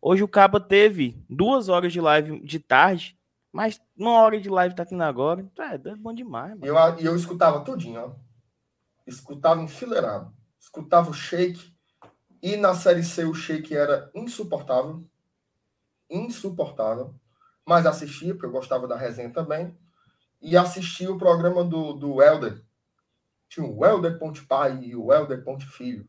[0.02, 3.18] Hoje o Caba teve duas horas de live de tarde,
[3.52, 5.50] mas uma hora de live tá aqui agora.
[5.58, 6.66] É, é bom demais, mano.
[6.66, 8.26] E eu, eu escutava tudinho, ó
[9.06, 11.74] escutava enfileirado, escutava o shake,
[12.42, 15.08] e na série C o shake era insuportável,
[16.10, 17.16] insuportável,
[17.66, 19.76] mas assistia, porque eu gostava da resenha também,
[20.42, 22.64] e assistia o programa do, do Helder.
[23.50, 26.08] Tinha o Helder Ponte Pai e o Helder Ponte Filho.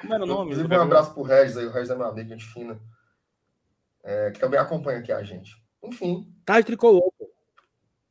[0.00, 0.52] Como era o nome?
[0.52, 2.80] Inclusive, um abraço pro Regis aí, o Regis é meu amigo, gente fina,
[4.04, 5.60] é, que também acompanha aqui a gente.
[5.82, 6.32] Enfim.
[6.44, 7.09] Tá, tricolor.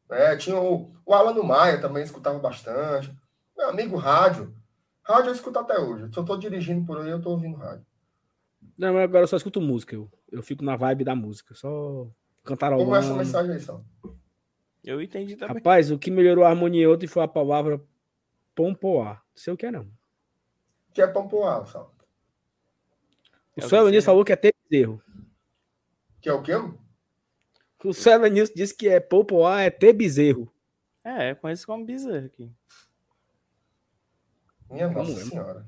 [0.10, 3.14] É, tinha o, o Alan Maia também escutava bastante.
[3.56, 4.54] Meu amigo rádio.
[5.04, 6.12] Rádio eu escuto até hoje.
[6.12, 7.86] Se eu tô dirigindo por aí, eu tô ouvindo rádio.
[8.78, 9.96] Não, mas agora eu só escuto música.
[9.96, 11.54] Eu, eu fico na vibe da música.
[11.54, 12.08] Só
[12.44, 13.82] cantar Como é essa mensagem aí, só?
[14.84, 15.58] Eu entendi também.
[15.58, 17.82] Rapaz, o que melhorou a harmonia ontem foi a palavra
[18.56, 19.16] pompoar.
[19.16, 19.84] Não sei o que é, não.
[19.84, 21.92] O que é pompoar, só?
[23.56, 25.02] O Suelo falou que é ter erro.
[26.22, 26.54] Que é o quê?
[27.84, 30.52] O Seven News disse que é Popoá é ter bezerro.
[31.04, 32.52] É, conheço como bezerro aqui.
[34.70, 35.16] Minha Nossa é?
[35.16, 35.66] Senhora.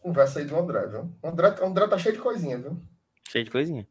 [0.00, 1.12] Conversa aí do André, viu?
[1.22, 2.80] O André, o André tá cheio de coisinha, viu?
[3.28, 3.86] Cheio de coisinha.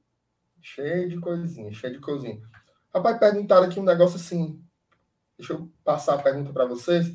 [0.61, 2.41] Cheio de coisinha, cheio de coisinha.
[2.93, 4.61] Rapaz, perguntaram aqui um negócio assim.
[5.37, 7.07] Deixa eu passar a pergunta para vocês.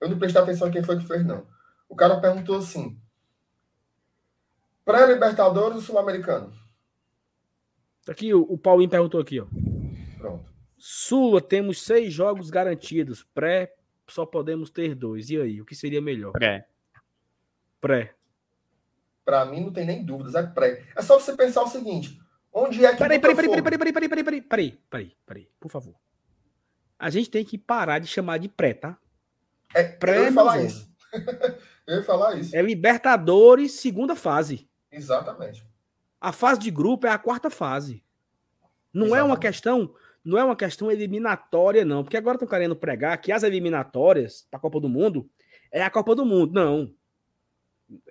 [0.00, 1.46] Eu não prestei atenção em quem foi que fez, não.
[1.88, 3.00] O cara perguntou assim:
[4.84, 6.52] pré-Libertadores ou Sul-Americano?
[8.08, 9.46] Aqui, o, o Paulinho perguntou aqui, ó.
[10.18, 10.50] Pronto.
[10.76, 13.22] Sula, temos seis jogos garantidos.
[13.22, 13.74] Pré,
[14.08, 15.30] só podemos ter dois.
[15.30, 16.32] E aí, o que seria melhor?
[16.32, 16.66] Pré.
[17.80, 18.14] Pré.
[19.24, 20.84] Para mim, não tem nem dúvidas, é pré.
[20.96, 22.18] É só você pensar o seguinte:
[22.52, 22.98] onde é que.
[22.98, 25.94] Peraí, peraí, peraí, peraí, peraí, peraí, peraí, peraí, peraí, peraí, peraí, por favor.
[26.98, 28.98] A gente tem que parar de chamar de pré, tá?
[29.74, 30.90] É, pré eu ia falar isso.
[31.86, 32.56] eu ia falar isso.
[32.56, 34.68] É Libertadores, segunda fase.
[34.90, 35.64] Exatamente.
[36.20, 38.04] A fase de grupo é a quarta fase.
[38.92, 39.20] Não Exatamente.
[39.20, 39.94] é uma questão,
[40.24, 44.58] não é uma questão eliminatória não, porque agora estão querendo pregar que as eliminatórias para
[44.58, 45.30] a Copa do Mundo
[45.70, 46.52] é a Copa do Mundo.
[46.52, 46.92] Não.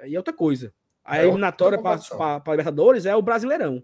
[0.02, 0.74] Aí é outra coisa.
[1.04, 2.00] A é eliminatória para
[2.46, 3.84] a Libertadores é o Brasileirão.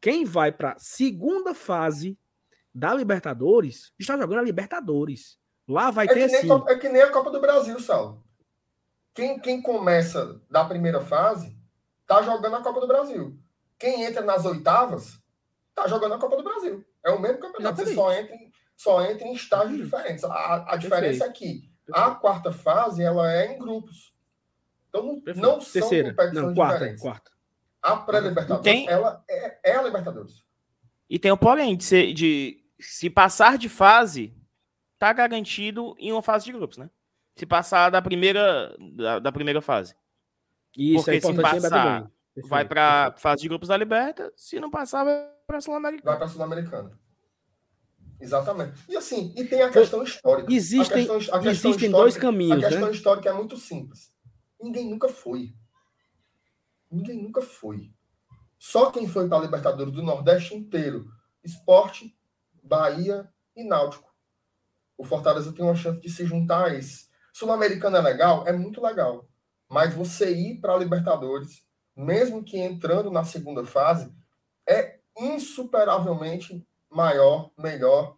[0.00, 2.18] Quem vai para segunda fase
[2.74, 5.38] da Libertadores está jogando a Libertadores.
[5.66, 8.22] Lá vai é ter nem, É que nem a Copa do Brasil, Saulo.
[9.14, 11.56] Quem, quem começa da primeira fase
[12.06, 13.36] tá jogando a Copa do Brasil.
[13.78, 15.20] Quem entra nas oitavas
[15.74, 16.84] tá jogando a Copa do Brasil.
[17.04, 17.84] É o mesmo campeonato.
[17.84, 20.24] Você só entra, em, só entra em estágios diferentes.
[20.24, 24.12] A, a diferença é que a quarta fase ela é em grupos.
[24.88, 25.46] Então Perfeito.
[25.46, 26.10] não são Terceira.
[26.10, 27.02] competições não, quarta, diferentes.
[27.02, 27.30] Quarta.
[27.82, 28.88] A pré-Libertadores, tem...
[28.88, 30.44] ela é, é, a Libertadores.
[31.08, 34.34] E tem o porém de, ser, de se passar de fase,
[34.98, 36.90] tá garantido em uma fase de grupos, né?
[37.36, 39.94] Se passar da primeira da, da primeira fase.
[40.76, 42.10] Isso, é Porque é se passar,
[42.44, 46.10] vai para fase de grupos da Liberta, se não passar, vai para Sul-Americana.
[46.10, 46.98] Vai para Sul-Americana.
[48.20, 48.80] Exatamente.
[48.88, 50.52] E assim, e tem a questão histórica.
[50.52, 52.64] Existem, a questão, a questão existem dois caminhos.
[52.64, 52.92] A questão né?
[52.92, 54.10] histórica é muito simples.
[54.60, 55.54] Ninguém nunca foi.
[56.90, 57.90] Ninguém nunca foi.
[58.58, 61.06] Só quem foi para a Libertadores do Nordeste inteiro.
[61.44, 62.16] Esporte,
[62.62, 64.10] Bahia e Náutico.
[64.96, 67.06] O Fortaleza tem uma chance de se juntar a esse.
[67.32, 68.46] Sul-Americano é legal?
[68.46, 69.28] É muito legal.
[69.68, 71.65] Mas você ir para a Libertadores,
[71.96, 74.12] mesmo que entrando na segunda fase,
[74.68, 78.16] é insuperavelmente maior, melhor.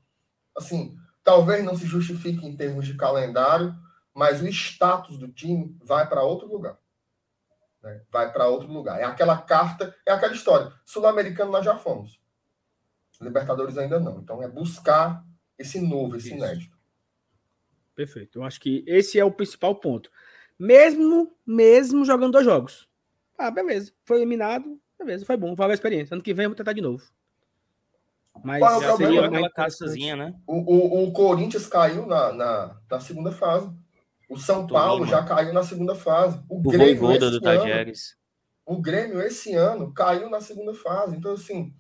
[0.57, 3.75] Assim, talvez não se justifique em termos de calendário,
[4.13, 6.77] mas o status do time vai para outro lugar.
[7.83, 8.03] Né?
[8.11, 9.01] Vai para outro lugar.
[9.01, 10.73] É aquela carta, é aquela história.
[10.85, 12.19] Sul-Americano nós já fomos.
[13.21, 14.19] Libertadores ainda não.
[14.19, 15.25] Então é buscar
[15.57, 16.37] esse novo, esse Isso.
[16.37, 16.79] inédito.
[17.95, 18.39] Perfeito.
[18.39, 20.11] Eu acho que esse é o principal ponto.
[20.59, 22.88] Mesmo, mesmo jogando dois jogos.
[23.39, 23.93] Ah, beleza.
[24.05, 26.15] Foi eliminado, beleza, foi bom, valeu a experiência.
[26.15, 27.05] Ano que vem eu vou tentar de novo.
[28.45, 30.35] Mas Qual é o seria aquela caçazinha, né?
[30.47, 33.71] O, o, o, Corinthians caiu na, na, na, segunda fase.
[34.29, 36.41] O São Paulo já caiu na segunda fase.
[36.49, 37.93] O, o Grêmio esse do ano,
[38.67, 41.17] o Grêmio esse ano caiu na segunda fase.
[41.17, 41.75] Então, assim,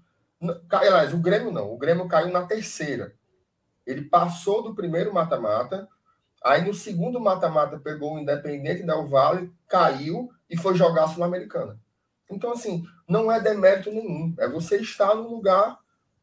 [0.70, 1.72] aliás, o Grêmio não.
[1.72, 3.14] O Grêmio caiu na terceira.
[3.86, 5.88] Ele passou do primeiro mata-mata.
[6.42, 11.78] Aí no segundo mata-mata pegou o Independente Del Vale, caiu e foi jogar a Sul-Americana.
[12.30, 14.34] Então, assim, não é demérito nenhum.
[14.38, 15.78] É você estar no lugar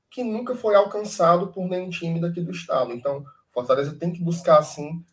[0.09, 2.93] que nunca foi alcançado por nenhum time daqui do estado.
[2.93, 5.03] Então, Fortaleza tem que buscar, assim,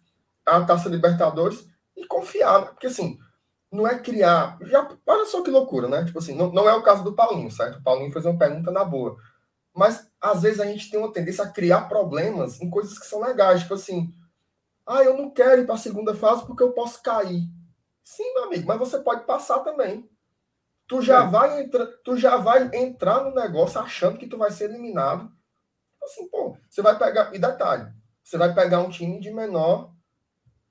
[0.46, 2.66] a Taça Libertadores e confiar, né?
[2.66, 3.18] porque, assim,
[3.70, 4.58] não é criar...
[4.62, 6.04] Já, olha só que loucura, né?
[6.04, 7.78] Tipo assim, não, não é o caso do Paulinho, certo?
[7.78, 9.16] O Paulinho fez uma pergunta na boa.
[9.74, 13.22] Mas, às vezes, a gente tem uma tendência a criar problemas em coisas que são
[13.22, 13.62] legais.
[13.62, 14.12] Tipo assim,
[14.86, 17.48] ah, eu não quero ir para a segunda fase porque eu posso cair.
[18.04, 20.08] Sim, meu amigo, mas você pode passar também.
[20.86, 21.26] Tu já, é.
[21.26, 25.30] vai entra, tu já vai entrar no negócio achando que tu vai ser eliminado.
[26.02, 27.34] Assim, pô, você vai pegar.
[27.34, 27.90] E detalhe,
[28.22, 29.92] você vai pegar um time de menor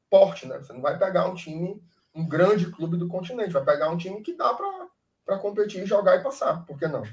[0.09, 0.57] porte, né?
[0.57, 1.81] Você não vai pegar um time,
[2.13, 3.53] um grande clube do continente.
[3.53, 4.53] Vai pegar um time que dá
[5.25, 6.65] para competir, jogar e passar.
[6.65, 7.03] Por que não?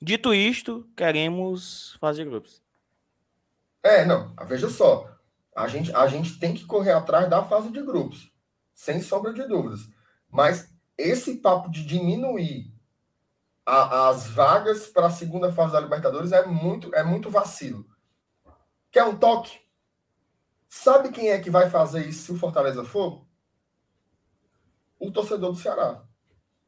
[0.00, 2.62] Dito isto, queremos fazer grupos.
[3.82, 4.34] É, não.
[4.46, 5.15] Veja só.
[5.56, 8.30] A gente, a gente tem que correr atrás da fase de grupos.
[8.74, 9.88] Sem sombra de dúvidas.
[10.30, 12.70] Mas esse papo de diminuir
[13.64, 17.86] a, as vagas para a segunda fase da Libertadores é muito, é muito vacilo.
[18.92, 19.58] Quer um toque?
[20.68, 23.26] Sabe quem é que vai fazer isso se o Fortaleza for?
[24.98, 26.04] O torcedor do Ceará.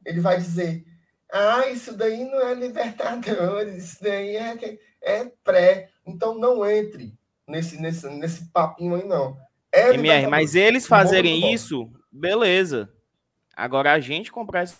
[0.03, 0.83] Ele vai dizer:
[1.31, 5.91] ah, isso daí não é Libertadores, isso daí é, é pré.
[6.03, 7.18] Então não entre
[7.49, 9.37] nesse, nesse, nesse papinho aí, não.
[9.71, 12.91] É MR, mas eles fazerem isso, beleza.
[13.55, 14.77] Agora a gente comprar esse.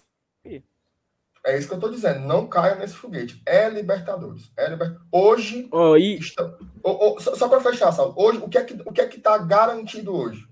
[1.46, 2.20] É isso que eu tô dizendo.
[2.22, 3.41] Não caia nesse foguete.
[3.46, 4.52] É Libertadores.
[4.58, 4.98] É liber...
[5.12, 5.70] Hoje.
[5.72, 6.18] Oh, e...
[6.18, 6.44] está...
[6.84, 8.14] oh, oh, só só para fechar, Saulo.
[8.18, 10.46] Hoje, o que é que o que é que tá garantido hoje?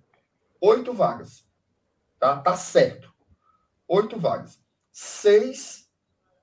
[0.61, 1.45] Oito vagas.
[2.19, 3.13] Tá, tá certo.
[3.87, 4.59] Oito vagas.
[4.91, 5.89] Seis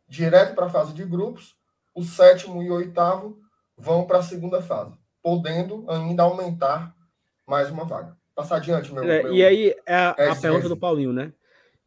[0.07, 1.57] direto para a fase de grupos.
[1.95, 3.41] O sétimo e o oitavo
[3.77, 6.95] vão para a segunda fase, podendo ainda aumentar
[7.45, 8.17] mais uma vaga.
[8.37, 9.03] Passar adiante, meu.
[9.03, 9.35] É, meu...
[9.35, 11.33] E aí é a, a pergunta do Paulinho, né?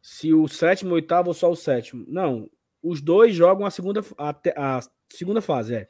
[0.02, 2.04] se o sétimo, oitavo ou só o sétimo.
[2.08, 2.48] Não,
[2.82, 5.88] os dois jogam a segunda, a, a segunda fase, é.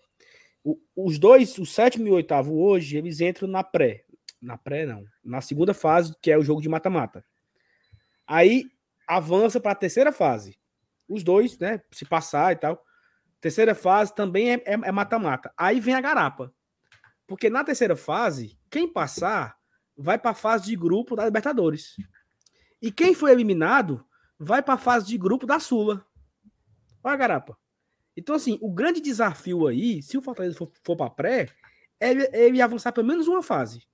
[0.65, 4.05] O, os dois, o sétimo e o oitavo hoje, eles entram na pré.
[4.41, 5.05] Na pré, não.
[5.25, 7.25] Na segunda fase, que é o jogo de mata-mata.
[8.27, 8.65] Aí
[9.07, 10.59] avança para a terceira fase.
[11.09, 11.81] Os dois, né?
[11.91, 12.83] Se passar e tal.
[13.41, 15.49] Terceira fase também é, é, é mata-mata.
[15.51, 16.53] É Aí vem a garapa.
[17.29, 19.57] Porque na terceira fase, quem passar
[19.95, 21.95] vai para a fase de grupo da Libertadores.
[22.81, 24.03] E quem foi eliminado
[24.39, 26.05] vai para a fase de grupo da Sula.
[27.05, 27.57] Olha, Garapa.
[28.17, 31.49] Então, assim, o grande desafio aí, se o Fortaleza for, for para pré,
[32.01, 33.87] é ele, ele avançar pelo menos uma fase.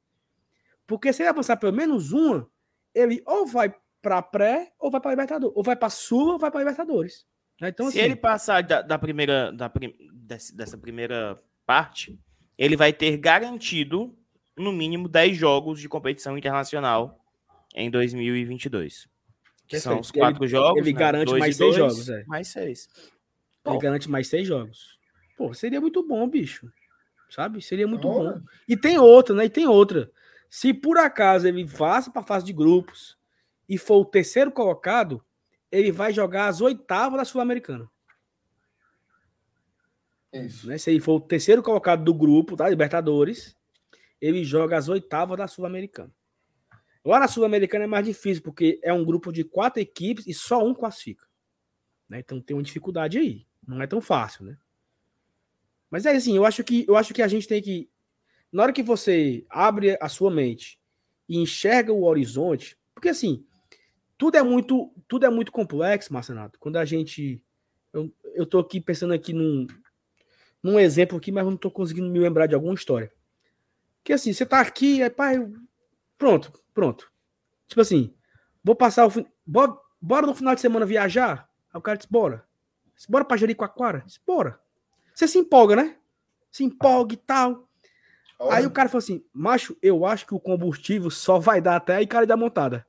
[0.87, 2.49] Porque se ele avançar pelo menos uma,
[2.95, 5.57] ele ou vai para pré, ou vai para Libertadores.
[5.57, 7.27] Ou vai para Sula, ou vai para Libertadores.
[7.61, 7.69] Né?
[7.69, 9.71] Então, se assim, ele passar da, da primeira, da,
[10.55, 11.37] dessa primeira
[11.67, 12.21] parte,
[12.59, 14.17] ele vai ter garantido,
[14.57, 17.19] no mínimo, 10 jogos de competição internacional
[17.75, 19.09] em 2022.
[19.67, 20.79] Que são os quatro ele, jogos.
[20.79, 20.99] Ele né?
[20.99, 22.25] garante dois mais seis dois, jogos, é.
[22.27, 22.89] Mais seis.
[23.67, 24.99] Ele garante mais seis jogos.
[25.37, 26.71] Pô, seria muito bom, bicho.
[27.31, 27.61] Sabe?
[27.61, 28.41] Seria muito bom.
[28.69, 29.47] E tem outra, né?
[29.47, 30.11] E tem outra.
[30.49, 33.17] Se por acaso ele passa para a fase de grupos
[33.69, 35.25] e for o terceiro colocado,
[35.73, 37.91] ele vai jogar as oitavas da Sul-Americana.
[40.35, 40.67] Isso.
[40.67, 40.77] Né?
[40.79, 42.71] Se ele for o terceiro colocado do grupo, da tá?
[42.71, 43.57] Libertadores,
[44.21, 46.13] ele joga as oitavas da Sul-Americana.
[47.05, 50.65] Lá na Sul-Americana é mais difícil, porque é um grupo de quatro equipes e só
[50.65, 51.27] um classifica.
[52.09, 52.21] Né?
[52.21, 53.47] Então tem uma dificuldade aí.
[53.67, 54.57] Não é tão fácil, né?
[55.91, 57.89] Mas é assim, eu acho que eu acho que a gente tem que
[58.51, 60.79] na hora que você abre a sua mente
[61.29, 63.45] e enxerga o horizonte, porque assim,
[64.17, 66.59] tudo é muito, tudo é muito complexo, Marcenato.
[66.59, 67.43] Quando a gente
[67.93, 69.67] eu, eu tô aqui pensando aqui num,
[70.65, 73.13] num exemplo aqui, mas não tô conseguindo me lembrar de alguma história.
[74.03, 75.47] Que assim, você tá aqui, aí pai,
[76.17, 77.13] pronto, pronto.
[77.69, 78.15] Tipo assim,
[78.63, 81.51] vou passar o bora, bora no final de semana viajar?
[81.71, 82.47] Aí o cara disse, bora.
[83.11, 84.05] Bora pra Jericoacoara?
[84.07, 84.59] Disse, bora.
[85.15, 85.97] Você se empolga, né?
[86.51, 87.69] Se empolga e tal.
[88.39, 88.57] Olha.
[88.57, 91.99] Aí o cara falou assim: macho, eu acho que o combustível só vai dar até
[91.99, 92.87] a cara da montada.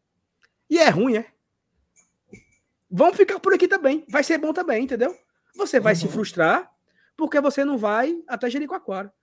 [0.69, 1.27] E é ruim, é?
[2.89, 4.05] Vamos ficar por aqui também.
[4.09, 5.15] Vai ser bom também, entendeu?
[5.55, 5.99] Você vai uhum.
[5.99, 6.74] se frustrar
[7.15, 9.13] porque você não vai até Jericoacoara.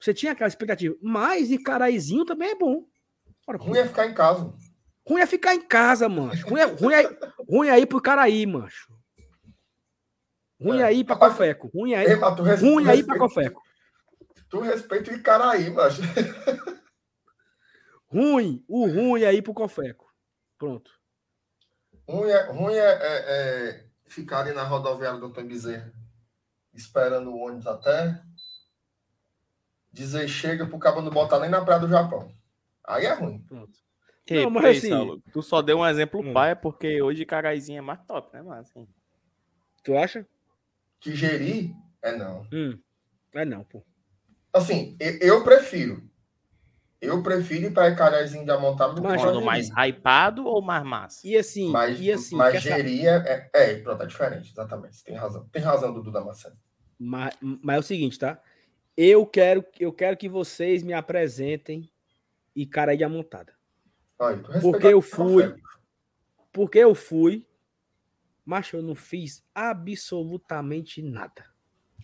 [0.00, 0.94] Você tinha aquela expectativa.
[1.00, 2.86] Mas Icaraizinho também é bom.
[3.46, 4.52] Ora, ruim é ficar em casa.
[5.06, 6.46] Ruim é ficar em casa, mancho.
[6.48, 7.18] Ruim é, ruim é,
[7.48, 8.92] ruim é ir pro Caraí, mancho.
[10.60, 11.70] Ruim é, aí pra Cofeco.
[11.74, 12.06] Ruim aí,
[12.60, 13.62] ruim aí pra Cofeco.
[14.48, 16.00] Tu respeita o Icaraí, macho.
[18.06, 20.06] ruim, o ruim é ir pro Cofeco.
[20.56, 20.90] Pronto.
[22.08, 25.92] Ruim é, ruim é, é, é ficar ali na rodoviária do Antônio Bezerra,
[26.74, 28.20] esperando o ônibus até
[29.92, 32.32] dizer chega pro cabo não botar nem na praia do Japão.
[32.86, 33.38] Aí é ruim.
[33.42, 33.78] Pronto.
[34.26, 36.32] Ei, não, mas assim, Saulo, tu só deu um exemplo hum.
[36.32, 38.88] pai, porque hoje Caraizinho é mais top, né, mas assim.
[39.82, 40.26] Tu acha?
[40.98, 42.46] Que gerir é não.
[42.50, 42.78] Hum.
[43.34, 43.84] É não, pô.
[44.52, 46.02] Assim, eu prefiro.
[47.04, 51.26] Eu prefiro ir para Icaraizinho de Amontado do que para mais hypado ou mais massa?
[51.26, 54.96] E assim, mas, e assim mas geria é, é, pronto, é diferente, exatamente.
[54.96, 55.48] Você tem razão.
[55.52, 56.56] Tem razão, Dudu Damasceno.
[56.98, 58.40] Mas, mas é o seguinte, tá?
[58.96, 61.90] Eu quero, eu quero que vocês me apresentem
[62.54, 63.52] Icaraí de Amontada.
[64.20, 65.54] Ai, porque eu fui.
[66.52, 67.46] Porque eu fui.
[68.44, 71.46] Mas eu não fiz absolutamente nada.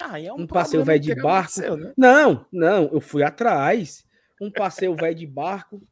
[0.01, 1.61] Ah, é um, um passeio velho de barco.
[1.61, 1.93] Né?
[1.97, 4.05] Não, não, eu fui atrás.
[4.41, 5.83] Um passeio velho de barco,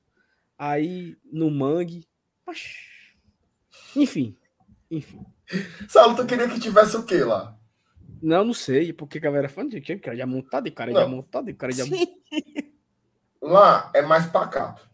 [0.57, 2.09] aí no mangue.
[3.95, 4.37] Enfim,
[4.91, 5.25] enfim.
[5.89, 7.57] Saulo, tu queria que tivesse o quê lá?
[8.21, 11.51] Não, não sei, porque a galera falando de cara já montado, e cara já montado,
[11.51, 11.85] e cara já
[13.41, 14.89] Lá é mais pacato.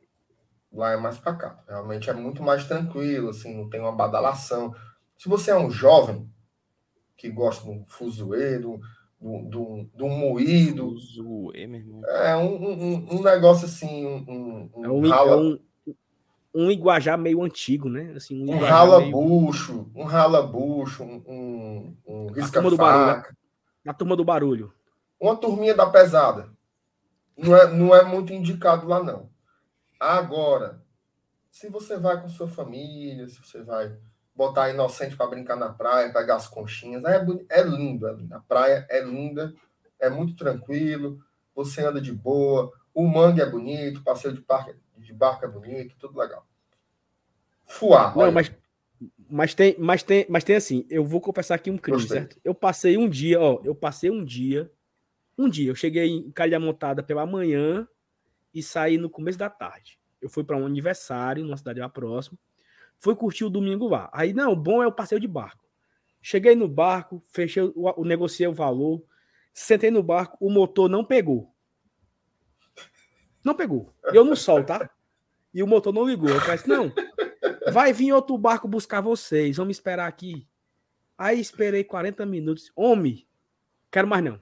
[0.70, 1.64] Lá é mais pacato.
[1.66, 4.74] Realmente é muito mais tranquilo, assim, não tem uma badalação.
[5.16, 6.31] Se você é um jovem
[7.16, 8.81] que gosta de um fuzueiro,
[9.24, 10.96] do, do, moído.
[12.06, 15.59] É um, um, um, negócio assim, um, um, é um, rala, é um,
[16.55, 18.12] um iguajá meio antigo, né?
[18.14, 19.12] Assim, um, um rala meio...
[19.12, 23.24] bucho, um rala bucho, um, um, risca turma do barulho, né?
[23.82, 24.72] Na turma do barulho.
[25.18, 26.51] Uma turminha da pesada.
[27.36, 29.30] Não é, não é muito indicado lá, não.
[29.98, 30.82] Agora,
[31.51, 33.96] se você vai com sua família, se você vai
[34.35, 37.05] botar inocente para brincar na praia, pegar as conchinhas.
[37.05, 38.35] É, é lindo, é lindo.
[38.35, 39.55] A praia é linda,
[39.98, 41.20] é muito tranquilo,
[41.55, 45.48] você anda de boa, o mangue é bonito, o passeio de, parque, de barco é
[45.48, 46.47] bonito, tudo legal.
[47.65, 48.16] Fuar.
[48.16, 48.52] Não, mas,
[49.28, 52.19] mas, tem, mas, tem, mas tem assim, eu vou confessar aqui um crime, Gostei.
[52.19, 52.39] certo?
[52.44, 54.70] Eu passei um dia, ó, eu passei um dia,
[55.39, 57.86] um dia, eu cheguei em Calha Montada pela manhã
[58.52, 59.98] e saí no começo da tarde.
[60.20, 62.39] Eu fui para um aniversário numa cidade lá próxima
[63.05, 64.09] Fui curtir o domingo lá.
[64.14, 65.62] Aí, não, bom é o passeio de barco.
[66.22, 69.05] Cheguei no barco, fechei, o, o negociei o valor,
[69.52, 71.55] sentei no barco, o motor não pegou.
[73.44, 73.94] Não pegou.
[74.05, 74.89] Eu no sol, tá?
[75.52, 76.31] E o motor não ligou.
[76.31, 76.90] Eu disse, não,
[77.70, 80.48] vai vir outro barco buscar vocês, vamos esperar aqui.
[81.18, 82.72] Aí esperei 40 minutos.
[82.74, 83.28] Homem,
[83.90, 84.40] quero mais não.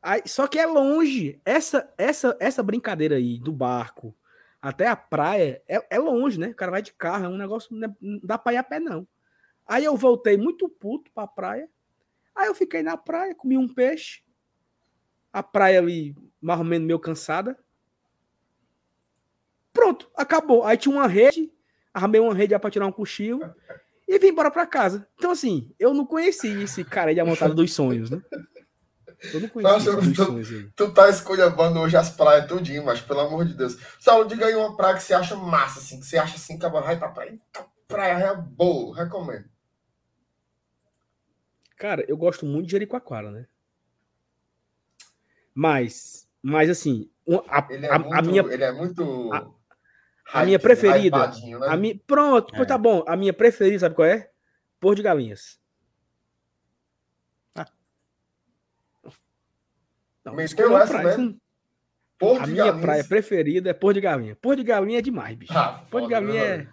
[0.00, 1.38] Aí, só que é longe.
[1.44, 4.16] Essa, essa, essa brincadeira aí do barco,
[4.66, 6.48] até a praia é, é longe, né?
[6.48, 8.80] O cara vai de carro, é um negócio, não, não dá pra ir a pé,
[8.80, 9.06] não.
[9.64, 11.70] Aí eu voltei muito puto pra praia.
[12.34, 14.24] Aí eu fiquei na praia, comi um peixe.
[15.32, 17.56] A praia ali, mais ou menos meio cansada.
[19.72, 20.64] Pronto, acabou.
[20.64, 21.52] Aí tinha uma rede,
[21.94, 23.40] armei uma rede para tirar um cochilo
[24.08, 25.08] e vim embora para casa.
[25.16, 28.20] Então, assim, eu não conheci esse cara aí de montada dos sonhos, né?
[29.32, 33.44] Eu não conheço Nossa, tu, tu tá escolhendo hoje as praias tudinho, mas pelo amor
[33.44, 33.76] de Deus.
[33.98, 36.68] Saulo, diga aí uma praia que você acha massa, assim, que você acha assim, que
[36.68, 37.38] vai pra praia.
[37.88, 39.44] praia boa, recomendo.
[41.76, 43.46] Cara, eu gosto muito de Jericoacoara, né?
[45.54, 47.10] Mas, mas assim,
[47.48, 49.32] a, ele, é a, muito, a minha, ele é muito.
[49.32, 51.28] A, a minha preferida.
[51.28, 51.66] Né?
[51.66, 52.64] A minha, pronto, é.
[52.64, 53.02] tá bom.
[53.06, 54.30] A minha preferida, sabe qual é?
[54.78, 55.58] Por de Galinhas.
[60.26, 61.34] Não, Meteu essa, praia, né?
[62.18, 62.84] Porto a minha galinhas.
[62.84, 64.36] praia preferida é Pôr de Galinha.
[64.42, 65.56] Pôr de Galinha é demais, bicho.
[65.56, 66.68] Ah, Pôr de Galinha é.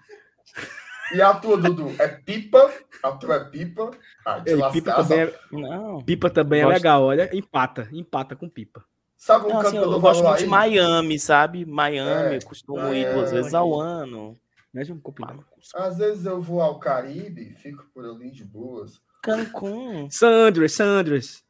[1.14, 1.94] E a tua, Dudu?
[2.00, 2.74] É pipa?
[3.04, 3.92] A tua é pipa?
[4.26, 5.40] Ah, Ei, pipa, também é...
[5.52, 6.02] Não.
[6.02, 7.30] pipa também é legal, olha.
[7.36, 8.84] Empata, empata com pipa.
[9.16, 11.66] Sabe um não, assim, eu, eu gosto muito de Miami, sabe?
[11.66, 14.36] Miami, é, costumo é, ir duas vezes ao ano.
[14.74, 15.46] Mesmo complicado.
[15.76, 19.00] Às vezes eu vou ao Caribe, fico por ali de boas.
[19.22, 20.10] Cancún.
[20.10, 21.44] Sandres, Sandres.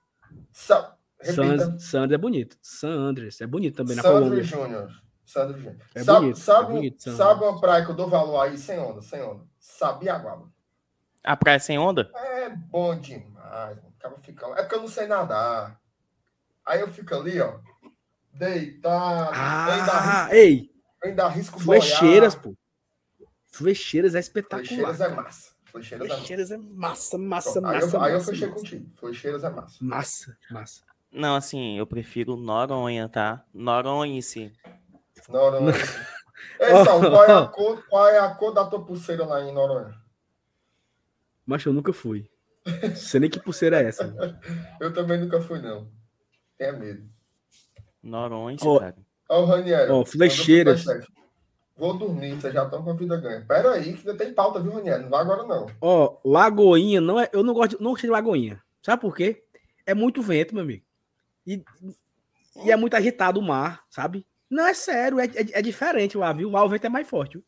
[0.52, 2.58] Sa Sandres é bonito.
[2.62, 4.44] Sandres é bonito também na Colômbia.
[4.44, 4.92] Júnior.
[5.26, 5.78] Sandro Júnior.
[5.96, 8.78] É sabe, bonito, sabe, é bonito, sabe uma praia que eu dou valor aí sem
[8.78, 9.44] onda, sem onda?
[9.60, 10.52] Sabiaguaba.
[11.24, 12.12] A praia sem onda?
[12.16, 13.78] É bom demais.
[13.98, 14.54] Acaba ficando.
[14.54, 15.80] É porque eu não sei nadar.
[16.66, 17.60] Aí eu fico ali, ó,
[18.34, 19.32] deitado.
[19.34, 20.70] Ah, ainda ei!
[21.04, 22.56] Ainda risco Flecheiras, pô.
[23.52, 24.66] Flecheiras é espetacular.
[24.66, 25.54] Flecheiras é massa.
[25.66, 27.78] Flecheiras, Flecheiras é massa, massa, Pronto, massa.
[27.78, 28.60] Aí eu, massa, aí eu fechei massa.
[28.60, 28.92] contigo.
[28.96, 29.78] Flecheiras é massa.
[29.82, 30.93] Massa, massa.
[31.14, 33.46] Não, assim, eu prefiro Noronha, tá?
[33.54, 34.52] Noronha, sim.
[35.30, 35.72] Noronha.
[36.60, 39.54] Ei, Sal, qual, é a cor, qual é a cor da tua pulseira lá em
[39.54, 39.94] Noronha?
[41.46, 42.28] Mas eu nunca fui.
[42.66, 44.14] Não sei nem que pulseira é essa.
[44.82, 45.88] eu também nunca fui, não.
[46.58, 47.08] Tenha medo.
[48.02, 48.96] Noronha, oh, cara.
[49.30, 49.94] Ó, o Raniero.
[49.94, 50.84] Ó, oh, flecheiras.
[51.78, 53.46] Vou dormir, vocês já estão com a vida ganha.
[53.48, 55.04] Pera aí, que ainda tem pauta, viu, Raniero?
[55.04, 55.68] Não vai agora, não.
[55.80, 58.62] Ó, Lagoinha, não é, eu não gosto, não gostei de Lagoinha.
[58.82, 59.44] Sabe por quê?
[59.86, 60.84] É muito vento, meu amigo.
[61.46, 61.64] E,
[62.66, 64.26] e é muito agitado o mar, sabe?
[64.50, 66.50] Não, é sério, é, é, é diferente lá, viu?
[66.50, 67.38] Lá o vento é mais forte.
[67.38, 67.46] Viu?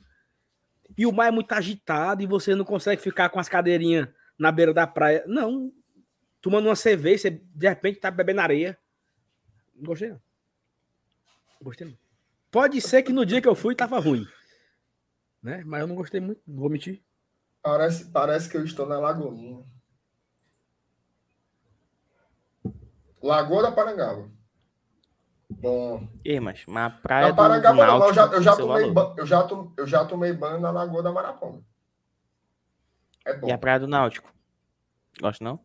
[0.97, 4.07] E o mar é muito agitado e você não consegue ficar com as cadeirinhas
[4.37, 5.23] na beira da praia.
[5.27, 5.71] Não.
[6.41, 8.77] Tomando uma cerveja, você de repente tá bebendo areia.
[9.75, 10.21] Não gostei, não.
[11.61, 11.97] Gostei, não.
[12.51, 14.25] Pode ser que no dia que eu fui tava ruim.
[15.41, 15.63] Né?
[15.65, 17.03] Mas eu não gostei muito, não vou mentir.
[17.61, 19.65] Parece, parece que eu estou na Lagoinha.
[23.25, 24.29] Lagoa da Parangaba.
[25.49, 26.07] Bom.
[26.23, 29.25] E, mas, mas a praia na Parangaba, do não, eu já, eu, já tomei eu,
[29.25, 29.47] já
[29.77, 31.61] eu já tomei banho na Lagoa da Maraponga.
[33.25, 33.47] É bom.
[33.47, 34.31] E a praia do Náutico?
[35.19, 35.59] Gosto não?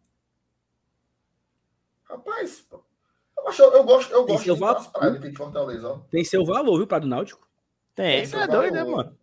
[2.05, 5.89] Rapaz, eu, acho, eu gosto, eu gosto de praias aqui de Fortaleza.
[5.89, 5.99] Ó.
[6.11, 7.47] Tem seu valor, viu, Praia do Náutico?
[7.95, 9.16] Tem, Tem é doido, né, mano?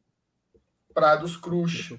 [0.93, 1.93] Praia dos Cruz.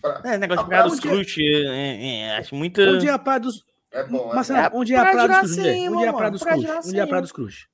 [0.00, 0.22] Pra...
[0.24, 2.80] É, negócio de Praia dos Cruz, é, é, acho muito...
[2.80, 3.64] Onde é a Praia dos...
[3.96, 4.54] É bom, é Mas bom.
[4.74, 5.58] onde é a Praia dos Cruz?
[5.88, 6.86] Onde é a Praia dos Cruz?
[6.86, 7.68] Onde é a Praia dos Cruz?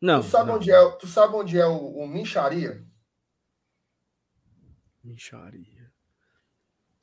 [0.00, 0.20] Não.
[0.20, 0.56] Tu sabe, não.
[0.56, 2.84] Onde, é, tu sabe onde é o, o Mincharia?
[5.04, 5.92] Mincharia.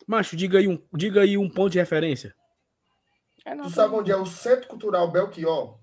[0.06, 2.36] Macho, diga aí um, diga aí um ponto de referência.
[3.46, 5.80] É, tu sabe onde é o Centro Cultural Belchior?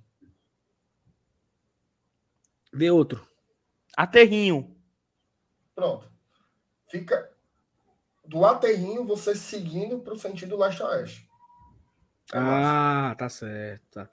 [2.74, 3.26] Vê outro.
[3.96, 4.76] Aterrinho.
[5.74, 6.12] Pronto.
[6.90, 7.32] Fica
[8.26, 11.26] do aterrinho você seguindo para o sentido leste-oeste.
[12.32, 13.82] É ah, tá certo.
[13.92, 14.08] Tá.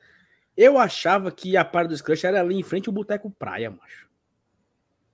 [0.55, 4.09] Eu achava que a parte dos Crush era ali em frente ao Boteco Praia, macho.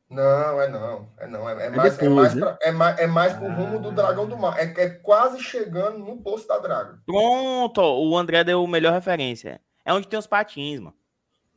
[0.09, 1.09] Não, é não.
[1.17, 1.49] É não.
[1.49, 2.41] É, é, é mais, depois, é, mais né?
[2.41, 3.53] pra, é mais é mais pro ah.
[3.53, 4.57] rumo do Dragão do Mar.
[4.57, 6.99] É, é quase chegando no posto da Draga.
[7.05, 9.59] Pronto, o André deu a melhor referência.
[9.83, 10.95] É onde tem os patins, mano.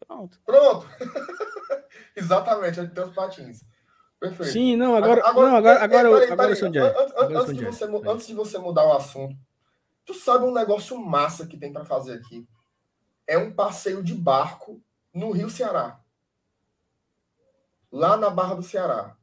[0.07, 0.41] Pronto.
[0.45, 0.87] Pronto.
[2.17, 3.65] Exatamente, onde tem os patins.
[4.19, 4.53] Perfeito.
[4.53, 5.25] Sim, não, agora.
[5.25, 8.59] agora não, agora, agora, peraí, agora, peraí, agora, antes, antes, de você, antes de você
[8.59, 9.37] mudar o assunto,
[10.09, 12.49] Tu sabe um negócio massa que tem para fazer aqui?
[13.27, 14.83] É um passeio de barco
[15.13, 16.01] no Rio Ceará.
[17.93, 19.19] Lá na Barra do Ceará.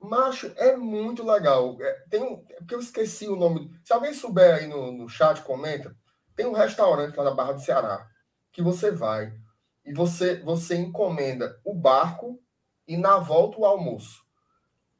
[0.00, 1.80] Macho, é muito legal.
[1.80, 3.70] É, tem um, é porque eu esqueci o nome.
[3.84, 5.96] Se alguém souber aí no, no chat, comenta.
[6.34, 8.04] Tem um restaurante lá na Barra do Ceará
[8.50, 9.32] que você vai
[9.84, 12.42] e você você encomenda o barco
[12.84, 14.24] e na volta o almoço.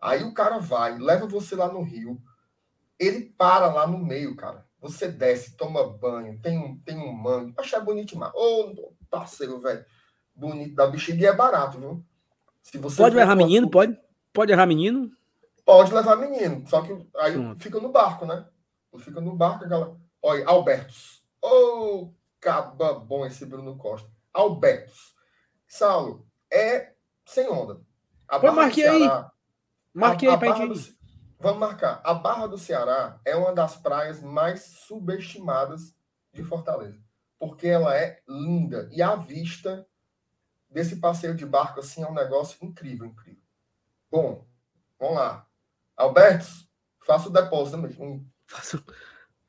[0.01, 2.23] Aí o cara vai, leva você lá no rio.
[2.97, 4.70] Ele para lá no meio, cara.
[4.81, 7.55] Você desce, toma banho, tem um, tem um mangue.
[7.59, 8.32] Achei bonito demais.
[8.35, 9.85] Ô, oh, parceiro, velho.
[10.35, 12.05] Bonito da bexiga e é barato, viu?
[12.62, 13.69] Se você pode levar menino?
[13.70, 13.98] Pode?
[14.32, 15.11] Pode levar menino?
[15.65, 16.66] Pode levar menino.
[16.66, 18.47] Só que aí fica no barco, né?
[18.98, 19.97] Fica no barco, aquela.
[20.23, 21.23] Olha, Albertos.
[21.43, 24.09] Ô, oh, caba bom esse Bruno Costa.
[24.32, 25.15] Albertos.
[25.69, 26.94] Saulo, é
[27.24, 27.81] sem onda.
[28.28, 29.09] A Pô, marquei aí.
[29.94, 30.98] Marquei aí pra gente.
[31.41, 32.01] Vamos marcar.
[32.05, 35.95] A Barra do Ceará é uma das praias mais subestimadas
[36.33, 37.03] de Fortaleza,
[37.39, 39.87] porque ela é linda e a vista
[40.69, 43.43] desse passeio de barco assim é um negócio incrível, incrível.
[44.11, 44.47] Bom,
[44.99, 45.47] vamos lá.
[45.97, 46.71] Albertos,
[47.11, 47.93] Faço o depósito também.
[47.93, 48.25] Com...
[48.47, 48.85] Faço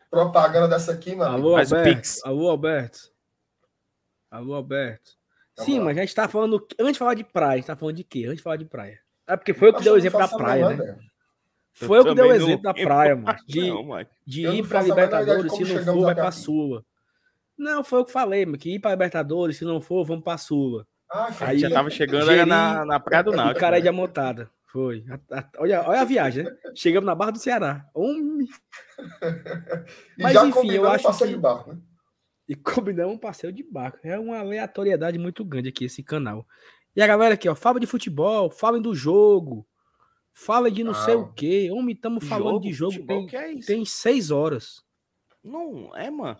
[0.10, 1.36] propaganda dessa aqui, mano.
[1.36, 2.10] Alô, Alberto.
[2.24, 3.00] Alô, Alberto.
[4.30, 5.12] Alô, Alberto.
[5.60, 6.66] Sim, mas a gente tá falando.
[6.80, 8.26] Antes de falar de praia, a gente tá falando de quê?
[8.26, 9.00] Antes de falar de praia.
[9.28, 10.98] É porque foi o que deu o exemplo da praia, né?
[11.74, 13.38] Foi o que deu o exemplo da praia, mano.
[13.48, 16.86] De, não, de ir pra Libertadores, se não for, vai pra Sula.
[17.58, 18.58] Não, foi o que falei, mano.
[18.58, 20.86] Que ir pra Libertadores, se não for, vamos pra Sula.
[21.12, 23.58] Ah, aí já tava chegando Geri, na, na Praia do Náutico.
[23.58, 24.50] O cara é de amontada.
[24.72, 25.04] Foi.
[25.58, 26.52] Olha, olha a viagem, né?
[26.74, 27.86] Chegamos na Barra do Ceará.
[27.94, 28.48] Homem.
[30.18, 31.28] Mas enfim, eu acho que...
[31.28, 31.80] de barco, né?
[32.48, 34.00] E combinamos um passeio de barco.
[34.04, 36.46] É uma aleatoriedade muito grande aqui esse canal.
[36.96, 39.68] E a galera aqui, ó, fala de futebol, falem do jogo,
[40.34, 41.70] fala de não ah, sei o quê.
[41.72, 44.84] Homem, estamos falando de jogo futebol, tem, é tem seis horas.
[45.44, 46.38] Não é, mano.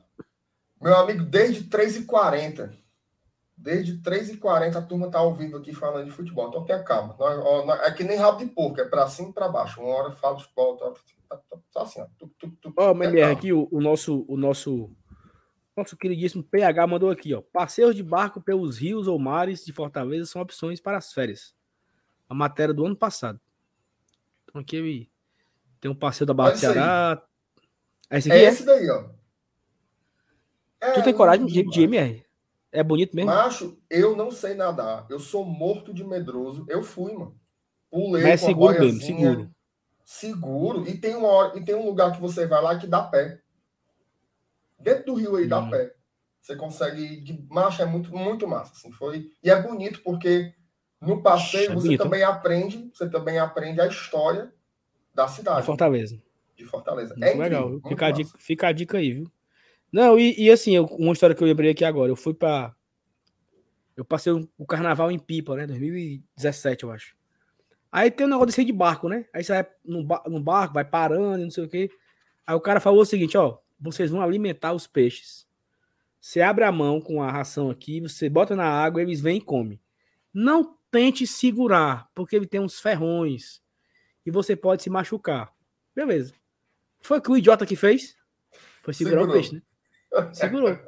[0.82, 2.72] Meu amigo, desde 3h40.
[3.56, 6.50] Desde 3h40 a turma tá ao vivo aqui falando de futebol.
[6.50, 7.16] Então que acaba.
[7.84, 9.80] É que nem rabo de porco, é pra cima e pra baixo.
[9.82, 10.92] Uma hora fala de futebol, tá,
[11.30, 12.08] tá, tá, tá assim, ó.
[12.76, 14.90] Ó, oh, MR, aqui o, o, nosso, o nosso
[15.76, 17.42] nosso queridíssimo PH mandou aqui, ó.
[17.42, 21.54] Passeios de barco pelos rios ou mares de Fortaleza são opções para as férias.
[22.28, 23.40] A matéria do ano passado.
[24.54, 25.10] Aqui
[25.80, 27.24] tem um passeio da Barra do Ceará.
[28.10, 29.10] É esse, é, é esse daí, ó.
[30.80, 32.26] É, tu tem coragem de, de MR?
[32.72, 33.32] É bonito mesmo?
[33.32, 35.06] Macho, eu não sei nadar.
[35.10, 36.66] Eu sou morto de medroso.
[36.70, 37.40] Eu fui, mano.
[37.90, 39.52] Pulei Mas é seguro mesmo, seguro.
[40.06, 40.88] Seguro.
[40.88, 43.40] E tem, uma hora, e tem um lugar que você vai lá que dá pé.
[44.80, 45.70] Dentro do rio aí dá hum.
[45.70, 45.94] pé.
[46.42, 47.22] Você consegue.
[47.22, 48.72] De marcha é muito, muito massa.
[48.74, 50.54] Assim, foi, e é bonito porque
[51.02, 52.04] no passeio você bonito.
[52.04, 54.54] também aprende, você também aprende a história
[55.14, 55.62] da cidade.
[55.62, 56.22] De Fortaleza.
[56.56, 57.16] De Fortaleza.
[57.16, 57.74] Muito é legal.
[57.74, 59.32] Incrível, fica, a dica, fica a dica aí, viu?
[59.92, 62.12] Não, e, e assim, eu, uma história que eu lembrei aqui agora.
[62.12, 62.74] Eu fui para
[63.98, 65.68] Eu passei o carnaval em Pipa, né?
[65.68, 67.16] 2017, eu acho.
[67.92, 69.26] Aí tem um negócio desse de barco, né?
[69.34, 71.90] Aí você vai no, no barco, vai parando, não sei o quê.
[72.48, 75.48] Aí o cara falou o seguinte, ó vocês vão alimentar os peixes.
[76.20, 79.42] Você abre a mão com a ração aqui, você bota na água, eles vêm e
[79.42, 79.80] comem.
[80.32, 83.62] Não tente segurar, porque ele tem uns ferrões
[84.26, 85.52] e você pode se machucar.
[85.96, 86.34] Beleza.
[87.02, 88.16] Foi o que o idiota que fez?
[88.84, 89.36] Foi segurar Segurou.
[89.36, 90.34] o peixe, né?
[90.34, 90.80] Segurou.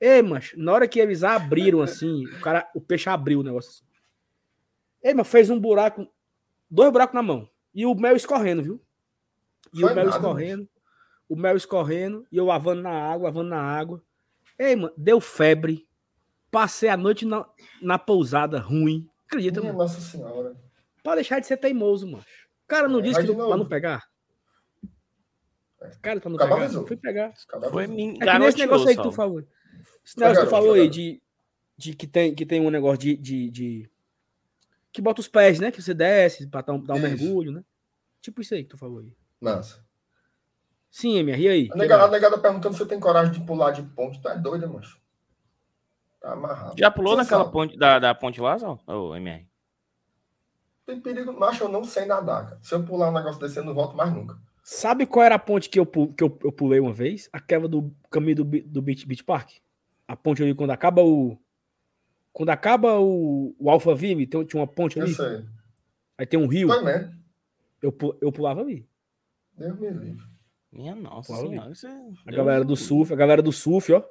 [0.00, 3.70] Ei, mas na hora que eles abriram assim, o cara, o peixe abriu o negócio
[3.70, 3.84] assim.
[5.02, 6.06] Ei, mas fez um buraco,
[6.70, 7.48] dois buracos na mão.
[7.74, 8.80] E o mel escorrendo, viu?
[9.72, 10.68] E Foi o mel nada, escorrendo
[11.30, 14.02] o mel escorrendo e eu lavando na água, lavando na água.
[14.58, 15.86] Ei, mano, deu febre.
[16.50, 17.46] Passei a noite na,
[17.80, 19.08] na pousada ruim.
[19.26, 19.84] Acredita, Minha mano?
[19.84, 20.56] Nossa Senhora.
[21.02, 22.24] Pra deixar de ser teimoso, mano.
[22.64, 24.02] O cara não é, disse que pra não pegar.
[25.80, 25.90] É.
[26.02, 26.86] Cara, pra não Acabou pegar.
[26.86, 27.32] Fui pegar.
[27.70, 29.42] Foi me é que nesse negócio aí que tu falou.
[30.04, 31.22] Esse negócio que tu falou aí de,
[31.76, 33.90] de que, tem, que tem um negócio de, de, de,
[34.92, 35.70] Que bota os pés, né?
[35.70, 37.64] Que você desce pra dar um, dar um mergulho, né?
[38.20, 39.14] Tipo isso aí que tu falou aí.
[39.40, 39.82] Massa.
[40.90, 41.68] Sim, MR, e aí?
[41.72, 44.20] A negada, a negada perguntando se você tem coragem de pular de ponte.
[44.20, 44.99] Tá doido, macho.
[46.20, 46.74] Tá amarrado.
[46.78, 47.52] Já pulou você naquela sabe.
[47.52, 48.56] ponte da, da ponte lá,
[48.86, 49.48] ou MR?
[50.84, 52.58] Tem perigo, macho, eu não sei nadar, cara.
[52.62, 54.36] Se eu pular um negócio desse, eu não volto mais nunca.
[54.62, 57.28] Sabe qual era a ponte que eu, que eu, eu pulei uma vez?
[57.32, 59.52] Aquela do caminho do, do Beach, Beach Park.
[60.06, 61.38] A ponte ali, quando acaba o.
[62.32, 65.10] Quando acaba o, o Alpha Vime, tem, tinha uma ponte ali.
[65.10, 65.44] Eu sei.
[66.18, 66.68] Aí tem um rio.
[66.68, 67.14] Foi mesmo.
[67.80, 68.86] Eu, eu pulava ali.
[69.56, 70.24] Deus me livre.
[70.70, 71.72] Minha nossa senhora.
[71.72, 72.10] Isso é...
[72.26, 74.04] A galera do surf, a galera do surf, ó.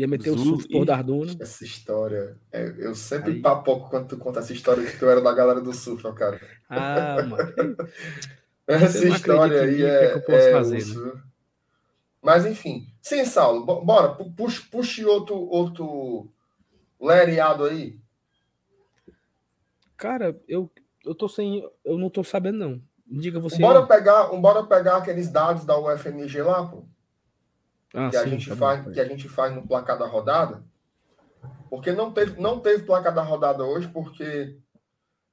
[0.00, 1.36] Ia meter Zul, o surf por Darduna.
[1.38, 2.34] Essa história.
[2.50, 3.40] É, eu sempre Aí...
[3.42, 6.40] papoco quando tu conta essa história que tu era da galera do surf, ó, cara.
[6.70, 7.76] Ah, mano.
[8.66, 10.04] essa história aí é.
[10.04, 11.22] é, que eu posso é fazer, né?
[12.22, 12.86] Mas enfim.
[13.02, 14.14] Sim, Saulo, bora.
[14.14, 16.32] Puxe, puxe outro, outro
[16.98, 17.98] lereado aí.
[19.98, 20.70] Cara, eu,
[21.04, 21.62] eu tô sem.
[21.84, 22.82] Eu não tô sabendo, não.
[23.06, 23.58] Diga você.
[23.58, 26.86] Bora pegar, bora pegar aqueles dados da UFMG lá, pô.
[27.94, 30.62] Ah, que, sim, a gente tá faz, que a gente faz no placar da rodada.
[31.68, 34.58] Porque não teve, não teve placar da rodada hoje, porque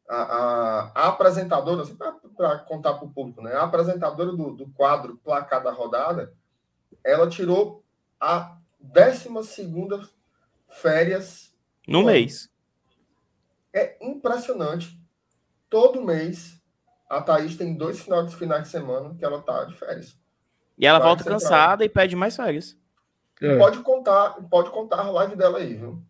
[0.08, 3.54] a, a, a apresentadora, assim, para contar para o público, né?
[3.54, 6.34] A apresentadora do, do quadro placar da rodada,
[7.04, 7.84] ela tirou
[8.20, 9.30] a 12
[10.70, 11.54] férias.
[11.88, 12.50] No mês.
[13.74, 15.00] É impressionante.
[15.70, 16.58] Todo mês
[17.10, 20.18] a Thaís tem dois finais, finais de semana que ela tá de férias.
[20.78, 22.78] E ela Vai volta cansada e pede mais férias.
[23.42, 23.58] É.
[23.58, 26.02] Pode contar, pode contar a live dela aí, viu?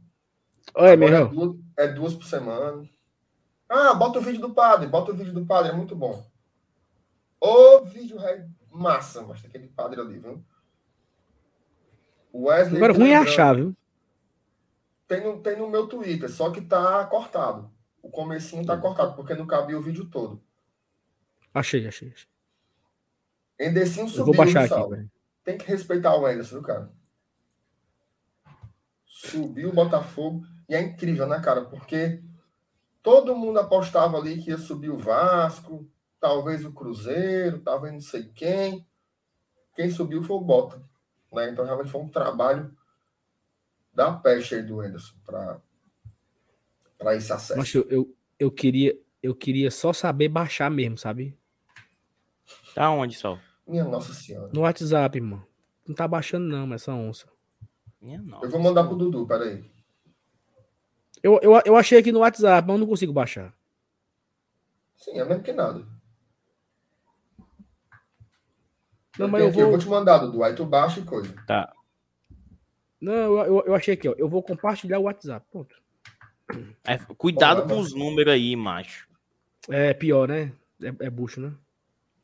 [0.75, 2.87] Oi, meu é duas, é duas por semana.
[3.69, 6.25] Ah, bota o vídeo do padre, bota o vídeo do padre, é muito bom.
[7.39, 10.43] O vídeo é massa, mas tem aquele padre ali, viu?
[12.33, 13.75] Wesley Agora ruim é achar, viu?
[15.07, 17.71] Tem no, tem no meu Twitter, só que tá cortado.
[18.01, 20.41] O comecinho tá cortado, porque não cabia o vídeo todo.
[21.53, 22.27] Achei, achei, achei.
[23.59, 25.09] Endecinho subiu, vou baixar aqui,
[25.43, 26.91] Tem que respeitar o Enderson, cara?
[29.05, 30.45] Subiu o Botafogo.
[30.69, 31.65] E é incrível, né, cara?
[31.65, 32.21] Porque
[33.01, 35.89] todo mundo apostava ali que ia subir o Vasco,
[36.19, 38.85] talvez o Cruzeiro, talvez não sei quem.
[39.73, 40.81] Quem subiu foi o Bota.
[41.31, 41.49] Né?
[41.49, 42.75] Então, realmente foi um trabalho
[43.93, 47.57] da peste aí do Enderson para esse acesso.
[47.57, 51.35] Mas eu, eu, eu, queria, eu queria só saber baixar mesmo, sabe?
[52.75, 53.39] Tá onde, Sol?
[53.67, 54.49] Minha Nossa Senhora.
[54.53, 55.45] No WhatsApp, mano.
[55.87, 57.27] Não tá baixando, não, essa onça.
[58.01, 58.45] Minha nossa.
[58.45, 59.69] Eu vou mandar pro Dudu, peraí.
[61.21, 63.53] Eu, eu, eu achei aqui no WhatsApp, mas eu não consigo baixar.
[64.95, 65.85] Sim, é mesmo que nada.
[69.17, 69.61] Não, mas eu, vou...
[69.63, 70.43] eu vou te mandar, Dudu.
[70.43, 71.33] Aí tu baixa e coisa.
[71.47, 71.73] Tá.
[73.01, 74.13] Não, eu, eu, eu achei aqui, ó.
[74.17, 75.45] Eu vou compartilhar o WhatsApp.
[75.51, 75.75] Ponto.
[76.83, 79.07] É, cuidado Bom, com os números aí, macho.
[79.69, 80.51] É pior, né?
[80.81, 81.53] É, é bucho, né?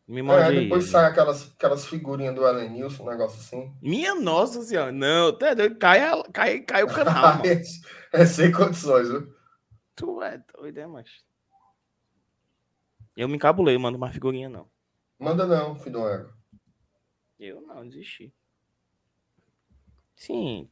[0.05, 0.91] Me é, depois aí.
[0.91, 3.73] sai aquelas, aquelas figurinhas do Ellen Nilson, um negócio assim.
[3.81, 4.91] Minha nossa senhora.
[4.91, 6.01] Não, tá cai,
[6.33, 7.41] cai, cai o canal.
[8.11, 9.33] é sem condições, viu?
[9.95, 11.23] Tu é doido, é, macho.
[13.15, 14.67] Eu me encabulei, mando uma figurinha, não.
[15.17, 16.33] Manda não, filho do ego.
[17.39, 18.33] Eu não, desisti.
[20.17, 20.69] Sim.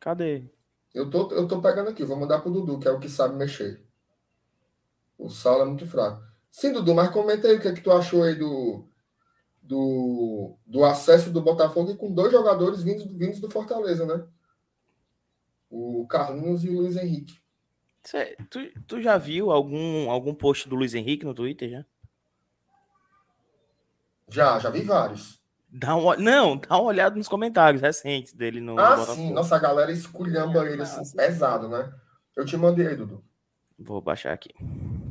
[0.00, 0.50] Cadê?
[0.92, 3.36] Eu tô, eu tô pegando aqui, vou mandar pro Dudu, que é o que sabe
[3.36, 3.86] mexer.
[5.16, 6.31] O Saulo é muito fraco.
[6.52, 8.84] Sim, Dudu, mas comenta aí o que, é que tu achou aí do,
[9.62, 14.22] do, do acesso do Botafogo com dois jogadores vindos, vindos do Fortaleza, né?
[15.70, 17.40] O Carlinhos e o Luiz Henrique.
[18.04, 21.84] Cê, tu, tu já viu algum, algum post do Luiz Henrique no Twitter já?
[24.28, 25.40] Já, já vi vários.
[25.70, 28.78] Dá um, não, dá uma olhada nos comentários recentes dele no.
[28.78, 31.90] Ah, no sim, nossa galera esculhamba ele assim, pesado, né?
[32.36, 33.24] Eu te mandei aí, Dudu.
[33.82, 34.50] Vou baixar aqui.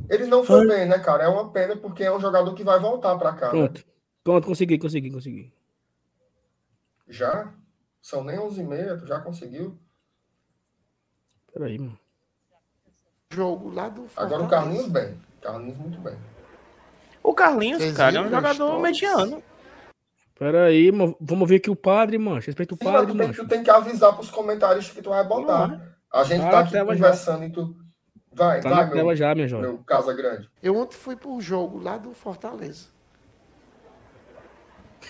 [0.08, 1.24] Ele não foi bem, né, cara?
[1.24, 3.50] É uma pena porque é um jogador que vai voltar para cá.
[3.50, 3.78] Pronto.
[3.78, 3.84] Né?
[4.24, 5.52] Pronto, consegui, consegui, consegui.
[7.08, 7.52] Já?
[8.00, 9.78] São nem 11 e meia, tu já conseguiu?
[11.52, 11.98] Peraí, mano.
[13.30, 14.06] Jogo lá do.
[14.16, 15.18] Agora o Carlinhos bem.
[15.40, 16.16] Carlinhos muito bem.
[17.22, 19.42] O Carlinhos, Vocês cara, é um jogador mediano.
[20.38, 20.90] Peraí,
[21.20, 22.40] vamos ver aqui o padre, mano.
[22.40, 23.32] Respeita o Sim, padre, mano.
[23.32, 25.96] Tu, tu tem que avisar pros comentários que tu vai botar.
[26.12, 27.46] A gente tá aqui conversando já.
[27.46, 27.81] e tu.
[28.34, 29.68] Vai, tá vai, na tela já, minha jovem.
[29.68, 30.50] Meu Casa Grande.
[30.62, 32.88] Eu ontem fui pro jogo lá do Fortaleza.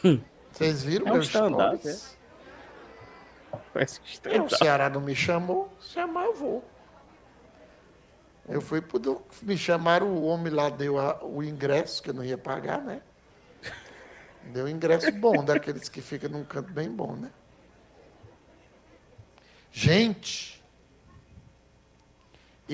[0.50, 2.18] Vocês viram é um stories?
[4.24, 4.40] É.
[4.40, 6.64] O Ceará não me chamou, chamar eu vou.
[8.48, 9.24] Eu fui pro.
[9.42, 13.00] Me chamaram, o homem lá deu a, o ingresso, que eu não ia pagar, né?
[14.46, 17.30] Deu ingresso bom, daqueles que ficam num canto bem bom, né?
[19.70, 20.61] Gente,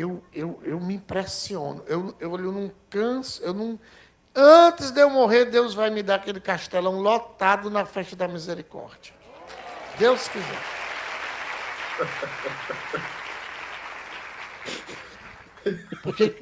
[0.00, 1.82] eu, eu, eu me impressiono.
[1.86, 3.78] Eu, eu, eu não canso, eu não.
[4.34, 9.14] Antes de eu morrer, Deus vai me dar aquele castelão lotado na festa da misericórdia.
[9.98, 10.78] Deus quiser.
[16.02, 16.36] Porque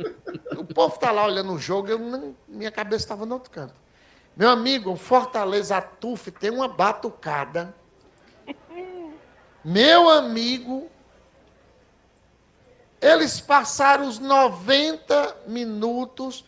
[0.57, 3.75] o povo está lá olhando o jogo, eu não, minha cabeça estava no outro canto.
[4.37, 7.75] Meu amigo, Fortaleza Tuf tem uma batucada.
[9.65, 10.91] Meu amigo,
[13.01, 16.45] eles passaram os 90 minutos.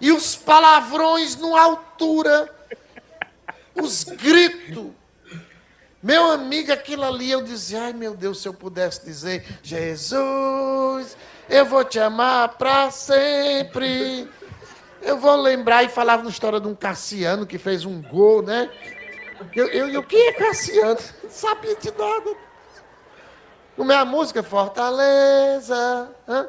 [0.00, 2.52] E os palavrões numa altura.
[3.74, 4.90] Os gritos.
[6.02, 11.16] Meu amigo, aquilo ali eu dizia, ai meu Deus, se eu pudesse dizer, Jesus,
[11.48, 14.28] eu vou te amar para sempre.
[15.00, 18.68] Eu vou lembrar e falava na história de um Cassiano que fez um gol, né?
[19.54, 20.98] Eu, eu, eu quem é Cassiano?
[21.22, 22.36] Não sabia de nada.
[23.78, 26.10] A minha música é Fortaleza.
[26.28, 26.48] Hã?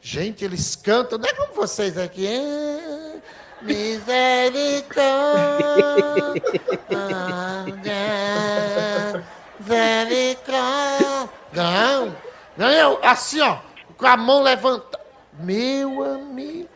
[0.00, 2.26] Gente, eles cantam, não é como vocês aqui.
[2.26, 3.22] Hein?
[3.62, 5.04] Misericórdia,
[9.58, 11.30] misericórdia.
[11.52, 12.16] Não,
[12.56, 13.58] não, eu, assim, ó
[13.96, 15.04] com a mão levantada.
[15.38, 16.68] Meu amigo,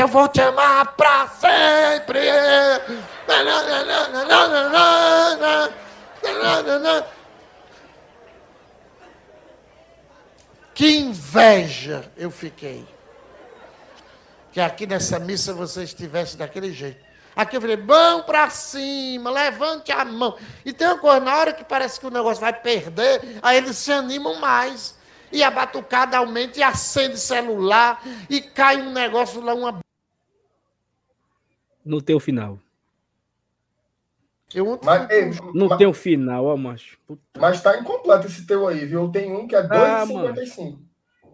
[0.00, 2.20] eu vou te amar pra sempre.
[10.74, 12.86] Que inveja eu fiquei.
[14.52, 17.04] Que aqui nessa missa você estivesse daquele jeito.
[17.34, 20.36] Aqui eu falei, mão para cima, levante a mão.
[20.64, 23.76] E tem uma coisa, na hora que parece que o negócio vai perder, aí eles
[23.76, 24.96] se animam mais
[25.30, 29.85] e a batucada aumenta, e acende celular, e cai um negócio lá, uma.
[31.86, 32.58] No teu final.
[34.52, 36.98] Eu mas, ei, no mas, teu final, ó, macho.
[37.06, 37.22] Puta.
[37.38, 39.08] Mas tá incompleto esse teu aí, viu?
[39.08, 40.78] Tem um que é 2,55.
[41.24, 41.28] Ah,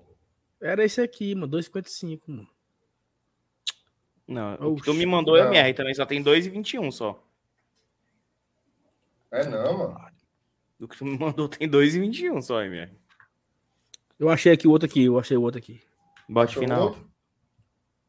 [0.61, 1.51] Era esse aqui, mano.
[1.57, 2.49] 2,55, mano.
[4.29, 5.49] Não, o que tu me mandou é Não.
[5.49, 7.23] MR também, só tem 2,21 só.
[9.31, 10.13] É não, mano.
[10.81, 12.93] O que tu me mandou tem 2,21 só, MR.
[14.19, 15.81] Eu achei aqui o outro aqui, eu achei o outro aqui.
[16.29, 16.97] Bote Achou final.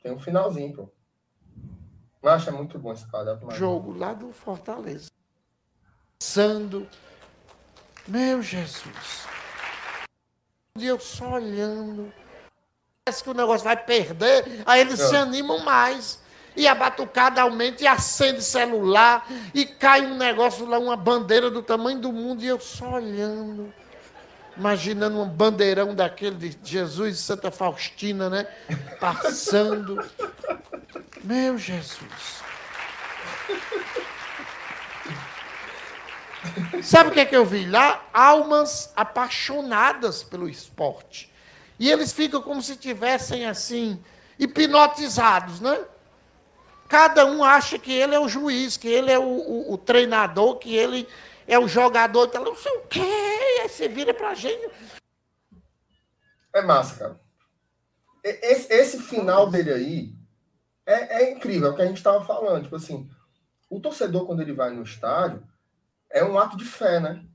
[0.02, 0.90] Tem um finalzinho, pô.
[2.24, 3.38] Mas é muito bom esse cara.
[3.44, 5.12] mas- jogo lá do Fortaleza.
[6.22, 6.88] Sando.
[8.08, 9.28] Meu Jesus.
[10.78, 12.12] E eu só olhando.
[13.06, 14.64] Parece que o negócio vai perder.
[14.66, 15.08] Aí eles É.
[15.10, 16.24] se animam mais.
[16.56, 19.28] E a batucada aumenta e acende celular.
[19.54, 22.42] E cai um negócio lá, uma bandeira do tamanho do mundo.
[22.44, 23.74] E eu só olhando.
[24.56, 28.48] Imaginando um bandeirão daquele de Jesus e Santa Faustina, né?
[29.00, 29.98] Passando.
[31.24, 32.44] Meu Jesus.
[36.84, 38.04] Sabe o que é que eu vi lá?
[38.14, 41.32] Almas apaixonadas pelo esporte.
[41.80, 44.00] E eles ficam como se tivessem assim
[44.38, 45.80] hipnotizados, né?
[46.90, 50.58] Cada um acha que ele é o juiz, que ele é o, o- o treinador,
[50.58, 51.08] que ele
[51.48, 52.26] é o jogador.
[52.28, 53.00] Então, não sei o quê.
[53.62, 54.70] Aí você vira pra gente.
[56.54, 57.20] É massa, cara.
[58.24, 60.16] Esse, esse final dele aí
[60.86, 62.64] é, é incrível, é o que a gente tava falando.
[62.64, 63.10] Tipo assim,
[63.70, 65.46] o torcedor, quando ele vai no estádio,
[66.10, 67.26] é um ato de fé, né?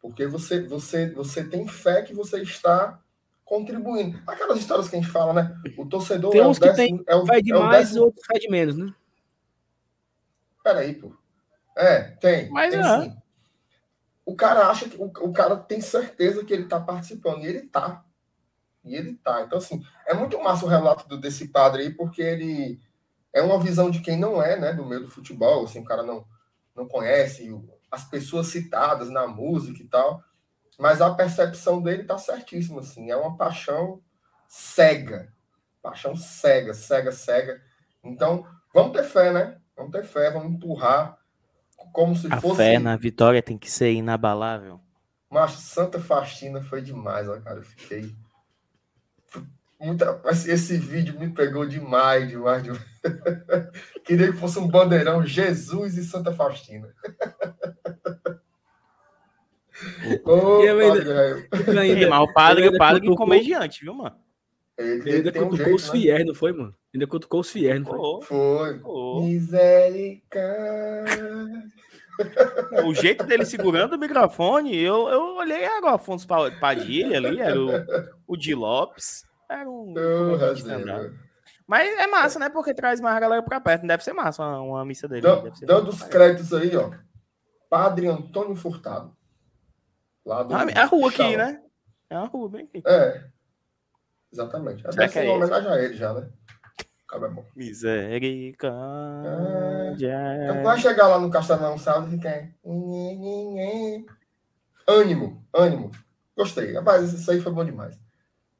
[0.00, 3.00] Porque você, você, você tem fé que você está
[3.44, 4.22] contribuindo.
[4.26, 5.60] Aquelas histórias que a gente fala, né?
[5.76, 7.04] O torcedor Tem é o uns que décimo.
[7.06, 8.04] é o, Vai de é o mais e décimo...
[8.04, 8.94] outros vai de menos, né?
[10.62, 11.12] Peraí, pô.
[11.76, 12.50] É, tem.
[12.50, 13.00] Mas tem é.
[13.02, 13.16] sim.
[14.24, 14.96] O cara acha que.
[14.96, 17.42] O, o cara tem certeza que ele tá participando.
[17.42, 18.04] E ele tá.
[18.84, 19.42] E ele tá.
[19.42, 22.80] Então, assim, é muito massa o relato do, desse padre aí, porque ele
[23.32, 25.64] é uma visão de quem não é, né, do meio do futebol.
[25.64, 26.24] Assim, o cara não,
[26.74, 30.22] não conhece o- as pessoas citadas na música e tal.
[30.78, 33.10] Mas a percepção dele tá certíssima, assim.
[33.10, 34.00] É uma paixão
[34.48, 35.32] cega.
[35.82, 37.62] Paixão cega, cega, cega.
[38.02, 39.58] Então, vamos ter fé, né?
[39.76, 41.15] Vamos ter fé, vamos empurrar
[41.96, 42.56] como se A fosse.
[42.58, 44.78] fé na vitória tem que ser inabalável.
[45.30, 47.60] Mas Santa Faxina foi demais, ó, cara.
[47.60, 48.14] Eu fiquei.
[49.80, 50.20] Muita...
[50.26, 52.84] Esse, esse vídeo me pegou demais, demais, demais.
[54.04, 56.92] Queria que fosse um bandeirão Jesus e Santa Faustina.
[60.24, 64.16] Ô, E ainda- padre, ainda- mas o padre, o padre cutucou- comediante, viu, mano?
[64.78, 65.92] Ele, Ele ele ainda tem um cutucou jeito, os né?
[66.00, 66.74] fiéis, não foi, mano?
[66.94, 68.26] Ainda cutucou os fiéis, não foi?
[68.26, 68.78] Foi.
[68.78, 69.20] pô.
[69.22, 71.64] Misericórdia.
[72.84, 77.40] O jeito dele segurando o microfone, eu, eu olhei, era o Afonso Pa- Padilha ali,
[77.40, 77.68] era o,
[78.26, 79.24] o Di Lopes.
[79.50, 79.92] Era um.
[81.66, 82.48] Mas é massa, né?
[82.48, 83.82] Porque traz mais a galera pra perto.
[83.82, 85.22] Não deve ser massa uma, uma missa dele.
[85.22, 86.90] Dan- Dando os créditos aí, ó.
[87.68, 89.14] Padre Antônio Furtado.
[90.24, 91.60] Lá do Ah, É a rua aqui, né?
[92.08, 92.82] É uma rua bem aqui.
[92.86, 93.24] É.
[94.32, 94.82] Exatamente.
[94.82, 96.28] Deve que é uma homenagem a ele já, né?
[97.16, 97.44] Acaba bom.
[97.56, 98.74] Misericórdia.
[100.44, 102.54] Então, vai chegar lá no Castelão Sábado e fica.
[104.86, 105.90] Ânimo, ânimo.
[106.36, 106.74] Gostei.
[106.74, 107.98] Rapaz, isso aí foi bom demais.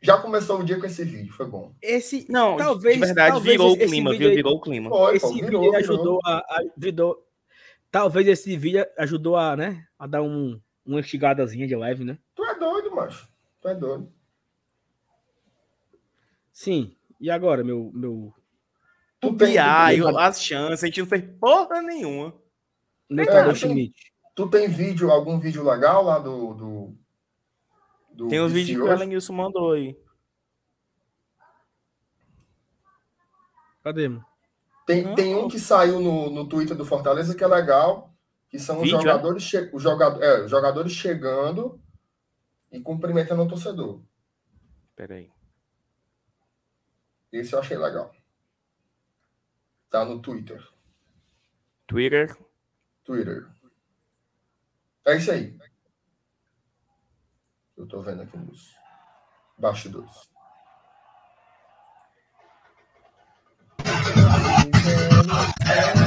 [0.00, 1.72] Já começou o dia com esse vídeo, foi bom.
[1.82, 4.30] Esse, Não, talvez, de verdade, talvez virou esse- o clima, viu?
[4.30, 4.88] Virou o clima.
[4.90, 5.94] Foi, esse pô, vídeo virou, aí virou.
[5.96, 7.26] ajudou a, a- ajudou-
[7.90, 12.18] talvez esse vídeo ajudou a, né, a dar um, uma instigadazinha de live, né?
[12.34, 13.28] Tu é doido, macho.
[13.60, 14.12] Tu é doido.
[16.52, 16.94] Sim.
[17.20, 18.32] E agora, meu meu
[19.20, 22.34] Tu O tem, tu, tem, as chances, a gente não fez porra nenhuma.
[23.10, 24.12] É, Schmidt.
[24.34, 26.54] tu tem vídeo, algum vídeo legal lá do.
[26.54, 26.98] do,
[28.12, 28.92] do Tem os vídeos que o?
[28.92, 29.96] Elenilson mandou aí.
[33.82, 34.24] Cadê, mano?
[34.86, 35.14] Tem, Não.
[35.14, 38.14] tem um que saiu no, no Twitter do Fortaleza que é legal,
[38.48, 39.00] que são os Vídeo, é?
[39.02, 41.80] jogadores, che- os jogador, é, os jogadores chegando
[42.70, 44.00] e cumprimentando o torcedor.
[44.94, 45.30] Pera aí.
[47.32, 48.12] Esse eu achei legal.
[49.96, 50.62] Tá no Twitter.
[51.86, 52.36] Twitter.
[53.02, 53.46] Twitter.
[55.06, 55.56] É isso aí.
[57.78, 58.76] Eu tô vendo aqui nos
[59.56, 60.28] bastidores.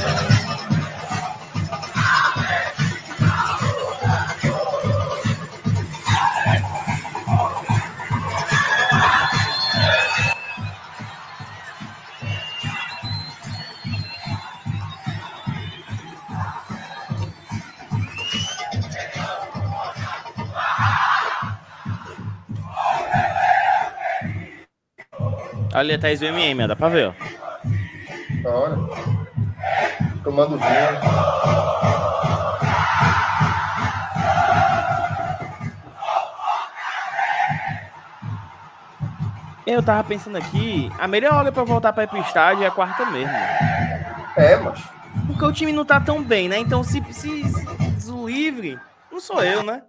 [25.72, 27.12] Ali atrás do MM, dá pra ver, ó.
[28.44, 28.76] Olha.
[30.24, 31.00] Tomando vinho.
[39.66, 42.72] Eu tava pensando aqui, a melhor hora pra voltar pra ir pro estádio é a
[42.72, 43.32] quarta mesmo.
[44.36, 44.82] É, mas.
[45.28, 46.58] Porque o time não tá tão bem, né?
[46.58, 47.44] Então, se, se,
[48.00, 48.78] se o livre,
[49.12, 49.84] não sou eu, né?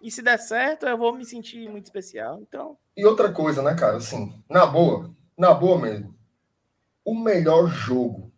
[0.00, 2.38] E se der certo, eu vou me sentir muito especial.
[2.40, 2.76] Então.
[3.00, 3.96] E outra coisa, né, cara?
[3.96, 6.14] Assim, na boa, na boa mesmo.
[7.02, 8.30] O melhor jogo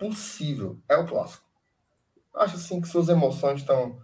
[0.00, 1.44] possível é o clássico.
[2.34, 4.02] Acho assim que suas emoções estão.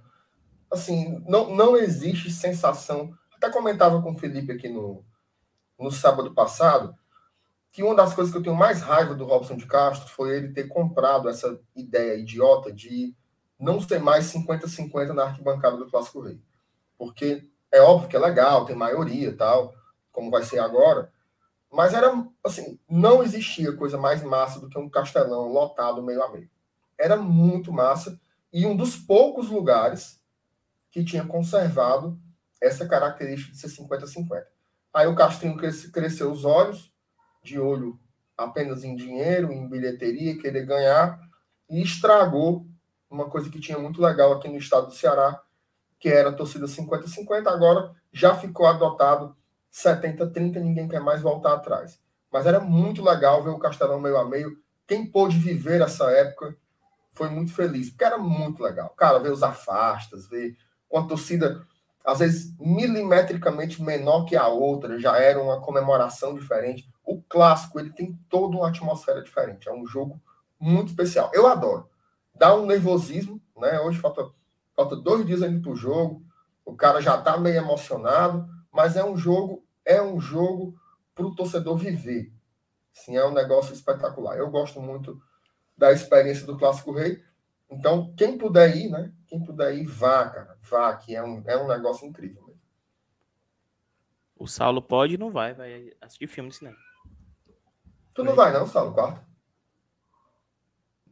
[0.71, 3.13] Assim, não, não existe sensação.
[3.35, 5.05] Até comentava com o Felipe aqui no,
[5.77, 6.95] no sábado passado
[7.73, 10.53] que uma das coisas que eu tenho mais raiva do Robson de Castro foi ele
[10.53, 13.13] ter comprado essa ideia idiota de
[13.59, 16.41] não ser mais 50-50 na arquibancada do Clássico Rei.
[16.97, 17.43] Porque
[17.75, 19.75] é óbvio que é legal, tem maioria tal,
[20.13, 21.13] como vai ser agora,
[21.71, 26.31] mas era assim, não existia coisa mais massa do que um castelão lotado meio a
[26.31, 26.49] meio.
[26.97, 28.19] Era muito massa
[28.53, 30.21] e um dos poucos lugares
[30.93, 32.17] que tinha conservado
[32.63, 34.45] essa característica de ser 50-50.
[34.95, 36.95] Aí o Castrinho cresce, cresceu os olhos,
[37.43, 37.99] de olho
[38.39, 41.19] apenas em dinheiro, em bilheteria, querer ganhar,
[41.69, 42.65] e estragou
[43.11, 45.43] uma coisa que tinha muito legal aqui no estado do Ceará,
[46.05, 49.35] que era torcida 50-50, agora já ficou adotado
[49.73, 51.99] 70-30, ninguém quer mais voltar atrás.
[52.31, 54.55] Mas era muito legal ver o Castelão meio a meio.
[54.87, 56.55] Quem pôde viver essa época
[57.15, 58.91] foi muito feliz, porque era muito legal.
[58.91, 60.55] Cara, ver os afastas, ver
[60.91, 61.67] com a torcida,
[62.05, 66.87] às vezes, milimetricamente menor que a outra, já era uma comemoração diferente.
[67.03, 69.71] O clássico, ele tem toda uma atmosfera diferente.
[69.71, 70.21] É um jogo
[70.61, 71.31] muito especial.
[71.33, 71.89] Eu adoro.
[72.35, 73.81] Dá um nervosismo, né?
[73.81, 74.29] Hoje falta,
[74.75, 76.25] falta dois dias ainda para o jogo.
[76.65, 80.75] O cara já está meio emocionado, mas é um jogo, é um jogo
[81.15, 82.33] para o torcedor viver.
[82.93, 84.37] Sim, é um negócio espetacular.
[84.37, 85.21] Eu gosto muito
[85.77, 87.23] da experiência do Clássico Rei.
[87.69, 89.13] Então, quem puder ir, né?
[89.27, 90.59] Quem puder ir, vá, cara.
[90.63, 92.43] Vá, que é um, é um negócio incrível.
[92.47, 92.61] Mesmo.
[94.37, 96.77] O Saulo pode e não vai, vai assistir filme de cinema.
[98.15, 99.21] Tu não vai, não, Saulo, quarto?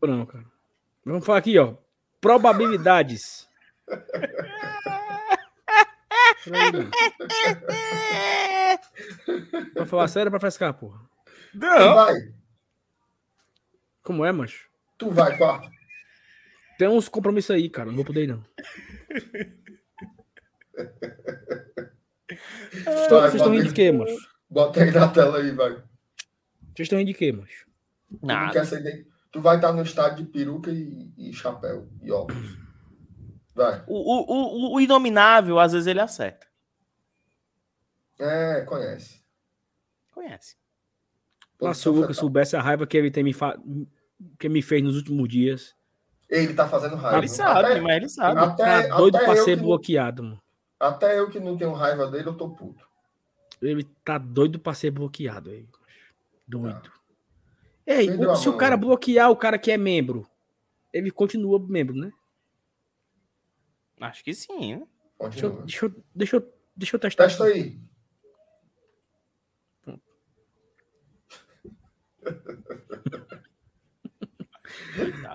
[0.01, 0.45] Não, cara.
[1.05, 1.75] Vamos falar aqui, ó.
[2.21, 3.49] Probabilidades.
[9.74, 11.01] Pra falar sério pra frescar, porra.
[11.55, 11.77] Não.
[11.77, 12.14] Tu vai.
[14.02, 14.69] Como é, macho?
[14.98, 15.70] Tu vai, quarto.
[16.78, 17.89] Tem uns compromissos aí, cara.
[17.89, 18.44] Não vou poder ir, não.
[22.70, 24.16] Vocês estão rindo de quê, macho?
[24.48, 25.73] Bota aí na tela aí, vai.
[26.74, 27.66] Vocês estão rindo de quê, macho?
[28.23, 28.66] Nada.
[28.66, 32.59] Tu, tu vai estar no estádio de peruca e, e chapéu e óculos.
[33.55, 33.83] Vai.
[33.87, 36.47] O, o, o, o inominável, às vezes, ele acerta.
[38.19, 39.20] É, conhece.
[40.12, 40.57] Conhece.
[41.61, 43.59] Nossa, se o Lucas soubesse a raiva que ele tem me, fa...
[44.39, 45.74] que me fez nos últimos dias.
[46.29, 47.19] Ele tá fazendo raiva.
[47.19, 48.41] Ele sabe, até, mas ele sabe.
[48.41, 50.43] Até, tá doido pra ser bloqueado, mano.
[50.81, 52.85] Até eu que não tenho raiva dele, eu tô puto.
[53.61, 55.51] Ele tá doido pra ser bloqueado.
[55.51, 55.69] Aí.
[56.47, 56.91] Doido.
[56.93, 57.03] Ah.
[57.87, 60.27] Ei, o, se o cara bloquear o cara que é membro,
[60.93, 62.12] ele continua membro, né?
[64.03, 64.87] Acho que sim, né?
[65.20, 67.24] Deixa eu, deixa, eu, deixa, eu, deixa eu testar.
[67.24, 67.81] Testa aí.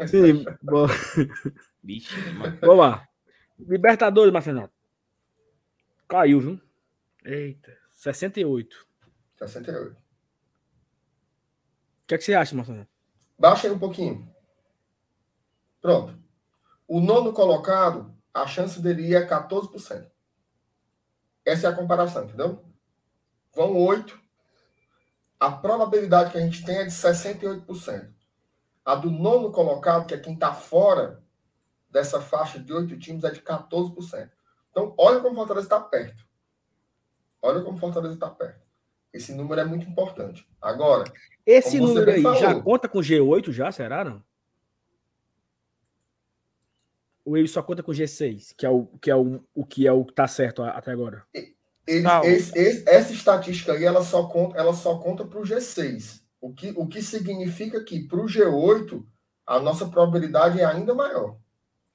[0.08, 0.86] Sim, bom.
[1.82, 2.14] Bicho,
[2.60, 3.08] Vamos lá.
[3.58, 4.70] Libertadores, Marcelo.
[6.06, 6.62] Caiu, viu?
[7.24, 8.86] Eita, 68.
[9.38, 9.92] 68.
[9.92, 9.96] O
[12.06, 12.86] que, é que você acha, Marcelo?
[13.40, 14.30] Baixa aí um pouquinho.
[15.82, 16.18] Pronto.
[16.86, 20.08] O nono colocado, a chance dele é 14%.
[21.44, 22.64] Essa é a comparação, entendeu?
[23.54, 24.20] Vão 8.
[25.40, 28.14] A probabilidade que a gente tem é de 68%.
[28.86, 31.24] A do nono colocado, que é quem está fora
[31.90, 34.30] dessa faixa de oito times, é de 14%.
[34.70, 36.24] Então, olha como Fortaleza está perto.
[37.42, 38.62] Olha como Fortaleza está perto.
[39.12, 40.48] Esse número é muito importante.
[40.62, 41.12] Agora.
[41.46, 43.72] Esse número aí falou, já conta com G8, já?
[43.72, 44.24] Será, não?
[47.28, 49.92] Ou ele só conta com G6, que é o que é o, o que é
[49.92, 51.26] o que tá certo até agora?
[51.86, 56.22] esse, esse, essa estatística aí ela só conta, ela só conta para o G6.
[56.40, 59.04] O que, o que significa que para o G8
[59.46, 61.36] a nossa probabilidade é ainda maior.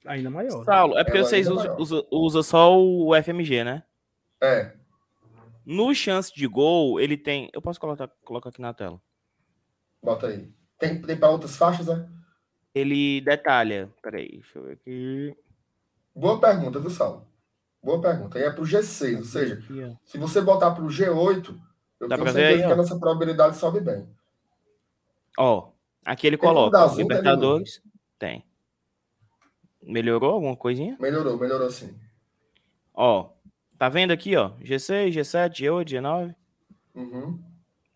[0.05, 0.63] Ainda maior.
[0.65, 3.81] Saulo, é porque Ela vocês usam usa, usa só o FMG, né?
[4.39, 4.71] É.
[5.65, 7.49] No chance de gol, ele tem.
[7.53, 9.01] Eu posso colocar, colocar aqui na tela.
[10.03, 10.53] Bota aí.
[10.77, 12.07] Tem, tem para outras faixas, né?
[12.73, 13.89] Ele detalha.
[14.01, 15.37] Peraí, deixa eu ver aqui.
[16.15, 17.27] Boa pergunta, viu, Saulo?
[17.81, 18.39] Boa pergunta.
[18.39, 19.61] E é para o G6, ou seja,
[20.05, 21.55] se você botar para o G8,
[21.99, 24.07] eu Dá tenho certeza aí, que a nossa probabilidade sobe bem.
[25.37, 25.71] Ó,
[26.05, 27.81] aqui ele coloca Libertadores.
[28.17, 28.45] Tem.
[29.81, 30.95] Melhorou alguma coisinha?
[30.99, 31.99] Melhorou, melhorou sim.
[32.93, 33.31] Ó,
[33.77, 34.51] tá vendo aqui, ó?
[34.59, 36.35] G6, G7, G8, G9.
[36.95, 37.43] Uhum.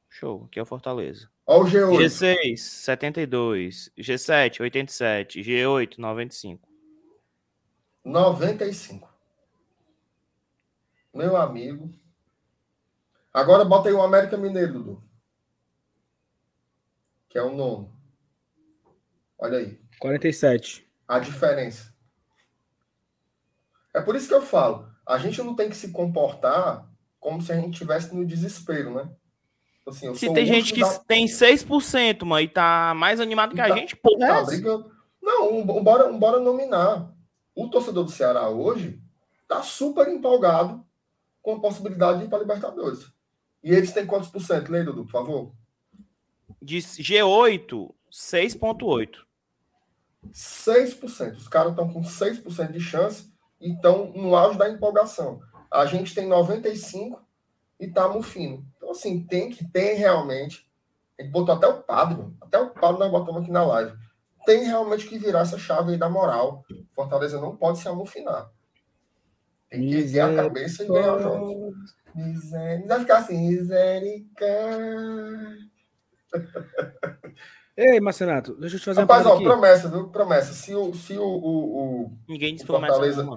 [0.10, 1.30] Show, aqui é o Fortaleza.
[1.50, 1.98] Olha o G8.
[1.98, 3.90] G6, 72.
[3.98, 5.40] G7, 87.
[5.40, 6.68] G8, 95.
[8.04, 9.10] 95.
[11.14, 11.90] Meu amigo.
[13.34, 15.04] Agora bota aí o América Mineiro, Dudu.
[17.30, 17.98] Que é o nono.
[19.38, 19.80] Olha aí.
[20.00, 20.86] 47.
[21.08, 21.94] A diferença.
[23.94, 24.92] É por isso que eu falo.
[25.06, 26.86] A gente não tem que se comportar
[27.22, 29.10] como se a gente estivesse no desespero, né?
[29.88, 31.00] Assim, se tem gente que da...
[31.00, 34.92] tem 6%, mano, e tá mais animado que a tá, gente, pô, tá brigando.
[35.22, 37.10] Não, bora, bora nominar.
[37.56, 39.02] O torcedor do Ceará hoje
[39.48, 40.86] tá super empolgado
[41.42, 43.08] com a possibilidade de ir para Libertadores.
[43.64, 44.72] E eles têm quantos por cento?
[44.72, 45.52] Lê, Dudu, por favor.
[46.62, 49.26] De G8, 6,8%.
[50.32, 51.38] 6%.
[51.38, 53.32] Os caras estão com 6% de chance
[53.62, 55.42] e estão no auge da empolgação.
[55.72, 57.18] A gente tem 95%
[57.80, 58.66] e estamos fino.
[58.88, 60.66] Então, assim, tem que ter realmente.
[61.20, 63.92] A gente botou até o padre, até o padre nós botamos aqui na live.
[64.46, 66.64] Tem realmente que virar essa chave aí da moral.
[66.96, 68.50] Fortaleza não pode se amofinar.
[69.70, 71.76] Tem que erguer a cabeça e ganhar os jogos.
[72.16, 72.88] Miséria.
[72.88, 75.58] Vai ficar assim, misericórdia.
[77.76, 79.52] Ei, Marcenato, deixa eu te fazer Rapaz, uma pergunta.
[79.52, 80.10] promessa, viu?
[80.10, 80.54] Promessa.
[80.54, 83.28] Se o, se o, o, o Ninguém disse Fortaleza,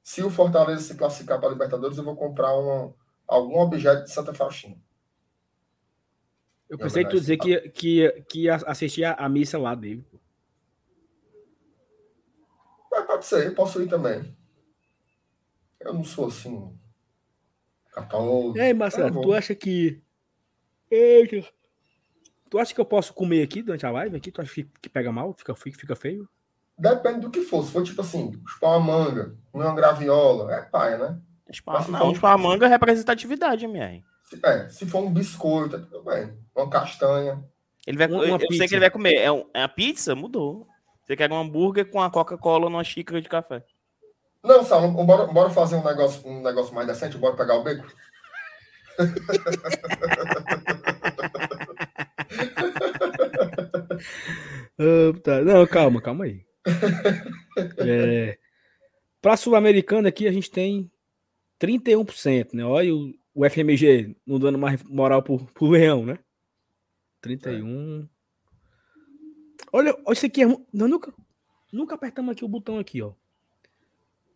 [0.00, 2.94] se o Fortaleza se classificar para a Libertadores, eu vou comprar um,
[3.26, 4.76] algum objeto de Santa Faustina.
[6.72, 10.02] Eu pensei que tu dizer que, que, que ia assistir a, a missa lá dele.
[12.90, 14.34] Mas pode ser, eu posso ir também.
[15.78, 16.74] Eu não sou assim.
[17.92, 18.58] Católico.
[18.58, 20.02] Ei, Marcelo, tu acha que.
[20.90, 21.46] Eita.
[22.48, 24.16] Tu acha que eu posso comer aqui durante a live?
[24.16, 24.32] Aqui?
[24.32, 25.34] Tu acha que pega mal?
[25.34, 26.26] Fica, fica feio?
[26.78, 27.62] Depende do que for.
[27.64, 31.20] Se for tipo assim, chupar uma manga, comer uma graviola, é paia, né?
[31.50, 34.02] Chupar, não, chupar uma manga é representatividade, MR.
[34.32, 36.32] Se, é, se for um biscoito, tudo bem.
[36.56, 37.44] Uma castanha.
[37.86, 39.16] Ele vai, uma, uma eu, eu sei que ele vai comer.
[39.16, 40.14] É, um, é a pizza?
[40.14, 40.66] Mudou.
[41.02, 43.62] Você quer um hambúrguer com a Coca-Cola numa xícara de café.
[44.42, 47.86] Não, Sal, bora, bora fazer um negócio, um negócio mais decente, bora pegar o beco.
[54.78, 55.42] uh, tá.
[55.42, 56.44] Não, calma, calma aí.
[57.78, 58.38] É,
[59.20, 60.90] para Sul-Americana aqui a gente tem
[61.60, 62.64] 31%, né?
[62.64, 66.18] Olha o, o FMG não dando mais moral pro, pro Leão, né?
[67.20, 68.02] 31.
[68.02, 68.08] É.
[69.72, 70.42] Olha, olha isso aqui.
[70.42, 71.12] É, não, nunca,
[71.72, 73.12] nunca apertamos aqui o botão aqui, ó.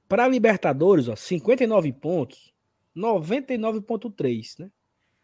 [0.09, 2.55] Para Libertadores, ó, 59 pontos,
[2.97, 4.71] 99.3, né?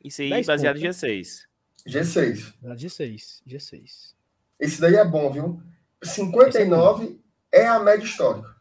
[0.02, 1.44] Isso aí baseado em G6.
[1.86, 2.54] G6.
[2.62, 4.14] G6, G6.
[4.58, 5.62] Esse daí é bom, viu?
[6.02, 7.20] 59
[7.50, 8.54] é, é a média histórica.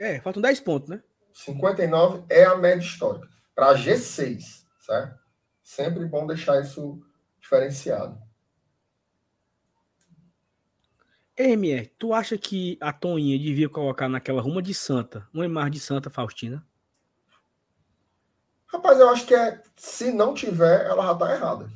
[0.00, 1.02] É, faltam 10 pontos, né?
[1.32, 3.28] 59 é a média histórica.
[3.58, 5.18] Para G6, certo?
[5.64, 7.04] Sempre bom deixar isso
[7.40, 8.16] diferenciado.
[11.36, 15.80] MR, tu acha que a Toninha devia colocar naquela ruma de Santa, uma imagem de
[15.80, 16.64] Santa Faustina?
[18.68, 19.60] Rapaz, eu acho que é.
[19.74, 21.68] Se não tiver, ela já tá errada.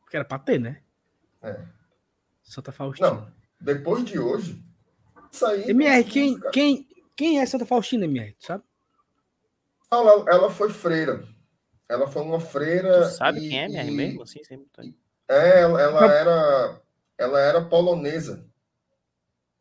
[0.00, 0.80] Porque era pra ter, né?
[1.42, 1.66] É.
[2.42, 3.10] Santa Faustina.
[3.10, 4.64] Não, depois de hoje.
[5.30, 5.68] Isso aí.
[5.68, 8.32] MR, quem, quem, quem é Santa Faustina, MR?
[8.32, 8.64] Tu sabe?
[9.92, 11.22] Ela, ela foi freira.
[11.88, 13.08] Ela foi uma freira.
[13.08, 13.90] Tu sabe e, quem é, MR, e...
[13.94, 14.22] mesmo?
[14.22, 14.96] Assim, sempre.
[15.28, 16.82] É, ela, ela era
[17.18, 18.44] ela era polonesa.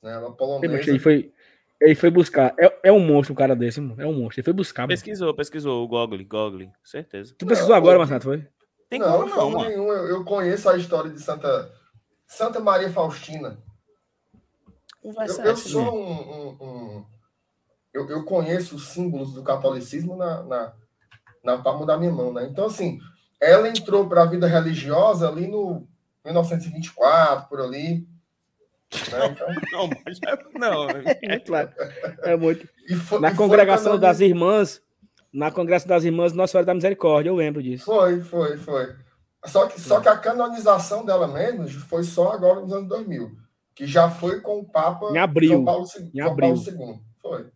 [0.02, 0.14] Né?
[0.14, 0.90] Ela polonesa.
[0.90, 1.34] Ele foi,
[1.80, 2.56] ele foi buscar.
[2.58, 4.02] É, é um monstro um cara desse, mano.
[4.02, 4.40] É um monstro.
[4.40, 4.88] Ele foi buscar.
[4.88, 5.38] Pesquisou, mano.
[5.38, 7.36] pesquisou o Gogli, Gogli, certeza.
[7.38, 8.48] Tu pesquisou não, agora, Marcelo, foi?
[8.90, 9.70] Tem não, como não, mano.
[9.70, 9.92] Nenhum.
[9.92, 11.72] Eu, eu, conheço a história de Santa,
[12.28, 13.58] Santa Maria Faustina.
[15.04, 15.14] Eu,
[15.46, 17.06] eu sou um, um, um
[17.94, 20.74] eu, eu, conheço os símbolos do catolicismo na, na,
[21.44, 22.48] na palma da minha mão, né?
[22.50, 23.00] Então, assim,
[23.40, 25.88] ela entrou para a vida religiosa ali no
[26.24, 27.96] 1924, por ali.
[27.96, 28.08] Né?
[28.92, 29.90] Então...
[30.60, 30.90] não, não,
[31.24, 31.70] é claro.
[32.24, 32.68] É muito.
[33.08, 34.82] Foi, na congregação das irmãs,
[35.34, 37.86] na congregação das irmãs Nossa Senhora da Misericórdia, eu lembro disso.
[37.86, 38.94] Foi, foi, foi.
[39.46, 43.32] Só que, só que a canonização dela mesmo foi só agora nos anos 2000,
[43.74, 46.54] que já foi com o Papa em abril, João Paulo, em João abril.
[46.54, 47.00] Paulo II.
[47.22, 47.52] Foi.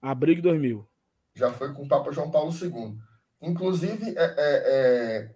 [0.00, 0.86] Abril de 2000.
[1.34, 2.96] Já foi com o Papa João Paulo II.
[3.40, 5.30] Inclusive, é, é,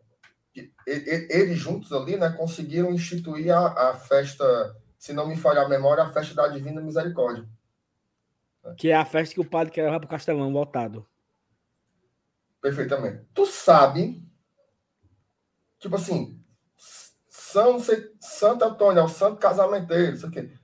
[0.56, 5.68] é eles juntos ali, né, conseguiram instituir a, a festa, se não me falha a
[5.68, 7.48] memória, a festa da Divina Misericórdia.
[8.76, 11.06] Que é a festa que o padre quer levar para o Castelão, voltado.
[12.60, 13.24] Perfeitamente.
[13.32, 14.22] Tu sabe,
[15.78, 16.42] tipo assim,
[17.28, 17.78] São,
[18.20, 20.59] Santo Antônio é o santo casamenteiro, isso aqui.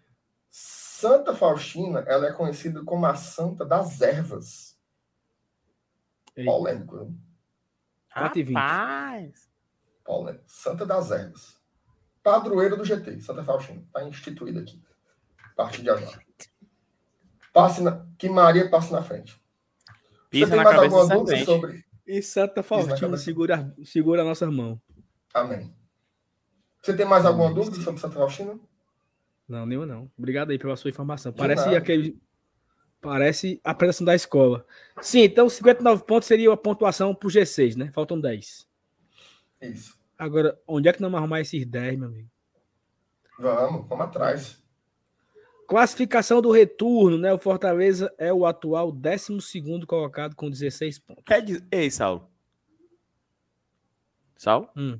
[1.06, 4.76] Santa Faustina, ela é conhecida como a santa das ervas.
[6.44, 7.14] Polêmico, né?
[8.12, 8.52] 4h20.
[8.52, 9.50] Rapaz.
[10.04, 11.56] Paulina, Santa das Ervas.
[12.24, 13.82] Padroeira do GT, Santa Faustina.
[13.82, 14.82] Está instituída aqui.
[15.52, 16.20] A partir de agora.
[17.52, 18.04] Passe na...
[18.18, 19.40] Que Maria passe na frente.
[20.28, 21.84] Pisa Você tem na mais alguma da dúvida sobre.
[22.04, 24.78] E Santa Faustina segura, segura nossas mãos.
[25.32, 25.72] Amém.
[26.82, 28.58] Você tem mais alguma dúvida sobre Santa Faustina?
[29.48, 30.10] Não, nenhuma não.
[30.18, 31.32] Obrigado aí pela sua informação.
[31.32, 31.78] De Parece nada.
[31.78, 32.20] aquele.
[33.00, 34.66] Parece a apresentação da escola.
[35.00, 37.90] Sim, então 59 pontos seria a pontuação pro G6, né?
[37.92, 38.66] Faltam 10.
[39.62, 39.96] Isso.
[40.18, 42.28] Agora, onde é que nós vamos arrumar esses 10, meu amigo?
[43.38, 44.62] Vamos, vamos atrás.
[45.68, 47.32] Classificação do retorno, né?
[47.32, 49.38] O Fortaleza é o atual 12
[49.86, 51.24] colocado com 16 pontos.
[51.24, 51.64] Quer dizer...
[51.70, 52.30] Ei, Saulo.
[54.36, 54.68] Saulo?
[54.76, 54.98] Hum.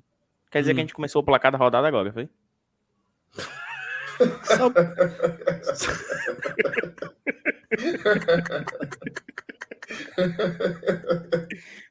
[0.50, 0.74] Quer dizer Hum.
[0.74, 2.28] que a gente começou o placar da rodada agora, foi?
[4.44, 4.70] Só-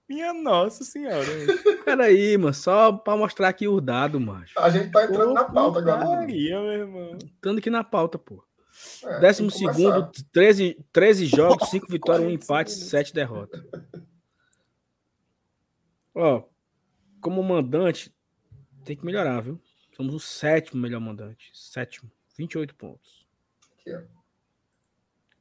[0.08, 1.26] Minha nossa senhora.
[1.84, 2.54] Peraí, mano.
[2.54, 4.58] Só pra mostrar aqui os dados, macho.
[4.60, 5.98] A gente tá entrando na pauta agora.
[6.06, 7.18] Putaria, meu irmão.
[7.24, 8.44] Estando aqui na pauta, pô.
[9.04, 10.12] É, Décimo segundo, começar.
[10.32, 12.90] 13, 13 jogos, 5 vitórias, 1 40 empate, segundos.
[12.92, 13.62] 7 derrotas.
[16.14, 16.44] Ó,
[17.20, 18.14] como mandante,
[18.84, 19.60] tem que melhorar, viu?
[19.96, 21.50] Somos o sétimo melhor mandante.
[21.54, 22.12] Sétimo.
[22.38, 23.28] 28 pontos.
[23.80, 24.02] Aqui, ó.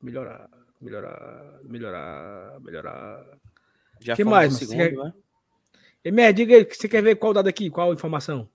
[0.03, 0.51] Melhorar,
[0.81, 3.39] melhorar, melhorar, melhorar.
[4.01, 5.15] Já Que mais, segundo, você né?
[6.05, 7.71] Emer, diga aí, você quer ver qual dado aqui?
[7.71, 8.49] Qual informação?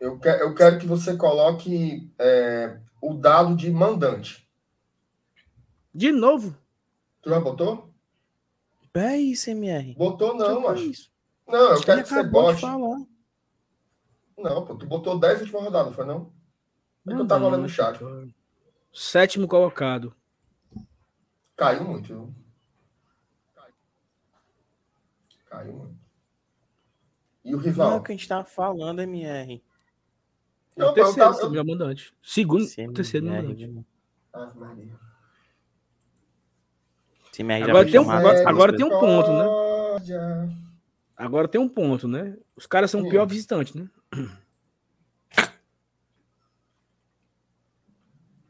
[0.00, 4.48] Eu, que- eu quero que você coloque é, o dado de mandante.
[5.94, 6.56] De novo?
[7.22, 7.92] Tu já botou?
[8.94, 9.94] É isso, MR.
[9.94, 11.10] Botou não, isso?
[11.46, 12.60] Não, eu Ele quero que você bote.
[12.60, 12.98] falar.
[14.36, 16.32] Não, pô, tu botou 10 última rodada, não foi não?
[17.06, 17.98] É que eu tava olhando no chat.
[18.92, 20.14] Sétimo colocado.
[21.56, 22.34] Caiu muito, viu?
[25.46, 26.02] Caiu muito.
[27.44, 27.96] E o Não é rival?
[27.98, 29.62] o que a gente tava falando, MR.
[30.76, 31.64] É o Não, pô, eu terceiro tava.
[31.64, 32.14] mandante.
[32.22, 33.84] Segundo, CMR, terceiro mandante.
[34.56, 34.98] Maria.
[37.32, 40.56] CMR já Agora tem um- agora- agora tem um ponto, né?
[41.16, 42.36] Agora tem um ponto, né?
[42.56, 43.88] Os caras são o pior visitante, né?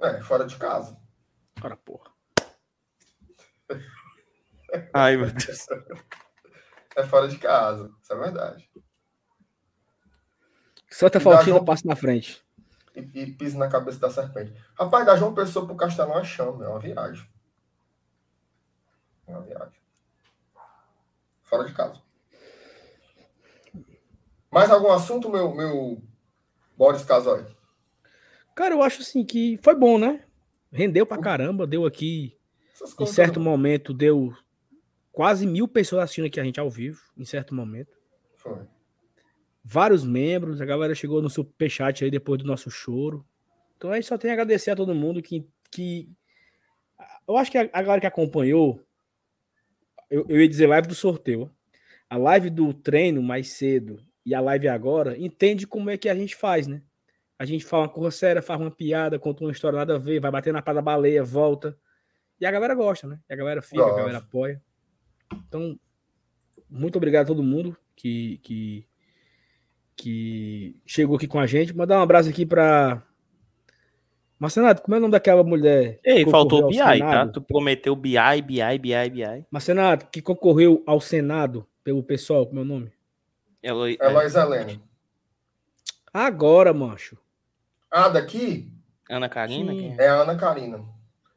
[0.03, 0.97] É, fora de casa.
[1.63, 2.11] Ora, porra.
[4.93, 5.67] Ai, meu Deus.
[6.95, 7.91] É fora de casa.
[8.03, 8.71] Isso é verdade.
[10.91, 12.45] Santa E dá Faustina jogo- passa na frente.
[12.95, 14.53] E, e pisa na cabeça da serpente.
[14.79, 17.27] Rapaz, da João Pessoa pro Castelão é chama, é uma viagem.
[19.27, 19.81] É uma viagem.
[21.45, 21.99] Fora de casa.
[24.51, 26.03] Mais algum assunto, meu, meu
[26.77, 27.47] Boris Casoy?
[28.55, 30.21] Cara, eu acho assim que foi bom, né?
[30.71, 32.37] Rendeu pra caramba, deu aqui.
[32.99, 33.45] Em certo não.
[33.45, 34.35] momento, deu
[35.13, 37.97] quase mil pessoas assistindo aqui a gente ao vivo, em certo momento.
[38.37, 38.59] Foi.
[39.65, 43.25] Vários membros, a galera chegou no superchat aí depois do nosso choro.
[43.77, 45.47] Então a gente só tem a agradecer a todo mundo que.
[45.71, 46.09] que...
[47.29, 48.83] Eu acho que a, a galera que acompanhou,
[50.11, 51.51] eu, eu ia dizer live do sorteio.
[52.11, 56.15] A live do treino mais cedo e a live agora, entende como é que a
[56.15, 56.83] gente faz, né?
[57.43, 60.21] A gente fala uma coisa séria, faz uma piada, conta uma história nada a ver,
[60.21, 61.77] vai bater na pá da baleia, volta.
[62.41, 63.19] E a galera gosta, né?
[63.29, 63.99] E a galera fica, a Gosta.
[63.99, 64.63] galera apoia.
[65.49, 65.77] Então,
[66.71, 68.87] muito obrigado a todo mundo que, que,
[69.97, 71.77] que chegou aqui com a gente.
[71.77, 73.03] Mandar um abraço aqui para.
[74.39, 75.99] Marcenato, como é o nome daquela mulher?
[76.05, 77.27] Ei, faltou ao BI, tá?
[77.27, 78.13] Tu prometeu BI,
[78.47, 79.47] BI, BI, BI.
[79.51, 82.93] Marcenato, que concorreu ao Senado pelo pessoal, como é o nome?
[83.61, 83.89] Elo...
[83.89, 84.81] É Lois Helena.
[86.15, 87.21] Agora, mancho.
[87.93, 88.73] Ah, daqui
[89.11, 89.73] Ana Karina?
[89.73, 89.95] Sim.
[89.99, 90.05] é?
[90.05, 90.83] é a Ana Karina.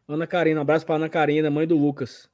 [0.07, 2.29] Ana Karina, um abraço para Ana Karina, mãe do Lucas.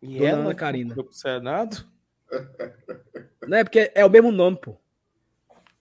[0.00, 0.94] E Dona ela Ana Karina.
[0.94, 1.84] foi pro Senado?
[3.46, 4.76] Não é porque é o mesmo nome, pô.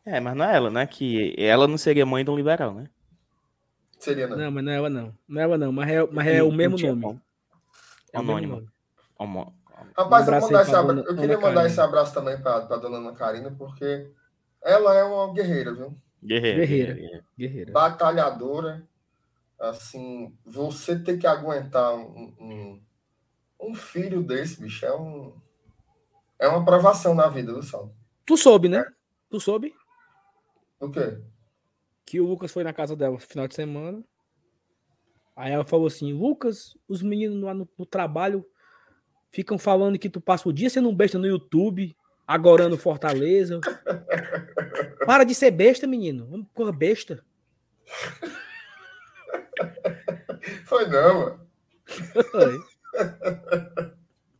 [0.04, 0.88] É, mas não é ela, né?
[0.88, 2.90] Que ela não seria mãe de um liberal, né?
[4.00, 4.36] Seria, né?
[4.36, 5.16] Não, mas não é ela não.
[5.28, 7.22] Não é ela não, mas é, mas é o Não mesmo nome.
[8.12, 8.56] É o mesmo Anônimo.
[8.56, 8.70] nome.
[9.20, 9.54] Homo-
[9.96, 11.68] Rapaz, Um eu, mandar esse abra- eu queria mandar Karina.
[11.68, 14.12] esse abraço também para a dona Ana Karina, porque
[14.64, 15.96] ela é uma guerreira, viu?
[16.24, 16.58] Guerreira.
[16.60, 16.94] Guerreira.
[16.94, 17.26] guerreira.
[17.38, 17.72] Guerreira.
[17.72, 18.88] Batalhadora.
[19.60, 22.82] Assim, você ter que aguentar um, um,
[23.60, 25.36] um filho desse, bicho, é um.
[26.40, 27.94] É uma provação na vida do Sal.
[28.26, 28.84] Tu soube, né?
[29.30, 29.76] Tu soube
[30.80, 31.22] O quê?
[32.12, 34.04] que o Lucas foi na casa dela no final de semana.
[35.34, 38.46] Aí ela falou assim: Lucas, os meninos lá no, no trabalho
[39.32, 41.96] ficam falando que tu passa o dia sendo um besta no YouTube,
[42.28, 43.60] agorando Fortaleza.
[45.06, 46.28] Para de ser besta, menino.
[46.30, 47.24] Vamos porra besta.
[50.66, 51.48] Foi não, mano.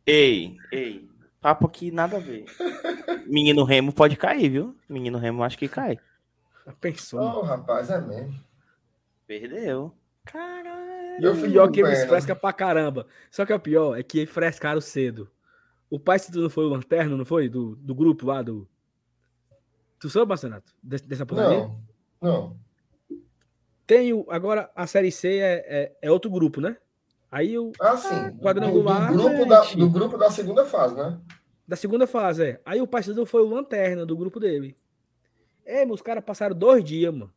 [0.06, 1.08] Ei, ei.
[1.40, 2.44] Papo que nada a ver.
[3.26, 4.76] Menino Remo pode cair, viu?
[4.88, 5.98] Menino Remo acho que cai.
[6.80, 7.20] Pensou.
[7.20, 8.34] Ô, rapaz, é mesmo.
[9.26, 9.92] Perdeu.
[10.24, 11.20] Caralho.
[11.20, 12.10] E O pior que com eles pena.
[12.10, 13.06] frescam pra caramba.
[13.30, 15.28] Só que o pior é que frescaram cedo.
[15.92, 17.50] O pai se não foi o lanterno, não foi?
[17.50, 18.66] Do, do grupo lá do.
[20.00, 20.72] Tu soube, Marcenato?
[20.82, 21.58] Des- Dessa porcaria?
[21.58, 21.78] Não,
[22.22, 22.56] não.
[23.86, 24.24] Tem o.
[24.30, 26.78] Agora a série C é, é, é outro grupo, né?
[27.30, 27.72] Aí o.
[27.78, 28.08] Ah, sim.
[28.08, 31.20] Do, do, quadrangular, grupo da, do grupo da segunda fase, né?
[31.68, 32.60] Da segunda fase, é.
[32.64, 34.74] Aí o parceiro foi o lanterna do grupo dele.
[35.62, 37.30] É, os caras passaram dois dias, mano.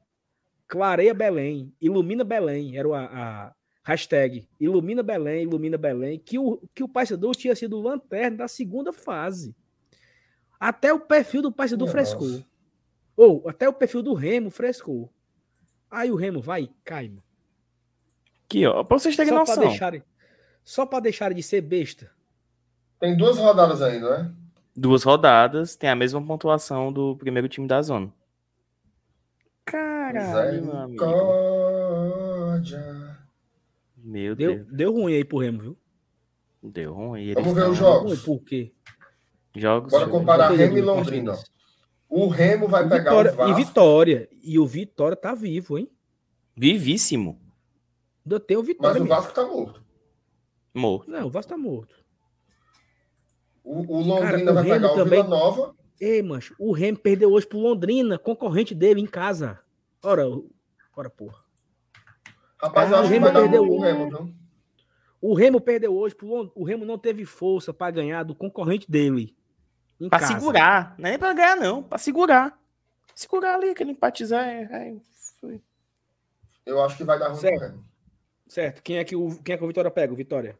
[0.65, 3.03] Clareia Belém, ilumina Belém, era a,
[3.47, 3.53] a
[3.85, 4.49] hashtag.
[4.59, 8.91] Ilumina Belém, ilumina Belém, que o, que o parceiro tinha sido o lanterna da segunda
[8.91, 9.55] fase.
[10.59, 11.91] Até o perfil do parceiro Nossa.
[11.93, 12.43] frescou.
[13.15, 15.09] Ou até o perfil do Remo frescou.
[15.89, 17.23] Aí o Remo vai e cai, mano.
[18.45, 18.83] Aqui, ó.
[18.83, 19.55] Pra vocês terem Só noção.
[19.55, 20.03] pra, deixarem,
[20.63, 22.11] só pra deixarem de ser besta.
[22.99, 24.33] Tem duas rodadas ainda, né?
[24.75, 28.11] Duas rodadas, tem a mesma pontuação do primeiro time da zona.
[29.63, 31.05] Caralho, meu amigo.
[34.07, 34.67] Meu Deu, Deus.
[34.71, 35.77] deu ruim aí pro Remo, viu?
[36.61, 37.33] Deu ruim.
[37.33, 38.21] Vamos ver os Ruim, jogos.
[38.23, 38.71] por quê?
[39.55, 39.91] Jogos.
[39.91, 41.35] Bora comparar Remo e Londrina.
[42.07, 43.51] O Remo vai pegar Vitória, o Vasco.
[43.59, 44.29] e Vitória.
[44.43, 45.89] E o Vitória tá vivo, hein?
[46.55, 47.41] Vivíssimo.
[48.23, 48.91] Ainda tem o Mas Vitória.
[49.01, 49.15] o mesmo.
[49.15, 49.83] Vasco tá morto.
[50.73, 51.09] Morto.
[51.11, 51.95] Não, o Vasco tá morto.
[53.63, 55.75] O, o Londrina Cara, o vai Remo pegar o também- Vila Nova.
[55.99, 59.59] Ei, mancho, o Remo perdeu hoje pro Londrina, concorrente dele em casa.
[60.03, 60.51] Ora, o-
[60.95, 61.43] ora, porra.
[62.61, 63.79] Rapaz, Ah, eu o acho que Remo vai dar perdeu o.
[63.79, 64.35] Remo, viu?
[65.21, 66.15] O Remo perdeu hoje.
[66.55, 69.35] O Remo não teve força pra ganhar do concorrente dele.
[69.99, 70.33] Em Pra casa.
[70.33, 70.95] segurar.
[70.97, 71.81] Não é nem pra ganhar, não.
[71.83, 72.57] Pra segurar.
[73.13, 74.45] Segurar ali, aquele empatizar.
[74.47, 74.95] É, é,
[75.39, 75.61] foi.
[76.65, 77.57] Eu acho que vai dar ruim Certo.
[77.59, 77.85] pro Remo.
[78.47, 78.83] Certo.
[78.83, 80.13] Quem é que o, quem é que o Vitória pega?
[80.13, 80.57] O Vitória.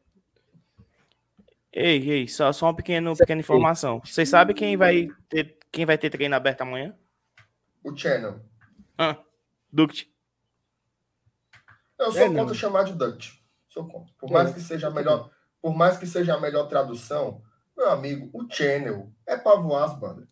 [1.72, 4.00] Ei, ei, só, só uma pequena, pequena informação.
[4.04, 6.96] Vocês sabem quem vai ter, quem vai ter treino aberto amanhã?
[7.84, 8.40] O Channel.
[8.98, 9.18] Ah,
[9.72, 10.10] Duct.
[11.98, 12.36] Eu sou É, não.
[12.42, 13.34] contra chamar de Dutch.
[13.70, 14.14] Sou contra.
[14.18, 15.30] Por É, mais que seja melhor,
[15.62, 17.42] por mais que seja a melhor tradução,
[17.76, 20.28] meu amigo, o Channel é pra voar as bandas.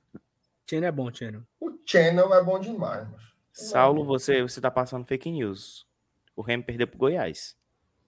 [0.66, 1.46] Tieno é bom, Tieno.
[1.60, 3.22] O Channel é bom demais, mas
[3.52, 5.86] Saulo, você, você tá passando fake news.
[6.36, 7.56] O Remo perdeu pro Goiás.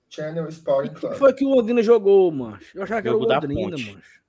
[0.09, 1.13] Channel E Sporting que Club.
[1.15, 2.77] foi que o Londrina jogou, mancho?
[2.77, 4.21] Eu achava que Jogo era o Londrina, mancho.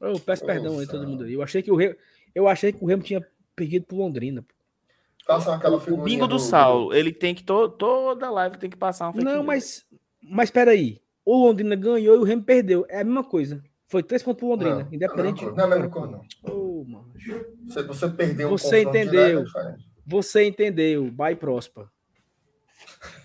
[0.00, 1.32] Eu peço Ô, perdão aí todo mundo aí.
[1.32, 1.96] Eu achei que o Remo,
[2.34, 4.44] eu achei que o Remo tinha perdido pro Londrina.
[5.36, 9.06] Aquela O figurinha bingo do Saulo, ele tem que, to, toda live tem que passar
[9.06, 9.46] uma fake Não, news.
[9.46, 9.86] mas.
[10.22, 11.00] Mas peraí.
[11.24, 12.84] O Londrina ganhou e o Remo perdeu.
[12.88, 13.62] É a mesma coisa.
[13.88, 14.84] Foi três pontos pro Londrina.
[14.84, 15.44] Não, independente.
[15.44, 16.24] Não, não é a mesma cor, não.
[16.84, 17.12] Mano.
[17.66, 19.10] Você, você perdeu um Você entendeu.
[19.10, 19.90] direto, é diferente.
[20.06, 21.10] Você entendeu.
[21.10, 21.86] Bye, Prosper.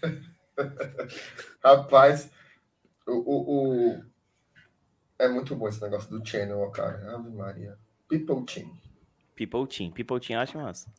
[1.63, 2.29] Rapaz,
[3.07, 4.03] o, o, o-
[5.17, 7.15] é muito bom esse negócio do Channel, ó, cara.
[7.15, 7.77] Ave Maria.
[8.07, 8.71] People Team.
[9.35, 9.91] People Team.
[9.91, 10.91] People Team eu acho massa.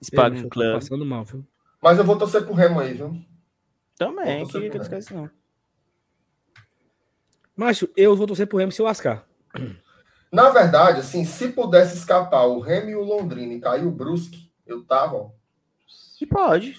[0.00, 1.44] Eu tô Club passando mal, viu?
[1.82, 3.16] Mas eu vou torcer pro Remo aí, viu?
[3.98, 4.40] também.
[4.40, 5.30] Torcer Que, que pro não esquece, não.
[7.56, 9.26] Macho, eu vou torcer pro Remo se lascar.
[10.30, 14.50] Na verdade, assim, se pudesse escapar o Remo e o Londrina e cair o Brusque,
[14.66, 15.30] eu tava, ó,
[16.20, 16.76] E pode.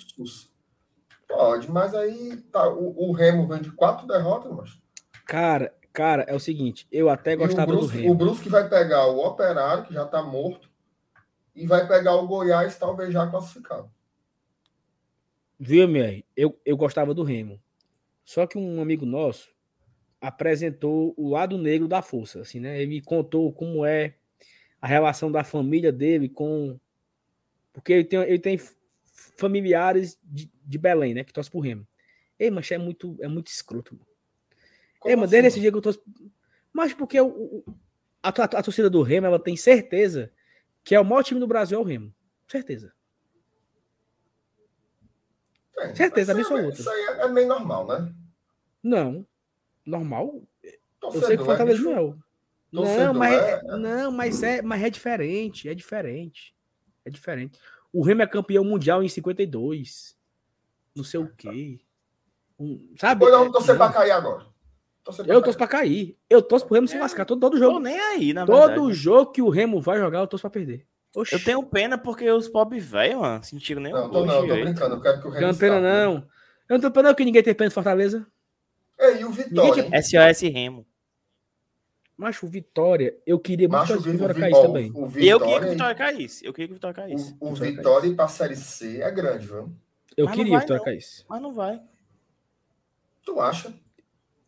[1.28, 4.80] Pode, mas aí tá, o, o Remo vem de quatro derrotas, mas
[5.26, 6.88] Cara, cara, é o seguinte.
[6.92, 8.16] Eu até o gostava do Brusque, o Remo.
[8.16, 10.70] Brusque vai pegar o Operário, que já tá morto,
[11.58, 13.92] e vai pegar o Goiás, talvez já classificado.
[15.60, 16.24] Viu, MR?
[16.36, 17.60] Eu, eu gostava do Remo.
[18.24, 19.50] Só que um amigo nosso
[20.22, 22.80] apresentou o lado negro da força, assim, né?
[22.82, 24.16] Ele contou como é
[24.80, 26.80] a relação da família dele com.
[27.74, 28.60] Porque ele tem, ele tem
[29.38, 31.24] familiares de, de Belém, né?
[31.24, 31.88] Que torce pro Remo.
[32.38, 33.96] Ei, mas é muito, é muito escroto.
[33.96, 34.08] Mano.
[35.00, 36.04] Como Ei, mano, assim, desde esse dia que eu torço.
[36.72, 37.64] Mas porque o, o-
[38.22, 40.32] a, a, a torcida do Remo, ela tem certeza
[40.88, 42.14] que é o maior time do Brasil é o Remo.
[42.48, 42.94] Certeza.
[45.76, 45.96] Tem.
[45.96, 46.80] certeza aí é- absoluta.
[46.80, 48.14] Isso aí é, é meio normal, né?
[48.82, 49.28] Não.
[49.86, 50.42] Normal.
[50.64, 51.90] Eu Torcedor, sei que o Fortaleza bicho.
[51.90, 52.02] não é.
[52.02, 52.18] o-
[52.72, 56.56] Não, Torcedor mas é, é- não, mas é, mas é diferente, é diferente.
[57.06, 57.60] É diferente.
[57.94, 60.18] O Remo é campeão mundial em 52.
[60.96, 61.80] Não sei o quê.
[62.60, 63.20] Um, sabe?
[63.20, 63.86] Pois não, É, torcer não.
[63.86, 64.46] pra cair agora.
[65.28, 66.18] Eu torço pra cair.
[66.30, 67.80] Eu torço pro Remo se É, lascar todo, todo Tô jogo.
[67.80, 68.94] nem aí, na Todo verdade.
[68.94, 70.86] jogo que o Remo vai jogar, eu torço pra perder.
[71.16, 71.34] Oxi.
[71.36, 74.96] Eu tenho pena porque os pobres velhos, mano, sentiram nem Não, tô, não, tô brincando.
[74.96, 76.14] Eu quero que o Remo Não tenho pena, não.
[76.70, 78.28] Eu não tenho pena não que ninguém tem pena de Fortaleza.
[79.00, 79.84] Ei, e o Vitória?
[79.84, 80.86] Ninguém SOS Remo.
[82.16, 84.92] Mas o Vitória, eu queria muito Macho, que o, o Vi- Vitória caísse também.
[84.92, 86.46] o, o Eu queria que o Vitória, caísse.
[86.46, 87.36] Eu queria que o Vitória caísse.
[87.40, 89.72] o, o Vitória Vitória ir pra Série C é grande, viu?
[90.16, 90.86] Eu Mas queria vai, o Vitória não.
[90.86, 91.26] caísse.
[91.30, 91.82] Mas não vai.
[93.24, 93.72] Tu acha?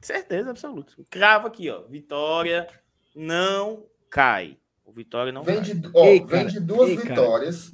[0.02, 0.94] Certeza absoluta.
[1.10, 1.82] Cravo aqui, ó.
[1.84, 2.68] Vitória
[3.16, 4.58] não cai.
[4.86, 5.66] O Vitória não vem cai.
[5.74, 7.10] de, ó, Ei, vem de duas ei, cara.
[7.10, 7.74] vitórias.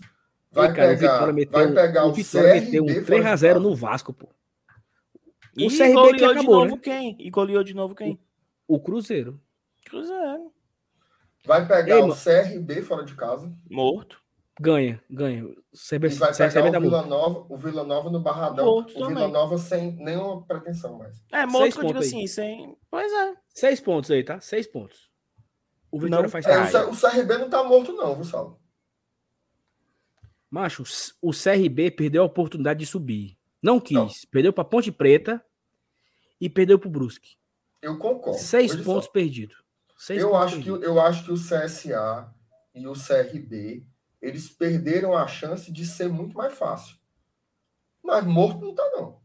[0.52, 2.88] Vai, Ei, cara, o pegar, Vitória meteu, vai pegar o o, Vitória CRB meteu um
[2.88, 3.22] fora de 3x0
[3.53, 3.60] casa.
[3.60, 4.30] no Vasco, pô.
[5.57, 6.81] E o CRB que goleou de acabou, novo né?
[6.84, 7.15] quem?
[7.19, 8.19] E goleou de novo quem?
[8.68, 9.39] O Cruzeiro.
[9.85, 10.52] Cruzeiro.
[11.45, 12.19] Vai pegar Ei, o mano.
[12.22, 13.53] CRB fora de casa.
[13.69, 14.22] Morto.
[14.60, 15.45] Ganha, ganha.
[15.45, 15.53] O
[15.90, 16.82] CRB, E vai CRB pegar o.
[16.82, 18.65] Vila Nova, o Vila Nova no Barradão.
[18.65, 19.32] O Vila também.
[19.32, 21.22] Nova sem nenhuma pretensão mais.
[21.32, 22.18] É, morto Seis que eu digo pontos aí.
[22.23, 22.77] assim, sem...
[22.90, 23.34] Pois é.
[23.49, 24.40] Seis pontos aí, tá?
[24.40, 25.10] Seis pontos.
[25.91, 28.60] O Vitória Não faz É, o, C- o CRB não tá morto, não, viu, Saulo?
[30.49, 30.84] Macho,
[31.22, 33.38] o CRB perdeu a oportunidade de subir.
[33.61, 34.26] Não quis.
[34.26, 35.44] Perdeu pra Ponte Preta
[36.40, 37.36] e perdeu pro Brusque.
[37.82, 38.40] Eu concordo.
[38.40, 39.57] Seis pontos perdidos.
[40.10, 40.84] Eu pontos acho, que, perdidos.
[40.88, 42.34] eu acho que o CSA
[42.73, 43.86] e o CRB
[44.26, 46.97] eles perderam a chance de ser muito mais fácil.
[48.03, 49.19] Mas morto não tá, não.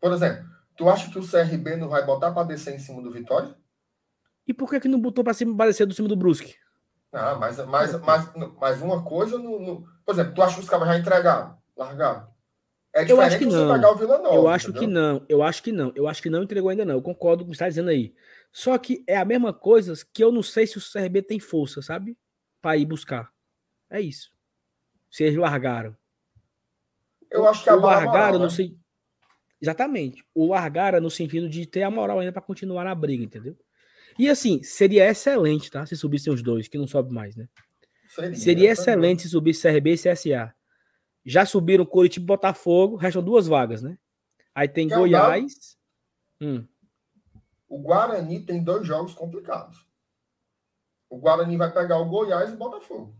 [0.00, 0.44] Por exemplo,
[0.76, 3.56] tu acha que o CRB não vai botar para descer em cima do Vitória?
[4.46, 6.54] E por que, que não botou pra cima descer do cima do Brusque?
[7.12, 8.30] Ah, mas, mas, mas,
[8.60, 12.28] mas uma coisa no, no- Por exemplo, tu acha que os caras já entregaram, largaram?
[12.92, 13.72] É Eu acho que não.
[13.74, 14.34] pegar o Vila Nova.
[14.36, 14.88] eu acho entendeu?
[14.88, 15.26] que não.
[15.28, 15.92] Eu acho que não.
[15.96, 16.94] Eu acho que não entregou ainda não.
[16.94, 18.14] Eu concordo com o que você está dizendo aí.
[18.52, 21.82] Só que é a mesma coisa que eu não sei se o CRB tem força,
[21.82, 22.16] sabe?
[22.62, 23.32] Pra ir buscar.
[23.90, 24.32] É isso.
[25.10, 25.96] Se eles largaram.
[27.30, 28.50] Eu acho que a o bola largaram moral, no né?
[28.50, 28.78] sen-
[29.60, 30.24] Exatamente.
[30.34, 33.56] O largaram no sentido de ter a moral ainda pra continuar na briga, entendeu?
[34.18, 35.84] E assim, seria excelente, tá?
[35.86, 37.48] Se subissem os dois, que não sobe mais, né?
[38.08, 38.72] Seria, Seria né?
[38.72, 40.54] excelente se subisse CRB e CSA.
[41.24, 43.98] Já subiram Curitiba e Botafogo, restam duas vagas, né?
[44.54, 45.76] Aí tem Quer um Goiás.
[46.40, 46.66] Hum.
[47.68, 49.84] O Guarani tem dois jogos complicados.
[51.08, 53.16] O Guarani vai pegar o Goiás e o Botafogo.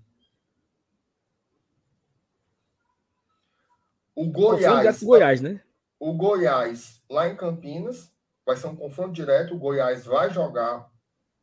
[4.14, 5.60] O Goiás, com Goiás, né?
[5.98, 8.12] o Goiás lá em Campinas
[8.46, 9.54] vai ser um confronto direto.
[9.54, 10.88] O Goiás vai jogar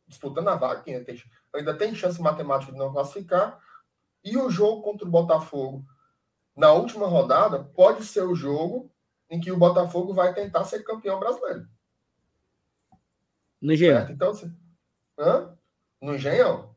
[0.06, 1.22] disputando a vaga, ainda tem,
[1.54, 3.58] ainda tem chance matemática de não classificar.
[4.24, 5.84] E o jogo contra o Botafogo
[6.56, 8.90] na última rodada pode ser o jogo
[9.28, 11.66] em que o Botafogo vai tentar ser campeão brasileiro.
[13.60, 13.96] No Engenhão.
[13.98, 14.12] Certo?
[14.12, 14.56] Então, assim,
[15.18, 15.56] hã?
[16.00, 16.74] No Engenhão.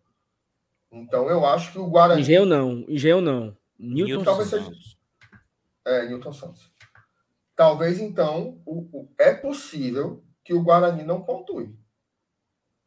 [0.91, 2.21] Então, eu acho que o Guarani.
[2.21, 2.85] Engenhão não.
[2.87, 3.57] Engenhão não.
[3.77, 4.67] Newton Newton talvez Santos.
[4.77, 4.94] seja-
[5.85, 6.71] É, Newton Santos.
[7.55, 11.77] Talvez, então, o, o- é possível que o Guarani não pontue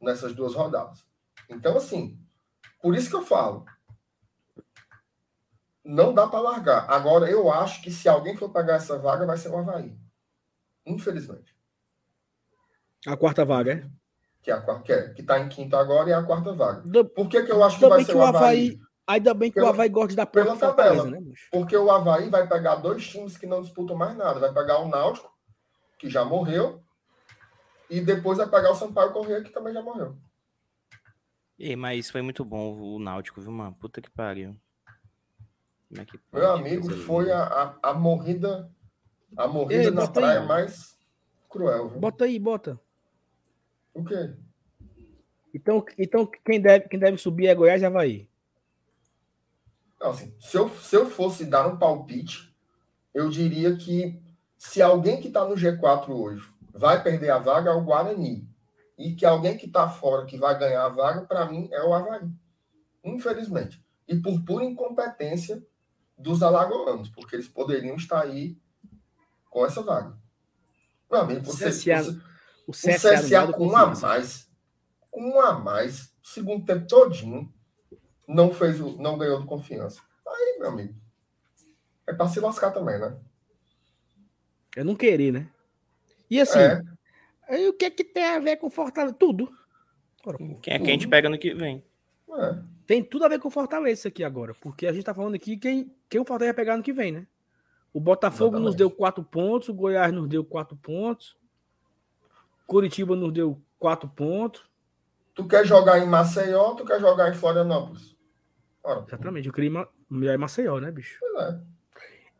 [0.01, 1.07] nessas duas rodadas.
[1.49, 2.21] Então, assim,
[2.83, 3.65] por isso que eu falo.
[5.85, 6.91] Não dá para largar.
[6.91, 9.99] Agora, eu acho que se alguém for pagar essa vaga, vai ser o Havaí.
[10.85, 11.57] Infelizmente.
[13.07, 13.91] A quarta vaga, é?
[14.43, 16.53] Que, é a, qua- que, é, que tá em quinto agora e é a quarta
[16.53, 16.83] vaga.
[17.15, 18.41] Por que, que eu acho que ainda vai ser que o o Havaí?
[18.71, 18.81] Havaí.
[19.09, 21.07] Ainda bem que Pela- o Havaí gosta de dar pela tabela.
[21.07, 21.49] né, bicho?
[21.51, 24.39] Porque o Havaí vai pegar dois times que não disputam mais nada.
[24.39, 25.33] Vai pegar o Náutico,
[25.99, 26.85] que já morreu,
[27.89, 30.15] e depois vai pegar o Sampaio Corrêa, que também já morreu.
[31.59, 33.75] Ei, mas foi muito bom o Náutico, viu, mano?
[33.81, 34.55] Puta que pariu.
[35.89, 38.71] Como é que Meu amigo, foi a, a, a morrida,
[39.39, 40.47] a morrida Ei, na praia aí.
[40.47, 40.99] mais
[41.49, 41.89] cruel.
[41.89, 41.99] Viu?
[41.99, 42.79] Bota aí, bota.
[43.95, 44.37] O quê?
[45.55, 48.29] Então, então quem, deve, quem deve subir é Goiás e Havaí.
[50.01, 52.55] Não, assim, se, eu, se eu fosse dar um palpite,
[53.13, 54.21] eu diria que
[54.57, 58.49] se alguém que está no G4 hoje vai perder a vaga, é o Guarani.
[58.97, 61.95] E que alguém que está fora que vai ganhar a vaga, para mim, é o
[61.95, 62.29] Havaí.
[63.05, 63.83] Infelizmente.
[64.09, 65.65] E por pura incompetência
[66.17, 68.59] dos alagoanos, porque eles poderiam estar aí
[69.49, 70.17] com essa vaga.
[71.11, 72.11] Meu amigo, você, CSA você,
[72.67, 74.51] O o CSA, não CSA com um a mais,
[75.11, 77.53] com um a mais, segundo tempo todinho,
[78.29, 80.03] não fez o, não ganhou de confiança.
[80.27, 80.95] Aí, meu amigo,
[82.07, 83.17] é para se lascar também, né?
[84.77, 85.49] Eu não querer, né?
[86.31, 86.83] E assim, É,
[87.49, 89.15] aí o que é que tem a ver com Fortaleza?
[89.15, 89.51] Tudo.
[90.25, 91.83] Ora, Quem é que a gente pega no que vem?
[92.31, 92.59] é.
[92.87, 95.57] Tem tudo a ver com Fortaleza isso aqui agora, porque a gente tá falando aqui
[95.59, 97.27] quem, quem o Fortaleza vai pegar no que vem, né?
[97.93, 98.79] O Botafogo nos Exatamente.
[98.79, 101.37] deu quatro pontos, o Goiás nos deu quatro pontos,
[102.67, 104.63] Curitiba nos deu quatro pontos.
[105.35, 108.15] Tu quer jogar em Maceió, tu quer jogar em Florianópolis?
[109.07, 111.19] Exatamente, eu queria ir ma- melhor em Maceió, né, bicho?
[111.21, 111.61] pois é.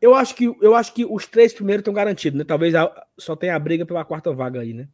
[0.01, 2.45] Eu acho que, eu acho que os três primeiros estão garantidos, né?
[2.45, 4.87] Talvez a- só tenha a briga pela quarta vaga aí, né?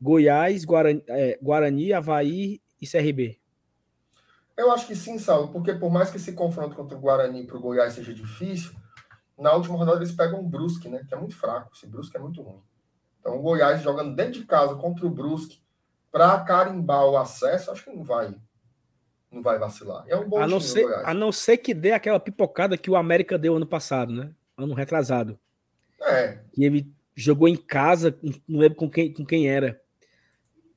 [0.00, 3.38] Goiás, Guarani, é, Guarani Havaí e CRB.
[4.56, 7.56] Eu acho que sim, Saulo, porque por mais que esse confronto contra o Guarani para
[7.56, 8.72] o Goiás seja difícil,
[9.38, 11.04] na última rodada eles pegam o Brusque, né?
[11.08, 11.70] Que é muito fraco.
[11.74, 12.62] Esse Brusque é muito ruim.
[13.20, 15.60] Então o Goiás jogando dentro de casa contra o Brusque
[16.10, 18.34] para carimbar o acesso, acho que não vai
[19.32, 20.04] não vai vacilar.
[20.06, 22.90] É um bom A não, time ser, a não ser que dê aquela pipocada que
[22.90, 24.30] o América deu ano passado, né?
[24.56, 25.38] Ano retrasado.
[26.02, 29.80] É, E ele jogou em casa, não lembro com quem, com quem era.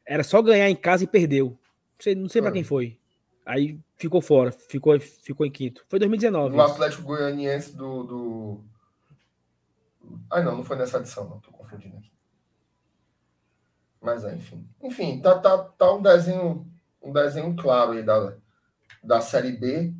[0.05, 1.47] era só ganhar em casa e perdeu.
[1.47, 1.57] Não
[1.99, 2.65] sei, não sei para quem ah.
[2.65, 2.97] foi.
[3.45, 5.85] Aí ficou fora, ficou, ficou em quinto.
[5.87, 6.55] Foi 2019.
[6.55, 8.63] O Atlético Goianiense do, do.
[10.29, 11.39] Ah, não, não foi nessa edição, não.
[11.39, 12.11] Tô confundindo aqui.
[14.01, 14.67] Mas é, enfim.
[14.81, 16.65] Enfim, tá, tá, tá um desenho,
[17.01, 18.35] um desenho claro aí da,
[19.05, 19.93] da Série B.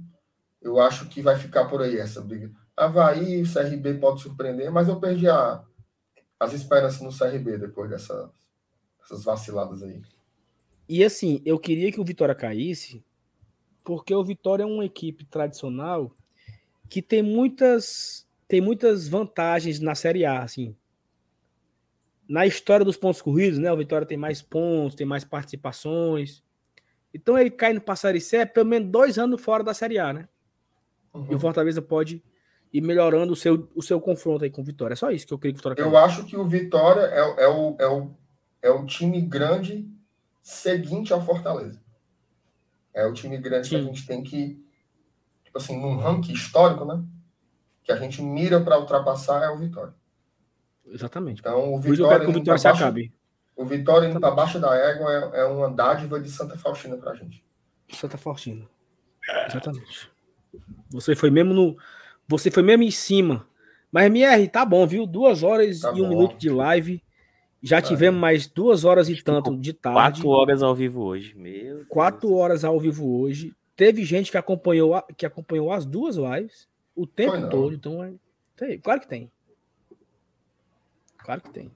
[0.61, 2.51] Eu acho que vai ficar por aí essa briga.
[2.75, 5.63] Havaí, o CRB pode surpreender, mas eu perdi a,
[6.39, 8.31] as esperanças no CRB depois dessa,
[8.99, 10.01] dessas vaciladas aí.
[10.87, 13.03] E assim, eu queria que o Vitória caísse,
[13.83, 16.11] porque o Vitória é uma equipe tradicional
[16.89, 20.75] que tem muitas tem muitas vantagens na Série A, assim.
[22.29, 23.71] Na história dos pontos corridos, né?
[23.71, 26.43] O Vitória tem mais pontos, tem mais participações.
[27.15, 27.81] Então ele cai no
[28.19, 30.27] C é pelo menos dois anos fora da Série A, né?
[31.13, 31.23] Uhum.
[31.23, 31.39] E o uhum.
[31.39, 32.21] Fortaleza pode
[32.73, 34.93] ir melhorando o seu, o seu confronto aí com o Vitória.
[34.93, 37.45] É só isso que eu queria que o Vitória Eu acho que o Vitória é,
[37.45, 38.11] é, o, é, o,
[38.63, 39.89] é o time grande
[40.41, 41.81] seguinte ao Fortaleza.
[42.93, 43.75] É o time grande Sim.
[43.77, 44.61] que a gente tem que,
[45.45, 47.01] tipo assim, num ranking histórico, né?
[47.81, 49.93] Que a gente mira para ultrapassar é o Vitória.
[50.85, 51.39] Exatamente.
[51.39, 53.13] Então, o Vitória, o Vitória se acabe.
[53.55, 57.11] O Vitória indo para baixo da égua é, é uma dádiva de Santa Faustina para
[57.11, 57.43] a gente.
[57.89, 58.67] Santa Faustina.
[59.47, 60.11] Exatamente.
[60.89, 61.77] Você foi mesmo no.
[62.27, 63.47] Você foi mesmo em cima.
[63.91, 65.05] Mas, MR, tá bom, viu?
[65.05, 66.09] Duas horas tá e um bom.
[66.09, 67.01] minuto de live.
[67.61, 70.21] Já tivemos mais duas horas e tanto de tarde.
[70.21, 71.85] Quatro horas ao vivo hoje, meu.
[71.87, 73.55] Quatro horas ao vivo hoje.
[73.75, 77.73] Teve gente que acompanhou, que acompanhou as duas lives o tempo todo.
[77.73, 78.13] Então, é,
[78.55, 79.31] tem, claro que tem.
[81.17, 81.71] Claro que tem.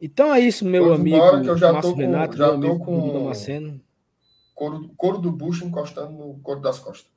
[0.00, 1.42] Então é isso, meu Vamos amigo.
[1.42, 3.80] Que eu já Márcio tô com, Renato, já tô com Damasceno.
[4.54, 7.10] Couro, couro do bucho encostando no couro das costas.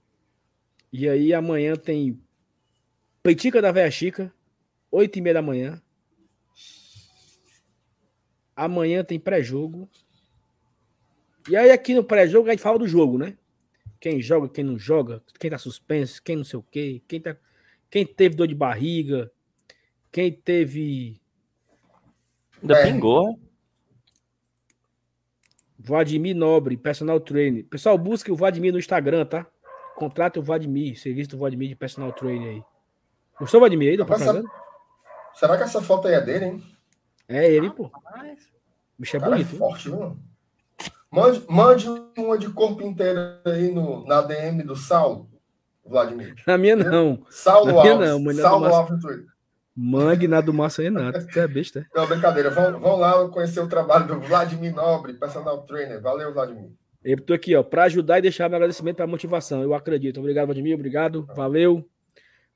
[0.91, 2.19] E aí amanhã tem
[3.23, 4.33] Peitica da Véia Chica,
[4.91, 5.81] 8 e meia da manhã.
[8.55, 9.87] Amanhã tem pré-jogo.
[11.47, 13.37] E aí aqui no pré-jogo a gente fala do jogo, né?
[13.99, 17.37] Quem joga, quem não joga, quem tá suspenso, quem não sei o quê, quem, tá,
[17.89, 19.31] quem teve dor de barriga,
[20.11, 21.20] quem teve.
[22.61, 22.83] Ainda é.
[22.85, 23.39] pingou.
[25.77, 27.65] Vladimir Nobre, personal trainer.
[27.65, 29.47] Pessoal, busque o Vladimir no Instagram, tá?
[29.95, 32.63] Contrate o Vladimir, serviço do Vladimir de personal trainer aí.
[33.39, 34.47] Gostou, Vladimir, aí da propaganda?
[35.33, 36.63] Será que essa foto aí é dele, hein?
[37.27, 37.85] É ele, pô.
[37.85, 37.91] O
[38.99, 39.55] bicho é Cara bonito.
[39.55, 40.17] É forte, viu?
[41.09, 45.29] Mande, mande uma de corpo inteiro aí no, na DM do Saulo,
[45.85, 46.35] Vladimir.
[46.45, 47.25] Na minha não.
[47.29, 48.35] Saulo na minha Alves.
[48.37, 48.43] não.
[48.43, 49.30] Saulo Alves no
[49.81, 49.99] Twitter.
[49.99, 51.21] Mangue na do Márcio Renato.
[51.21, 51.87] Você é besta.
[51.93, 52.49] Não, brincadeira.
[52.49, 55.99] Vão, vão lá conhecer o trabalho do Vladimir Nobre, personal trainer.
[56.01, 56.71] Valeu, Vladimir.
[57.03, 59.63] Eu estou aqui, ó, para ajudar e deixar meu agradecimento para motivação.
[59.63, 60.19] Eu acredito.
[60.19, 60.75] Obrigado, Vladimir.
[60.75, 61.25] Obrigado.
[61.35, 61.87] Valeu.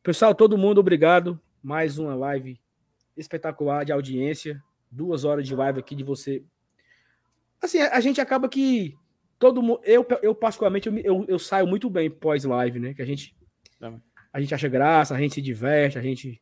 [0.04, 1.40] Pessoal, todo mundo, obrigado.
[1.64, 2.60] Mais uma live
[3.18, 4.62] espetacular de audiência.
[4.92, 6.44] Duas horas de live aqui de você.
[7.62, 8.94] Assim, a gente acaba que
[9.40, 9.82] todo mundo.
[9.84, 12.94] Eu, eu particularmente, eu, eu, eu saio muito bem pós-live, né?
[12.94, 13.36] Que a gente.
[14.32, 16.42] A gente acha graça, a gente se diverte, a gente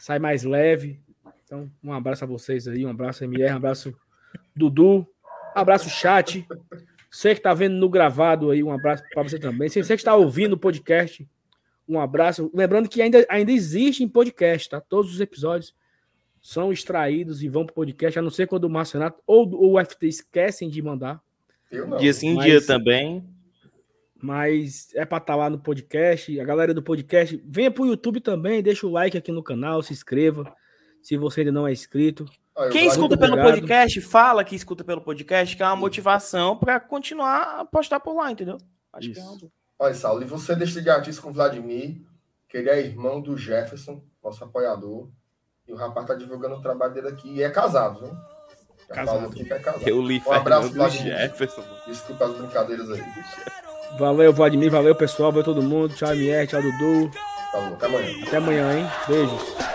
[0.00, 0.98] sai mais leve.
[1.44, 3.94] Então, um abraço a vocês aí, um abraço MR, um abraço
[4.56, 5.06] Dudu, um
[5.54, 6.46] abraço chat.
[7.10, 9.68] Você que está vendo no gravado aí, um abraço para você também.
[9.68, 11.28] Você que está ouvindo o podcast,
[11.88, 12.50] um abraço.
[12.54, 14.80] Lembrando que ainda, ainda existe em podcast, tá?
[14.80, 15.74] Todos os episódios
[16.40, 19.74] são extraídos e vão para o podcast, a não ser quando o Márcio Renato ou
[19.74, 21.20] o FT esquecem de mandar.
[21.70, 21.98] Eu não.
[21.98, 22.46] Dia sim, mas...
[22.46, 23.24] dia também.
[24.22, 26.38] Mas é para estar tá lá no podcast.
[26.38, 29.82] A galera do podcast, venha para o YouTube também, deixa o like aqui no canal,
[29.82, 30.54] se inscreva.
[31.02, 32.26] Se você ainda não é inscrito.
[32.70, 33.54] Quem escuta pelo obrigado.
[33.54, 38.14] podcast, fala que escuta pelo podcast, que é uma motivação para continuar a postar por
[38.14, 38.58] lá, entendeu?
[38.92, 39.38] Acho Isso.
[39.38, 39.48] que é
[39.78, 42.02] Olha, Saulo, e você deixa de artista com o Vladimir,
[42.46, 45.08] que ele é irmão do Jefferson, nosso apoiador.
[45.66, 47.36] E o rapaz tá divulgando o trabalho dele aqui.
[47.36, 48.14] E é casado, viu?
[48.88, 49.32] Casado.
[49.40, 49.88] É casado.
[49.88, 51.16] Eu li um abraço, Vladimir.
[51.16, 51.64] Jefferson.
[51.86, 53.02] Desculpa as brincadeiras aí.
[53.98, 54.70] Valeu, Vladimir.
[54.70, 55.30] Valeu, pessoal.
[55.30, 55.94] Valeu todo mundo.
[55.94, 56.46] Tchau, MR.
[56.46, 57.10] Tchau, Dudu.
[57.52, 57.74] Falou.
[57.74, 58.24] Até amanhã.
[58.26, 58.86] Até amanhã, hein?
[59.08, 59.69] Beijos.